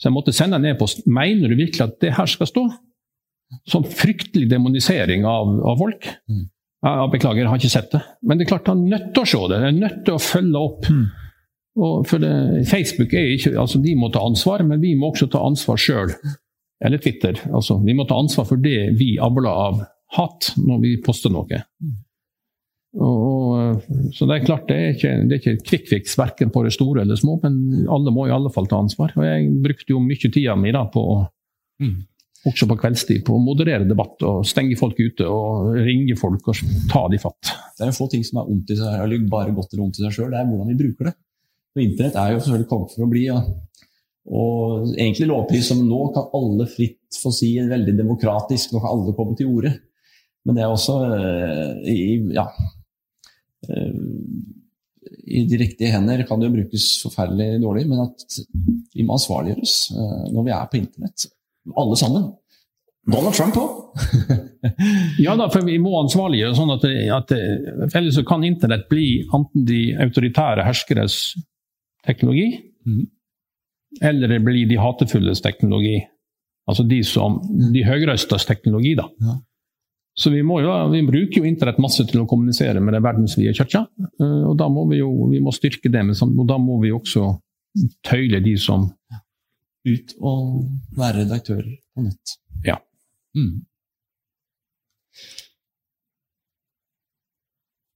Så 0.00 0.08
jeg 0.08 0.16
måtte 0.16 0.34
sende 0.34 0.58
en 0.58 0.66
e-post. 0.68 1.04
Mener 1.06 1.52
du 1.52 1.56
virkelig 1.58 1.84
at 1.84 1.98
det 2.02 2.14
her 2.16 2.28
skal 2.30 2.48
stå? 2.50 2.64
Sånn 3.70 3.84
fryktelig 3.86 4.48
demonisering 4.50 5.26
av, 5.28 5.52
av 5.68 5.78
folk. 5.78 6.08
Mm. 6.30 6.46
Jeg, 6.84 7.10
beklager, 7.12 7.44
jeg 7.44 7.52
har 7.52 7.60
ikke 7.60 7.72
sett 7.72 7.92
det. 7.94 8.00
Men 8.24 8.40
det 8.40 8.46
er 8.46 8.50
klart 8.50 8.72
han 8.72 8.82
er 8.84 8.96
nødt 8.96 9.12
til 9.14 9.22
å 9.24 9.30
se 9.30 9.42
det. 9.52 9.60
Han 9.60 9.68
er 9.70 9.84
nødt 9.84 10.00
til 10.08 10.16
å 10.16 10.24
følge 10.24 10.64
opp. 10.64 10.88
Mm. 10.90 11.04
For 11.74 12.22
det, 12.22 12.32
Facebook 12.70 13.12
er 13.18 13.32
ikke, 13.34 13.50
altså 13.58 13.80
De 13.82 13.96
må 13.98 14.08
ta 14.14 14.22
ansvar, 14.22 14.62
men 14.62 14.78
vi 14.82 14.92
må 14.94 15.10
også 15.10 15.26
ta 15.32 15.42
ansvar 15.42 15.80
sjøl. 15.80 16.14
Eller 16.84 17.00
Twitter. 17.02 17.38
altså 17.50 17.78
Vi 17.82 17.94
må 17.96 18.06
ta 18.06 18.18
ansvar 18.20 18.46
for 18.46 18.60
det 18.60 18.92
vi 18.98 19.14
abler 19.22 19.50
av 19.50 19.84
hatt 20.14 20.52
når 20.60 20.82
vi 20.82 20.96
poster 21.02 21.32
noe. 21.34 21.62
Og, 22.94 23.44
Og, 23.54 23.84
så 24.14 24.26
det 24.28 24.36
er 24.36 24.46
klart, 24.46 24.66
det 24.68 24.78
er 24.78 24.94
ikke, 24.94 25.12
det 25.28 25.36
er 25.36 25.42
ikke 25.42 25.68
quick 25.68 25.86
fix 25.90 26.16
verken 26.18 26.52
på 26.54 26.64
det 26.66 26.74
store 26.76 27.04
eller 27.04 27.18
små, 27.18 27.38
men 27.42 27.86
alle 27.90 28.12
må 28.14 28.28
i 28.28 28.34
alle 28.34 28.52
fall 28.54 28.68
ta 28.70 28.80
ansvar. 28.82 29.14
Og 29.18 29.26
jeg 29.26 29.52
brukte 29.64 29.94
jo 29.94 30.02
mye 30.02 30.30
tida 30.30 30.56
mi 30.58 30.72
da 30.74 30.84
på 30.92 31.04
mm. 31.82 31.94
også 32.50 32.68
på 32.70 32.78
kveldstid 32.84 33.24
på 33.26 33.36
å 33.36 33.42
moderere 33.42 33.88
debatt 33.88 34.24
og 34.26 34.46
stenge 34.48 34.78
folk 34.80 35.00
ute 35.00 35.28
og 35.28 35.74
ringe 35.80 36.16
folk 36.20 36.50
og 36.52 36.64
ta 36.92 37.06
de 37.12 37.20
fatt. 37.22 37.54
Det 37.74 37.86
er 37.86 37.92
jo 37.92 37.98
få 37.98 38.10
ting 38.12 38.26
som 38.26 38.42
er 38.42 38.50
ondt 38.54 38.74
i 38.74 38.80
seg, 38.80 38.98
eller 39.04 39.28
bare 39.30 39.54
godt 39.56 39.74
eller 39.74 39.86
ondt 39.88 40.00
i 40.00 40.06
seg 40.06 40.18
sjøl, 40.18 40.32
det 40.32 40.40
er 40.40 40.50
hvordan 40.50 40.72
vi 40.72 40.80
bruker 40.84 41.10
det. 41.10 41.16
Og 41.74 41.82
Internett 41.82 42.18
er 42.20 42.34
jo 42.34 42.42
selvfølgelig 42.42 42.70
kommet 42.70 42.94
for 42.94 43.06
å 43.06 43.10
bli. 43.10 43.24
Ja. 43.26 43.40
Og 44.34 44.94
egentlig 44.94 45.28
lovpris 45.28 45.68
som 45.72 45.82
nå 45.84 46.00
kan 46.14 46.30
alle 46.38 46.68
fritt 46.70 47.18
få 47.20 47.32
si 47.34 47.50
veldig 47.58 47.96
demokratisk, 47.98 48.72
nå 48.72 48.80
kan 48.80 48.94
alle 48.94 49.16
komme 49.16 49.36
til 49.38 49.50
orde. 49.52 49.74
Men 50.44 50.56
det 50.56 50.64
er 50.64 50.72
også 50.72 50.96
eh, 51.08 52.06
ja, 52.36 52.44
i 55.24 55.44
de 55.48 55.58
riktige 55.60 55.92
hender 55.92 56.24
kan 56.28 56.40
det 56.40 56.50
jo 56.50 56.56
brukes 56.58 56.86
forferdelig 57.04 57.60
dårlig, 57.62 57.84
men 57.88 58.04
at 58.06 58.40
vi 58.94 59.04
må 59.04 59.16
ansvarliggjøres 59.16 59.76
eh, 59.94 60.24
når 60.34 60.46
vi 60.46 60.54
er 60.54 60.70
på 60.70 60.80
internett. 60.80 61.26
Alle 61.80 61.96
sammen. 61.98 62.26
Donald 63.04 63.36
Trump 63.36 63.56
òg! 63.60 63.80
ja 65.24 65.34
da, 65.36 65.50
for 65.52 65.64
vi 65.66 65.76
må 65.80 65.92
ansvarliggjøre 66.00 66.56
sånn 66.56 66.72
at, 66.74 66.86
at 67.18 67.34
ellers 67.98 68.20
kan 68.28 68.44
internett 68.46 68.86
bli 68.88 69.08
enten 69.26 69.66
de 69.68 69.80
autoritære 70.00 70.64
herskeres 70.64 71.18
teknologi, 72.06 72.48
mm. 72.86 73.04
eller 74.02 74.34
det 74.34 74.40
blir 74.44 74.68
de 74.70 74.78
hatefulles 74.80 75.42
teknologi. 75.44 75.98
Altså 76.70 76.84
de, 76.88 77.02
som, 77.04 77.40
de 77.74 77.82
høyrøstes 77.84 78.46
teknologi, 78.48 78.94
da. 78.96 79.08
Ja. 79.20 79.38
Så 80.14 80.30
vi, 80.30 80.38
jo, 80.38 80.74
vi, 80.92 81.02
bruker 81.02 81.40
jo 81.40 81.48
internett 81.48 81.80
masse 81.82 82.04
til 82.06 82.22
å 82.22 82.28
kommunisere 82.30 82.80
med 82.80 82.94
den 82.94 83.02
verdensvide 83.02 83.54
kirka. 83.58 83.82
Eh, 83.98 84.42
og 84.46 84.54
da 84.60 84.68
må 84.70 84.86
vi 84.92 85.00
jo 85.00 85.10
vi 85.32 85.42
må 85.42 85.52
styrke 85.52 85.90
det, 85.90 86.04
og 86.22 86.44
da 86.48 86.58
må 86.62 86.78
vi 86.84 86.94
også 86.94 87.32
tøyle 88.06 88.40
de 88.44 88.56
som 88.60 88.92
Ut 89.84 90.14
og 90.24 90.62
være 90.96 91.26
redaktører 91.26 91.74
på 91.92 92.06
nett. 92.06 92.30
Ja. 92.64 92.78
Mm. 93.36 93.66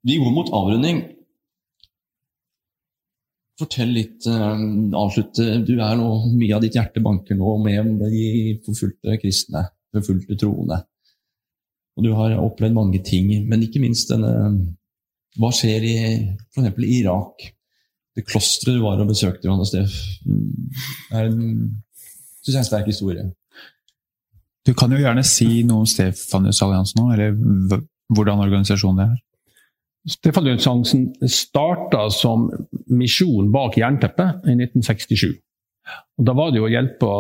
Vi 0.05 0.19
går 0.21 0.35
mot 0.37 0.53
avrunding. 0.53 1.01
Fortell 3.59 3.91
litt, 3.91 4.27
uh, 4.31 4.55
avslutte. 4.99 5.47
Du 5.67 5.75
er 5.77 5.97
nå, 5.99 6.09
Mye 6.39 6.55
av 6.57 6.63
ditt 6.63 6.79
hjerte 6.79 7.03
banker 7.03 7.39
nå 7.39 7.57
med 7.65 7.99
de 8.05 8.59
forfulgte 8.67 9.19
kristne, 9.23 9.65
forfulgte 9.95 10.39
troende. 10.39 10.83
Og 11.99 12.07
du 12.07 12.13
har 12.15 12.37
opplevd 12.39 12.77
mange 12.77 13.03
ting, 13.03 13.31
men 13.51 13.65
ikke 13.67 13.83
minst 13.83 14.13
denne 14.13 14.33
Hva 15.39 15.51
skjer 15.55 15.85
i 15.87 15.97
f.eks. 16.55 16.79
Irak? 16.87 17.49
Det 18.19 18.25
klosteret 18.27 18.79
du 18.79 18.83
var 18.83 18.99
og 18.99 19.11
besøkte, 19.11 19.47
Johannes 19.47 19.71
Steff, 19.71 19.99
er 21.15 21.29
en, 21.29 21.43
synes 22.43 22.57
jeg, 22.57 22.67
sterk 22.67 22.89
historie. 22.91 23.29
Du 24.67 24.73
kan 24.75 24.91
jo 24.91 24.99
gjerne 24.99 25.23
si 25.27 25.63
noe 25.67 25.85
om 25.85 25.87
Stefanius-alliansen 25.89 26.99
nå, 26.99 27.13
eller 27.15 27.85
hvordan 28.11 28.43
organisasjonen 28.43 28.99
det 28.99 29.07
er. 29.07 29.21
Stefanius-alliansen 30.09 31.29
starta 31.29 32.07
som 32.11 32.49
misjon 32.87 33.51
bak 33.53 33.77
jernteppet 33.77 34.47
i 34.49 34.57
1967. 34.57 35.35
Og 36.19 36.25
Da 36.25 36.35
var 36.37 36.53
det 36.53 36.61
jo 36.61 36.69
å 36.69 36.73
hjelpe 36.73 37.13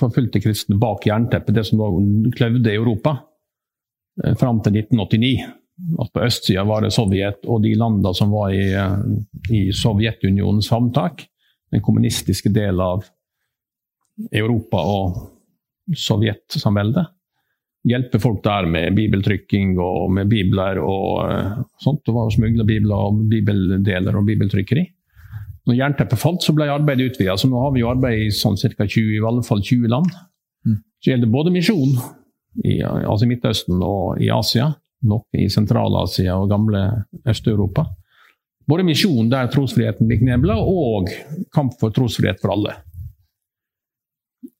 forfulgte 0.00 0.42
kristne 0.42 0.78
bak 0.80 1.06
jernteppet, 1.06 1.54
det 1.54 1.64
som 1.66 1.80
kløvde 2.34 2.72
i 2.72 2.76
Europa. 2.78 3.16
Eh, 4.24 4.34
fram 4.38 4.60
til 4.64 4.80
1989. 4.82 5.46
At 6.00 6.12
på 6.12 6.24
østsida 6.24 6.64
var 6.64 6.82
det 6.82 6.94
Sovjet 6.94 7.44
og 7.44 7.62
de 7.62 7.74
landene 7.76 8.14
som 8.16 8.30
var 8.32 8.52
i, 8.52 8.72
eh, 8.72 8.96
i 9.52 9.72
Sovjetunionens 9.72 10.68
favntak. 10.68 11.26
Den 11.72 11.82
kommunistiske 11.82 12.52
delen 12.52 12.80
av 12.80 13.04
Europa 14.32 14.76
og 14.76 15.18
Sovjetsamveldet. 15.92 17.06
Hjelpe 17.86 18.18
folk 18.18 18.42
der 18.42 18.66
med 18.66 18.96
bibeltrykking 18.96 19.76
og 19.78 20.10
med 20.16 20.30
bibler 20.30 20.80
og 20.82 21.22
uh, 21.22 21.58
sånt. 21.82 22.02
Det 22.06 22.14
var 22.14 22.32
smugla 22.34 22.66
bibler 22.66 23.08
og 23.08 23.20
bibeldeler 23.30 24.18
og 24.18 24.26
bibeltrykkeri. 24.26 24.82
Når 25.66 25.78
jernteppet 25.80 26.18
falt, 26.18 26.42
så 26.46 26.54
ble 26.54 26.68
arbeidet 26.70 27.12
utvida. 27.12 27.36
Så 27.38 27.50
nå 27.50 27.60
har 27.62 27.72
vi 27.74 27.84
arbeid 27.86 28.26
i 28.26 28.32
sånn 28.34 28.58
ca. 28.58 28.86
20, 28.86 29.14
i 29.18 29.22
alle 29.22 29.42
fall 29.46 29.62
20 29.62 29.90
land. 29.90 30.10
Mm. 30.66 30.80
Så 31.02 31.12
gjelder 31.12 31.30
både 31.30 31.54
misjon 31.54 31.94
i, 32.64 32.80
altså 32.82 33.28
Midtøsten 33.30 33.82
og 33.82 34.22
i 34.22 34.30
Asia. 34.34 34.70
Nok 35.06 35.38
i 35.38 35.46
Sentral-Asia 35.52 36.38
og 36.38 36.50
gamle 36.50 36.82
Øst-Europa. 37.28 37.86
Både 38.66 38.86
misjon 38.86 39.28
der 39.30 39.50
trosfriheten 39.52 40.08
blir 40.08 40.18
knebla, 40.22 40.56
og 40.58 41.12
kamp 41.54 41.76
for 41.78 41.94
trosfrihet 41.94 42.40
for 42.42 42.56
alle. 42.56 42.74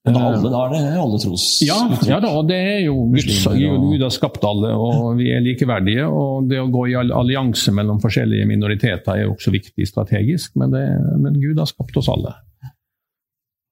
Og 0.06 0.14
da, 0.14 0.22
alle, 0.22 0.50
da 0.52 0.58
er 0.62 0.72
det 0.72 0.80
alle 1.02 1.18
tros... 1.18 1.44
Ja, 1.66 1.76
ja 2.06 2.20
da, 2.22 2.30
og 2.38 2.46
det 2.46 2.58
er 2.62 2.80
jo 2.84 2.94
Guds, 3.10 3.42
Gud 3.50 4.04
har 4.04 4.12
skapt 4.14 4.44
alle, 4.46 4.70
og 4.78 5.16
vi 5.18 5.32
er 5.34 5.42
likeverdige. 5.42 6.06
Og 6.06 6.46
det 6.50 6.60
å 6.62 6.68
gå 6.70 6.84
i 6.92 6.94
allianse 6.94 7.74
mellom 7.74 7.98
forskjellige 8.02 8.46
minoriteter 8.46 9.24
er 9.24 9.32
også 9.32 9.50
viktig 9.54 9.88
strategisk, 9.90 10.54
men, 10.62 10.70
det, 10.74 10.84
men 11.22 11.40
Gud 11.42 11.58
har 11.58 11.66
skapt 11.70 11.98
oss 11.98 12.10
alle. 12.12 12.36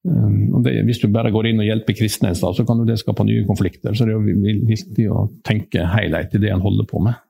Um, 0.04 0.58
det, 0.66 0.74
hvis 0.84 1.00
du 1.00 1.06
bare 1.12 1.30
går 1.32 1.52
inn 1.52 1.62
og 1.62 1.68
hjelper 1.68 1.96
kristne, 1.96 2.34
så 2.36 2.52
kan 2.66 2.82
det 2.84 2.98
skape 3.00 3.24
nye 3.24 3.46
konflikter. 3.46 3.94
Så 3.94 4.08
det 4.08 4.16
er 4.16 4.18
jo 4.18 4.66
viktig 4.74 5.06
å 5.14 5.28
tenke 5.46 5.86
helhet 5.94 6.34
i 6.34 6.42
det 6.42 6.50
en 6.52 6.64
holder 6.64 6.90
på 6.90 7.04
med. 7.06 7.22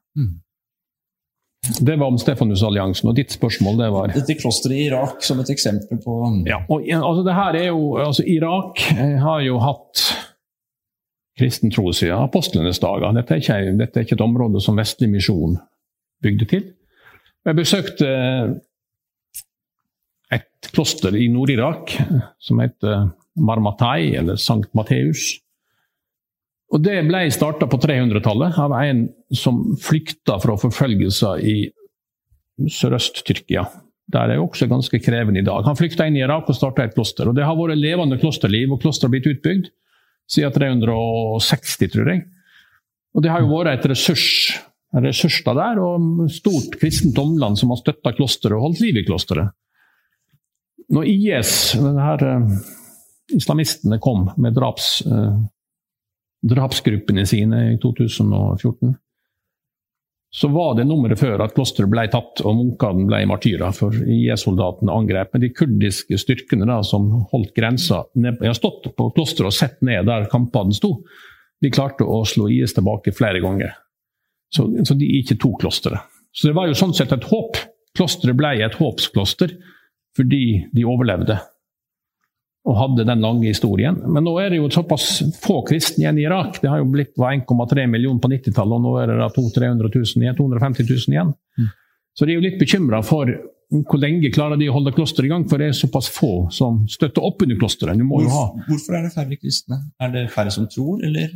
Det 1.81 1.97
var 1.97 2.07
om 2.07 2.19
Stefanusalliansen, 2.21 3.09
og 3.09 3.17
ditt 3.17 3.33
spørsmål 3.33 3.79
det 3.81 3.89
var 3.95 4.13
Dette 4.13 4.37
klosteret 4.37 4.77
i 4.77 4.85
Irak 4.89 5.25
som 5.25 5.41
et 5.41 5.51
eksempel 5.55 6.01
på 6.03 6.17
Ja, 6.49 6.61
og 6.69 6.85
altså 6.85 7.25
det 7.27 7.37
her 7.39 7.59
er 7.61 7.67
jo, 7.71 7.97
altså 8.03 8.25
Irak 8.29 8.83
eh, 8.93 9.17
har 9.23 9.41
jo 9.47 9.59
hatt 9.63 10.05
kristen 11.39 11.73
tro 11.75 11.91
siden 11.93 12.21
apostlenes 12.21 12.79
dager. 12.83 13.15
Dette 13.17 13.35
er, 13.35 13.43
ikke, 13.43 13.79
dette 13.81 14.01
er 14.01 14.07
ikke 14.07 14.19
et 14.19 14.27
område 14.27 14.63
som 14.63 14.79
vestlig 14.79 15.09
misjon 15.11 15.57
bygde 16.23 16.49
til. 16.51 16.69
Jeg 17.45 17.59
besøkte 17.59 18.11
et 20.33 20.71
kloster 20.73 21.17
i 21.19 21.27
Nord-Irak 21.33 21.97
som 22.41 22.63
heter 22.63 23.11
Marmatai, 23.35 24.15
eller 24.21 24.39
Sankt 24.41 24.73
Matteus. 24.79 25.35
Og 26.73 26.83
Det 26.83 26.97
ble 27.07 27.25
starta 27.31 27.69
på 27.71 27.79
300-tallet 27.79 28.59
av 28.59 28.73
en 28.81 29.07
som 29.37 29.63
flykta 29.83 30.39
fra 30.43 30.57
forfølgelser 30.59 31.43
i 31.45 31.57
Sørøst-Tyrkia. 32.71 33.67
Der 34.13 34.35
er 34.35 34.43
også 34.43 34.69
ganske 34.69 34.99
krevende 35.01 35.41
i 35.41 35.47
dag. 35.47 35.65
Han 35.65 35.79
flykta 35.79 36.07
inn 36.09 36.19
i 36.19 36.25
Irak 36.25 36.49
og 36.51 36.57
starta 36.57 36.85
et 36.85 36.95
kloster. 36.97 37.29
og 37.29 37.37
Det 37.37 37.45
har 37.47 37.57
vært 37.57 37.81
levende 37.81 38.19
klosterliv, 38.21 38.73
og 38.73 38.83
klosteret 38.83 39.09
har 39.09 39.15
blitt 39.15 39.31
utbygd 39.33 39.71
siden 40.31 40.53
360, 40.53 41.91
tror 41.93 42.13
jeg. 42.13 42.25
Og 43.15 43.23
Det 43.23 43.31
har 43.31 43.45
jo 43.45 43.53
vært 43.53 43.79
et 43.79 43.91
ressurs, 43.93 44.27
en 44.95 45.07
ressurs 45.07 45.41
der, 45.47 45.81
og 45.81 46.31
stort 46.33 46.79
kristent 46.81 47.19
omland 47.19 47.59
som 47.61 47.73
har 47.73 47.81
støtta 47.81 48.13
klosteret 48.17 48.59
og 48.59 48.69
holdt 48.69 48.83
liv 48.85 48.99
i 49.01 49.07
klosteret. 49.07 49.55
Når 50.93 51.09
IS, 51.09 51.53
denne 51.81 52.03
her, 52.05 52.25
uh, 52.29 52.57
islamistene, 53.33 54.01
kom 54.03 54.29
med 54.37 54.57
draps... 54.57 54.99
Uh, 55.07 55.45
drapsgruppene 56.45 57.25
sine 57.27 57.61
i 57.73 57.79
2014, 57.83 58.95
så 60.35 60.49
var 60.51 60.73
det 60.75 60.89
nummeret 60.89 61.21
før 61.21 61.45
at 61.45 61.53
klosteret 61.55 61.93
ble 61.93 62.09
tatt 62.11 62.41
og 62.43 62.57
munkene 62.59 63.07
ble 63.07 63.21
martyrer. 63.31 63.71
For 63.77 63.95
IS-soldatene 63.95 64.91
angrep. 64.91 65.31
Men 65.31 65.45
de 65.45 65.53
kurdiske 65.55 66.19
styrkene 66.19 66.67
da, 66.67 66.81
som 66.83 67.07
holdt 67.31 67.53
grensa 67.55 68.01
Jeg 68.19 68.41
har 68.43 68.59
stått 68.59 68.89
på 68.99 69.07
klosteret 69.15 69.53
og 69.53 69.55
sett 69.55 69.79
ned 69.87 70.09
der 70.11 70.27
kampene 70.33 70.75
sto. 70.75 70.97
De 71.63 71.71
klarte 71.71 72.03
å 72.03 72.25
slå 72.27 72.49
IS 72.51 72.75
tilbake 72.75 73.15
flere 73.15 73.39
ganger. 73.45 73.77
Så, 74.51 74.67
så 74.83 74.99
de 74.99 75.07
ikke 75.21 75.39
tok 75.39 75.63
klosteret. 75.63 76.03
Så 76.35 76.51
det 76.51 76.59
var 76.59 76.67
jo 76.67 76.75
sånn 76.83 76.97
sett 76.99 77.15
et 77.15 77.31
håp. 77.31 77.61
Klosteret 77.95 78.35
ble 78.35 78.57
et 78.59 78.75
håpskloster 78.75 79.55
fordi 80.19 80.65
de 80.75 80.83
overlevde 80.87 81.39
og 82.65 82.77
hadde 82.79 83.05
den 83.05 83.21
lange 83.21 83.47
historien. 83.51 83.99
Men 84.09 84.25
nå 84.25 84.35
er 84.41 84.53
det 84.53 84.59
jo 84.63 84.71
såpass 84.73 85.19
få 85.43 85.59
kristne 85.69 86.05
igjen 86.05 86.21
i 86.21 86.25
Irak. 86.25 86.63
Det 86.63 86.71
har 86.73 86.81
jo 86.81 86.89
blitt 86.89 87.13
1,3 87.21 87.87
millioner 87.93 88.23
på 88.23 88.31
90-tallet, 88.33 88.79
og 88.79 88.85
nå 88.87 88.95
er 89.03 89.13
det 89.13 89.33
200 89.37 89.91
000 89.91 90.25
igjen, 90.25 90.39
250 90.39 90.89
000 90.89 91.17
igjen. 91.17 91.35
Mm. 91.61 91.69
Så 92.15 92.25
de 92.25 92.33
er 92.33 92.41
jo 92.41 92.47
litt 92.47 92.61
bekymra 92.63 93.03
for 93.05 93.29
hvor 93.75 93.99
lenge 93.99 94.31
klarer 94.33 94.61
de 94.61 94.69
å 94.71 94.77
holde 94.77 94.93
klosteret 94.95 95.29
i 95.29 95.33
gang, 95.33 95.47
for 95.51 95.61
det 95.61 95.71
er 95.71 95.77
såpass 95.77 96.09
få 96.13 96.47
som 96.55 96.85
støtter 96.91 97.25
opp 97.27 97.43
under 97.45 97.59
klosteret. 97.59 98.01
Hvorfor, 98.01 98.55
hvorfor 98.69 98.99
er 98.99 99.07
det 99.07 99.15
færre 99.17 99.39
kristne? 99.41 99.81
Er 100.01 100.15
det 100.15 100.29
færre 100.33 100.53
som 100.55 100.69
tror, 100.71 101.03
eller? 101.05 101.35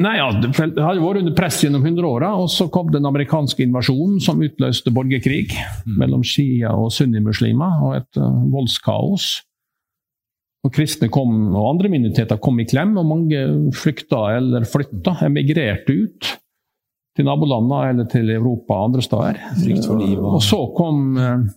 Nei, 0.00 0.14
ja, 0.16 0.30
Det 0.32 0.80
har 0.80 0.96
jo 0.96 1.04
vært 1.04 1.24
under 1.24 1.34
press 1.36 1.58
gjennom 1.64 1.84
100 1.84 2.06
åra, 2.08 2.30
og 2.38 2.48
så 2.52 2.68
kom 2.72 2.92
den 2.92 3.08
amerikanske 3.08 3.64
invasjonen 3.66 4.20
som 4.22 4.40
utløste 4.44 4.92
borgerkrig 4.94 5.50
mm. 5.50 5.96
mellom 6.00 6.24
shia 6.26 6.72
og 6.76 6.92
sunnimuslimer, 6.94 7.82
og 7.84 7.96
et 7.98 8.20
uh, 8.20 8.42
voldskaos. 8.52 9.32
Og 10.60 10.74
kristne 10.76 11.08
kom, 11.08 11.30
og 11.54 11.70
andre 11.70 11.88
minoriteter 11.88 12.36
kom 12.42 12.58
i 12.60 12.66
klem, 12.68 12.92
og 13.00 13.08
mange 13.08 13.44
flykta 13.72 14.26
eller 14.36 14.66
flytta, 14.68 15.16
emigrerte 15.24 15.96
ut 15.96 16.34
til 17.16 17.26
nabolandene 17.26 17.94
eller 17.94 18.10
til 18.12 18.28
Europa 18.34 18.76
og 18.76 18.90
andre 18.90 19.04
steder. 19.06 19.40
Og 20.20 20.42
så 20.44 20.60
kom 20.76 21.16
eh, 21.16 21.48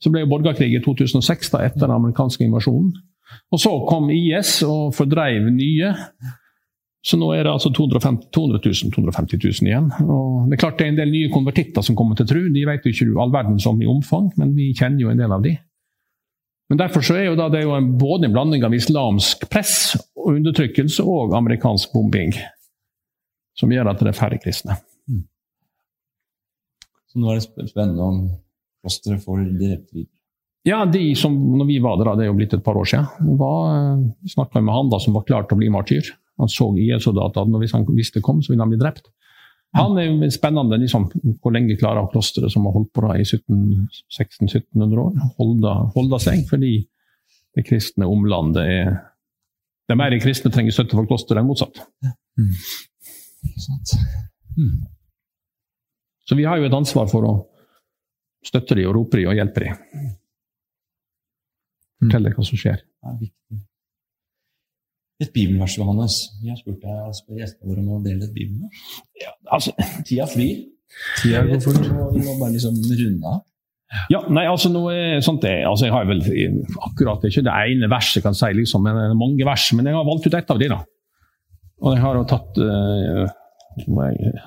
så 0.00 0.12
ble 0.12 0.24
borgerkrig 0.28 0.72
i 0.72 0.82
2006, 0.82 1.52
da, 1.52 1.64
etter 1.66 1.84
den 1.84 1.96
amerikanske 1.98 2.46
invasjonen. 2.46 2.92
Og 3.52 3.60
så 3.60 3.72
kom 3.86 4.08
IS 4.14 4.60
og 4.66 4.94
fordreiv 4.96 5.50
nye. 5.52 5.92
Så 7.04 7.16
nå 7.20 7.30
er 7.32 7.44
det 7.44 7.52
altså 7.52 7.70
250 7.72 8.30
000, 8.36 8.92
250 8.94 9.40
000 9.60 9.68
igjen. 9.68 9.90
Og 10.04 10.48
det 10.48 10.56
er 10.56 10.62
klart 10.62 10.80
det 10.80 10.86
er 10.86 10.94
en 10.94 11.00
del 11.00 11.12
nye 11.12 11.32
konvertitter 11.32 11.84
som 11.84 11.96
kommer 11.98 12.16
til 12.18 12.28
tru. 12.28 12.40
De 12.52 12.64
vet 12.68 12.84
jo 12.84 12.92
ikke 12.92 13.12
all 13.22 13.32
verden 13.32 13.60
som 13.62 13.80
i 13.80 13.88
omfang, 13.88 14.32
men 14.40 14.54
vi 14.56 14.72
kjenner 14.76 15.04
jo 15.04 15.12
en 15.12 15.20
del 15.20 15.36
av 15.36 15.44
de. 15.44 15.54
Men 16.70 16.78
Derfor 16.78 17.02
så 17.02 17.16
er 17.18 17.26
jo 17.26 17.36
det 17.50 17.64
jo 17.64 17.74
en, 17.74 17.90
både 17.98 18.28
en 18.28 18.34
blanding 18.34 18.62
av 18.64 18.74
islamsk 18.76 19.48
press 19.50 19.96
og 20.14 20.36
undertrykkelse 20.36 21.02
og 21.02 21.34
amerikansk 21.34 21.90
bombing 21.92 22.30
som 23.58 23.72
gjør 23.74 23.90
at 23.90 24.00
det 24.00 24.12
er 24.12 24.16
færre 24.16 24.38
kristne. 24.40 24.76
Mm. 25.10 25.24
Så 27.10 27.20
nå 27.20 27.32
er 27.32 27.40
det 27.40 27.68
spennende 27.72 28.06
om 28.06 28.22
klosteret 28.80 29.24
får 29.24 29.44
direkte 29.50 29.98
videre? 29.98 30.14
Ja, 30.68 30.82
de 30.84 31.02
som, 31.16 31.34
når 31.56 31.66
vi 31.70 31.78
var 31.80 31.96
der, 31.96 32.12
det 32.18 32.26
er 32.26 32.28
jo 32.28 32.36
blitt 32.36 32.54
et 32.54 32.64
par 32.64 32.76
år 32.76 32.88
siden, 32.88 33.36
var, 33.40 33.60
eh, 33.74 34.02
vi 34.20 34.32
snakka 34.34 34.60
med 34.60 34.74
han 34.76 34.90
da 34.92 34.98
som 35.00 35.16
var 35.16 35.24
klar 35.24 35.46
til 35.48 35.56
å 35.56 35.60
bli 35.62 35.70
martyr. 35.72 36.12
Han 36.40 36.52
så 36.52 36.68
IS-soldater 36.76 37.46
at 37.46 37.62
hvis 37.62 37.72
han 37.76 37.86
visste 37.96 38.20
det 38.20 38.26
kom, 38.26 38.42
så 38.44 38.52
ville 38.52 38.62
han 38.62 38.72
bli 38.72 38.80
drept. 38.80 39.08
Han 39.78 39.98
er 39.98 40.08
jo 40.08 40.30
spennende. 40.34 40.78
Liksom, 40.82 41.06
hvor 41.42 41.54
lenge 41.54 41.76
klarer 41.78 42.08
klosteret, 42.10 42.52
som 42.52 42.66
har 42.66 42.74
holdt 42.74 42.90
på 42.94 43.04
da 43.04 43.14
i 43.18 43.26
1600-1700 43.26 45.02
år, 45.04 45.12
holde, 45.38 45.74
holde 45.94 46.20
seg? 46.22 46.42
Fordi 46.50 46.74
det 47.56 47.66
kristne 47.66 48.08
omlandet 48.10 48.66
er 48.66 48.90
Det 49.90 49.96
er 49.96 49.98
mer 49.98 50.14
kristne 50.22 50.52
trenger 50.54 50.70
støtte 50.70 50.94
for 50.94 51.06
klosteret 51.10 51.40
enn 51.40 51.48
motsatt. 51.48 51.80
Mm. 52.38 52.52
Mm. 54.54 54.76
Så 56.28 56.38
vi 56.38 56.44
har 56.46 56.60
jo 56.60 56.68
et 56.68 56.76
ansvar 56.76 57.08
for 57.10 57.26
å 57.26 57.32
støtte 58.46 58.78
dem 58.78 58.86
og 58.86 58.94
rope 58.94 59.18
dem 59.18 59.32
og 59.32 59.34
hjelpe 59.34 59.64
dem. 59.64 60.06
Fortelle 62.04 62.30
hva 62.36 62.46
som 62.46 62.62
skjer. 62.62 62.78
Det 62.86 63.10
er 63.10 63.18
viktig 63.24 63.60
et 65.20 65.32
bibelvers, 65.32 65.76
Johannes. 65.78 66.16
Jeg 66.42 66.54
har 66.54 66.60
spurt 66.60 66.80
deg 66.80 67.00
å 67.04 67.12
spør 67.16 67.40
gjestene 67.42 67.68
våre 67.68 67.82
om 67.84 67.98
å 67.98 68.04
dele 68.04 68.24
et 68.24 68.32
bibelvers. 68.36 68.84
Ja, 69.20 69.34
altså, 69.50 69.74
Tida 70.06 70.26
flyr. 70.30 70.66
Tida 71.20 71.44
går 71.48 71.62
fort. 71.64 71.86
Vi 72.14 72.24
må 72.24 72.36
bare 72.40 72.54
liksom 72.56 72.76
runde 72.90 73.34
av. 73.34 73.40
Ja, 74.10 74.20
nei, 74.30 74.44
altså 74.46 74.70
noe 74.70 75.18
sånt 75.24 75.42
det, 75.42 75.64
altså 75.66 75.88
Jeg 75.88 75.94
har 75.96 76.04
vel 76.06 76.20
akkurat 76.86 77.24
ikke 77.26 77.42
det 77.42 77.54
ene 77.72 77.88
verset, 77.90 78.20
jeg 78.20 78.26
kan 78.28 78.36
si, 78.38 78.52
liksom, 78.54 78.84
men 78.86 78.98
er 79.02 79.16
mange 79.18 79.46
vers. 79.46 79.66
Men 79.74 79.90
jeg 79.90 79.98
har 79.98 80.06
valgt 80.06 80.28
ut 80.28 80.36
ett 80.38 80.52
av 80.54 80.60
de 80.62 80.70
da. 80.70 80.78
Og 81.80 81.96
jeg 81.96 82.04
har 82.04 82.18
jo 82.18 82.26
tatt 82.28 82.60
uh, 82.60 83.24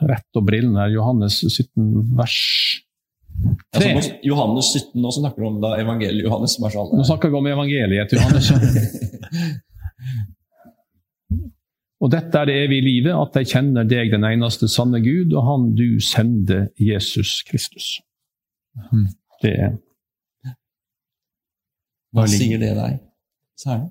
rett 0.08 0.40
og 0.40 0.48
brillene 0.48 0.86
her. 0.86 0.94
Johannes 0.96 1.42
17, 1.50 2.16
vers 2.16 2.38
3. 3.74 3.90
Altså, 3.98 4.14
Johannes 4.24 4.72
17, 4.78 5.02
nå 5.02 5.12
snakker 5.18 5.44
du 5.44 5.50
om 5.50 5.60
da 5.64 5.74
evangeliet 5.82 6.28
Johannes. 6.28 6.56
Nå 6.62 7.08
snakker 7.10 7.34
vi 7.34 7.42
om 7.42 7.52
evangeliet 7.52 8.14
til 8.14 8.22
Johannes. 8.22 8.54
Og 12.04 12.12
dette 12.12 12.36
er 12.36 12.50
det 12.50 12.56
evige 12.66 12.84
livet, 12.84 13.16
at 13.16 13.38
de 13.38 13.46
kjenner 13.48 13.88
deg, 13.88 14.12
den 14.12 14.26
eneste 14.28 14.68
sanne 14.68 15.00
Gud, 15.04 15.32
og 15.32 15.46
Han 15.48 15.70
du 15.78 16.02
sender, 16.04 16.68
Jesus 16.76 17.42
Kristus. 17.48 18.02
Hmm. 18.92 19.08
Det 19.44 19.54
er 19.56 19.76
Hva 22.14 22.26
sier 22.30 22.60
det 22.62 22.74
deg 22.78 23.00
særlig? 23.58 23.90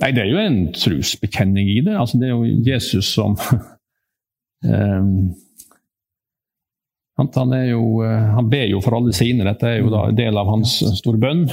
Nei, 0.00 0.10
det 0.16 0.22
er 0.22 0.30
jo 0.30 0.40
en 0.40 0.60
trosbekjenning 0.72 1.68
i 1.68 1.80
det. 1.84 1.94
Altså, 2.00 2.16
det 2.16 2.30
er 2.30 2.32
jo 2.32 2.64
Jesus 2.64 3.10
som 3.12 3.36
um, 4.64 5.10
han, 7.20 7.52
jo, 7.68 7.82
eh, 8.06 8.30
han, 8.32 8.48
ber 8.48 8.64
jo 8.70 8.80
for 8.80 8.96
alle 8.96 9.12
sine. 9.12 9.44
Dette 9.44 9.68
er 9.68 9.82
jo 9.82 9.92
da 9.92 10.06
en 10.08 10.16
del 10.16 10.40
av 10.40 10.48
hans 10.48 10.78
store 11.02 11.20
bønn. 11.20 11.44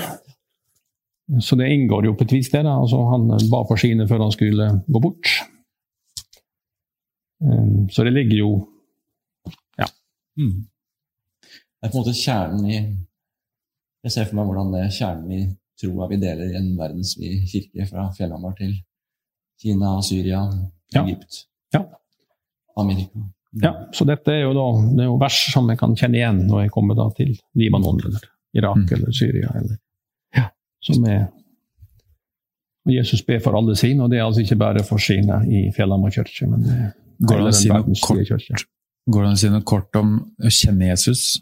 Så 1.41 1.57
det 1.59 1.67
inngår 1.73 2.07
jo 2.07 2.15
på 2.15 2.23
et 2.23 2.33
vis, 2.37 2.49
det. 2.51 2.63
da. 2.63 2.77
Altså, 2.79 3.01
han 3.11 3.27
ba 3.51 3.61
for 3.67 3.79
sine 3.79 4.07
før 4.07 4.23
han 4.23 4.31
skulle 4.31 4.69
gå 4.87 5.01
bort. 5.03 5.31
Um, 7.43 7.89
så 7.91 8.03
det 8.03 8.15
ligger 8.15 8.37
jo 8.37 8.51
Ja. 9.77 9.85
Mm. 10.37 10.65
Det 11.77 11.85
er 11.85 11.91
på 11.91 11.97
en 11.97 12.01
måte 12.01 12.17
kjernen 12.17 12.65
i 12.65 12.77
Jeg 14.03 14.11
ser 14.11 14.25
for 14.25 14.39
meg 14.39 14.47
hvordan 14.49 14.71
det 14.73 14.81
er 14.81 14.95
kjernen 14.95 15.31
i 15.35 15.41
troa 15.77 16.07
vi 16.09 16.17
deler 16.17 16.49
i 16.49 16.57
en 16.57 16.71
verdensvid 16.77 17.43
kirke, 17.51 17.85
fra 17.85 18.07
Fjellhamar 18.17 18.55
til 18.57 18.71
Kina, 19.61 20.01
Syria, 20.01 20.41
Egypt, 20.95 21.43
ja. 21.73 21.83
Amerika. 22.77 23.19
Ja, 23.61 23.73
så 23.93 24.05
dette 24.05 24.31
er 24.31 24.45
jo 24.45 24.53
da 24.57 24.65
det 24.95 25.03
er 25.03 25.09
jo 25.11 25.19
vers 25.21 25.37
som 25.53 25.69
jeg 25.69 25.79
kan 25.81 25.95
kjenne 25.97 26.19
igjen 26.19 26.43
når 26.47 26.65
jeg 26.65 26.73
kommer 26.73 26.97
da 26.97 27.07
til 27.17 27.35
Libanon 27.57 28.01
eller 28.01 28.25
Irak 28.57 28.83
mm. 28.83 28.93
eller 28.97 29.13
Syria 29.15 29.51
eller 29.57 29.77
som 30.87 31.05
er 31.11 31.27
Jesus 32.87 33.19
ber 33.27 33.41
for 33.43 33.57
alle 33.59 33.75
sine, 33.75 34.05
og 34.05 34.11
det 34.11 34.21
er 34.21 34.23
altså 34.23 34.45
ikke 34.45 34.59
bare 34.59 34.83
for 34.87 35.01
sine 35.03 35.41
i 35.51 35.65
Fjellhamar 35.75 36.13
kirke, 36.15 36.47
men 36.47 36.63
det 36.63 36.77
Går 37.17 37.47
det, 37.47 37.53
si 37.57 37.69
kort, 38.05 38.65
går 39.09 39.23
det 39.23 39.29
an 39.29 39.37
å 39.37 39.39
si 39.41 39.49
noe 39.49 39.65
kort 39.65 39.95
om 39.97 40.17
å 40.21 40.51
kjenne 40.53 40.91
Jesus? 40.91 41.39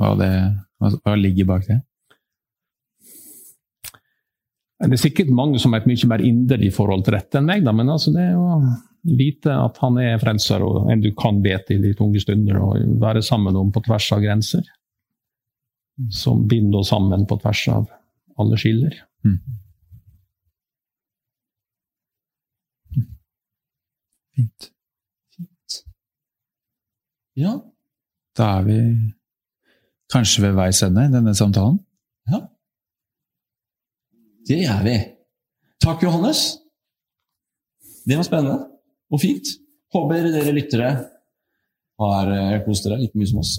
Hva, 0.00 0.14
det, 0.16 0.30
hva 0.80 1.16
ligger 1.20 1.50
bak 1.50 1.66
det? 1.68 1.76
Det 4.84 4.96
er 4.96 5.02
sikkert 5.02 5.32
mange 5.32 5.60
som 5.60 5.76
har 5.76 5.82
et 5.82 5.90
mye 5.90 6.08
mer 6.08 6.24
inderlig 6.24 6.72
forhold 6.74 7.04
til 7.04 7.18
dette 7.18 7.40
enn 7.40 7.50
meg, 7.50 7.66
da, 7.66 7.74
men 7.76 7.92
altså 7.92 8.14
det 8.14 8.24
er 8.24 8.32
jo 8.32 8.56
vite 9.04 9.52
at 9.52 9.76
han 9.84 10.00
er 10.00 10.16
frelser, 10.22 10.64
og 10.64 10.88
en 10.92 11.04
du 11.04 11.10
kan 11.16 11.42
be 11.44 11.58
til 11.68 11.84
i 11.84 11.92
tunge 11.96 12.22
stunder, 12.24 12.62
og 12.64 12.96
være 13.00 13.22
sammen 13.24 13.56
om 13.60 13.68
på 13.72 13.84
tvers 13.84 14.08
av 14.16 14.24
grenser. 14.24 14.64
Som 16.10 16.46
binder 16.50 16.80
oss 16.80 16.90
sammen 16.90 17.28
på 17.28 17.36
tvers 17.44 17.66
av 17.76 17.84
alle 18.40 18.58
skiller. 18.58 18.96
Mm. 19.24 19.38
Fint. 24.34 24.70
Ja. 27.38 27.52
Da 28.38 28.48
er 28.58 28.66
vi 28.66 28.78
kanskje 30.12 30.42
ved 30.46 30.56
veis 30.58 30.82
ende 30.86 31.06
i 31.06 31.12
denne 31.14 31.34
samtalen. 31.34 31.78
ja. 32.30 32.40
Det 34.48 34.60
er 34.68 34.82
vi. 34.84 34.96
Takk, 35.80 36.02
Johannes. 36.02 36.40
Det 38.04 38.16
var 38.16 38.26
spennende 38.26 38.58
og 39.10 39.20
fint. 39.20 39.46
Håper 39.94 40.26
dere 40.34 40.52
lyttere 40.52 40.90
har 42.00 42.30
eh, 42.34 42.60
kost 42.66 42.84
dere 42.84 42.98
like 43.00 43.16
mye 43.18 43.30
som 43.30 43.40
oss. 43.40 43.54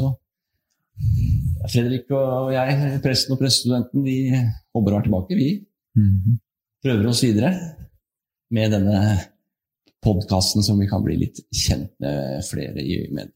Fredrik 1.72 2.12
og 2.16 2.52
jeg, 2.54 3.00
presten 3.04 3.36
og 3.36 3.40
prestestudenten, 3.42 4.04
vi 4.06 4.18
håper 4.32 4.92
å 4.92 4.98
være 4.98 5.08
tilbake. 5.08 5.36
Vi 5.40 5.50
Mhm. 5.96 6.40
prøver 6.84 7.08
oss 7.08 7.22
videre 7.24 7.54
med 8.52 8.72
denne 8.72 9.20
podkasten 10.04 10.64
som 10.64 10.78
vi 10.80 10.88
kan 10.88 11.04
bli 11.04 11.16
litt 11.18 11.40
kjent 11.54 11.92
med 12.00 12.44
flere 12.46 12.84
i 12.84 13.08
med. 13.12 13.32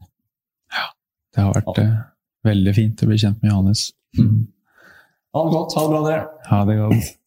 Det 1.34 1.44
har 1.44 1.54
vært 1.54 1.78
ja. 1.78 2.04
veldig 2.44 2.74
fint 2.76 3.02
å 3.04 3.08
bli 3.08 3.18
kjent 3.18 3.42
med 3.42 3.52
Johannes. 3.52 3.92
Ha 4.18 5.44
det 5.46 5.52
godt. 5.54 5.74
Ha 5.78 5.82
det 5.86 5.90
bra, 5.94 6.02
dere. 6.08 6.28
Ha 6.50 6.66
det 6.66 6.78
godt. 6.80 7.19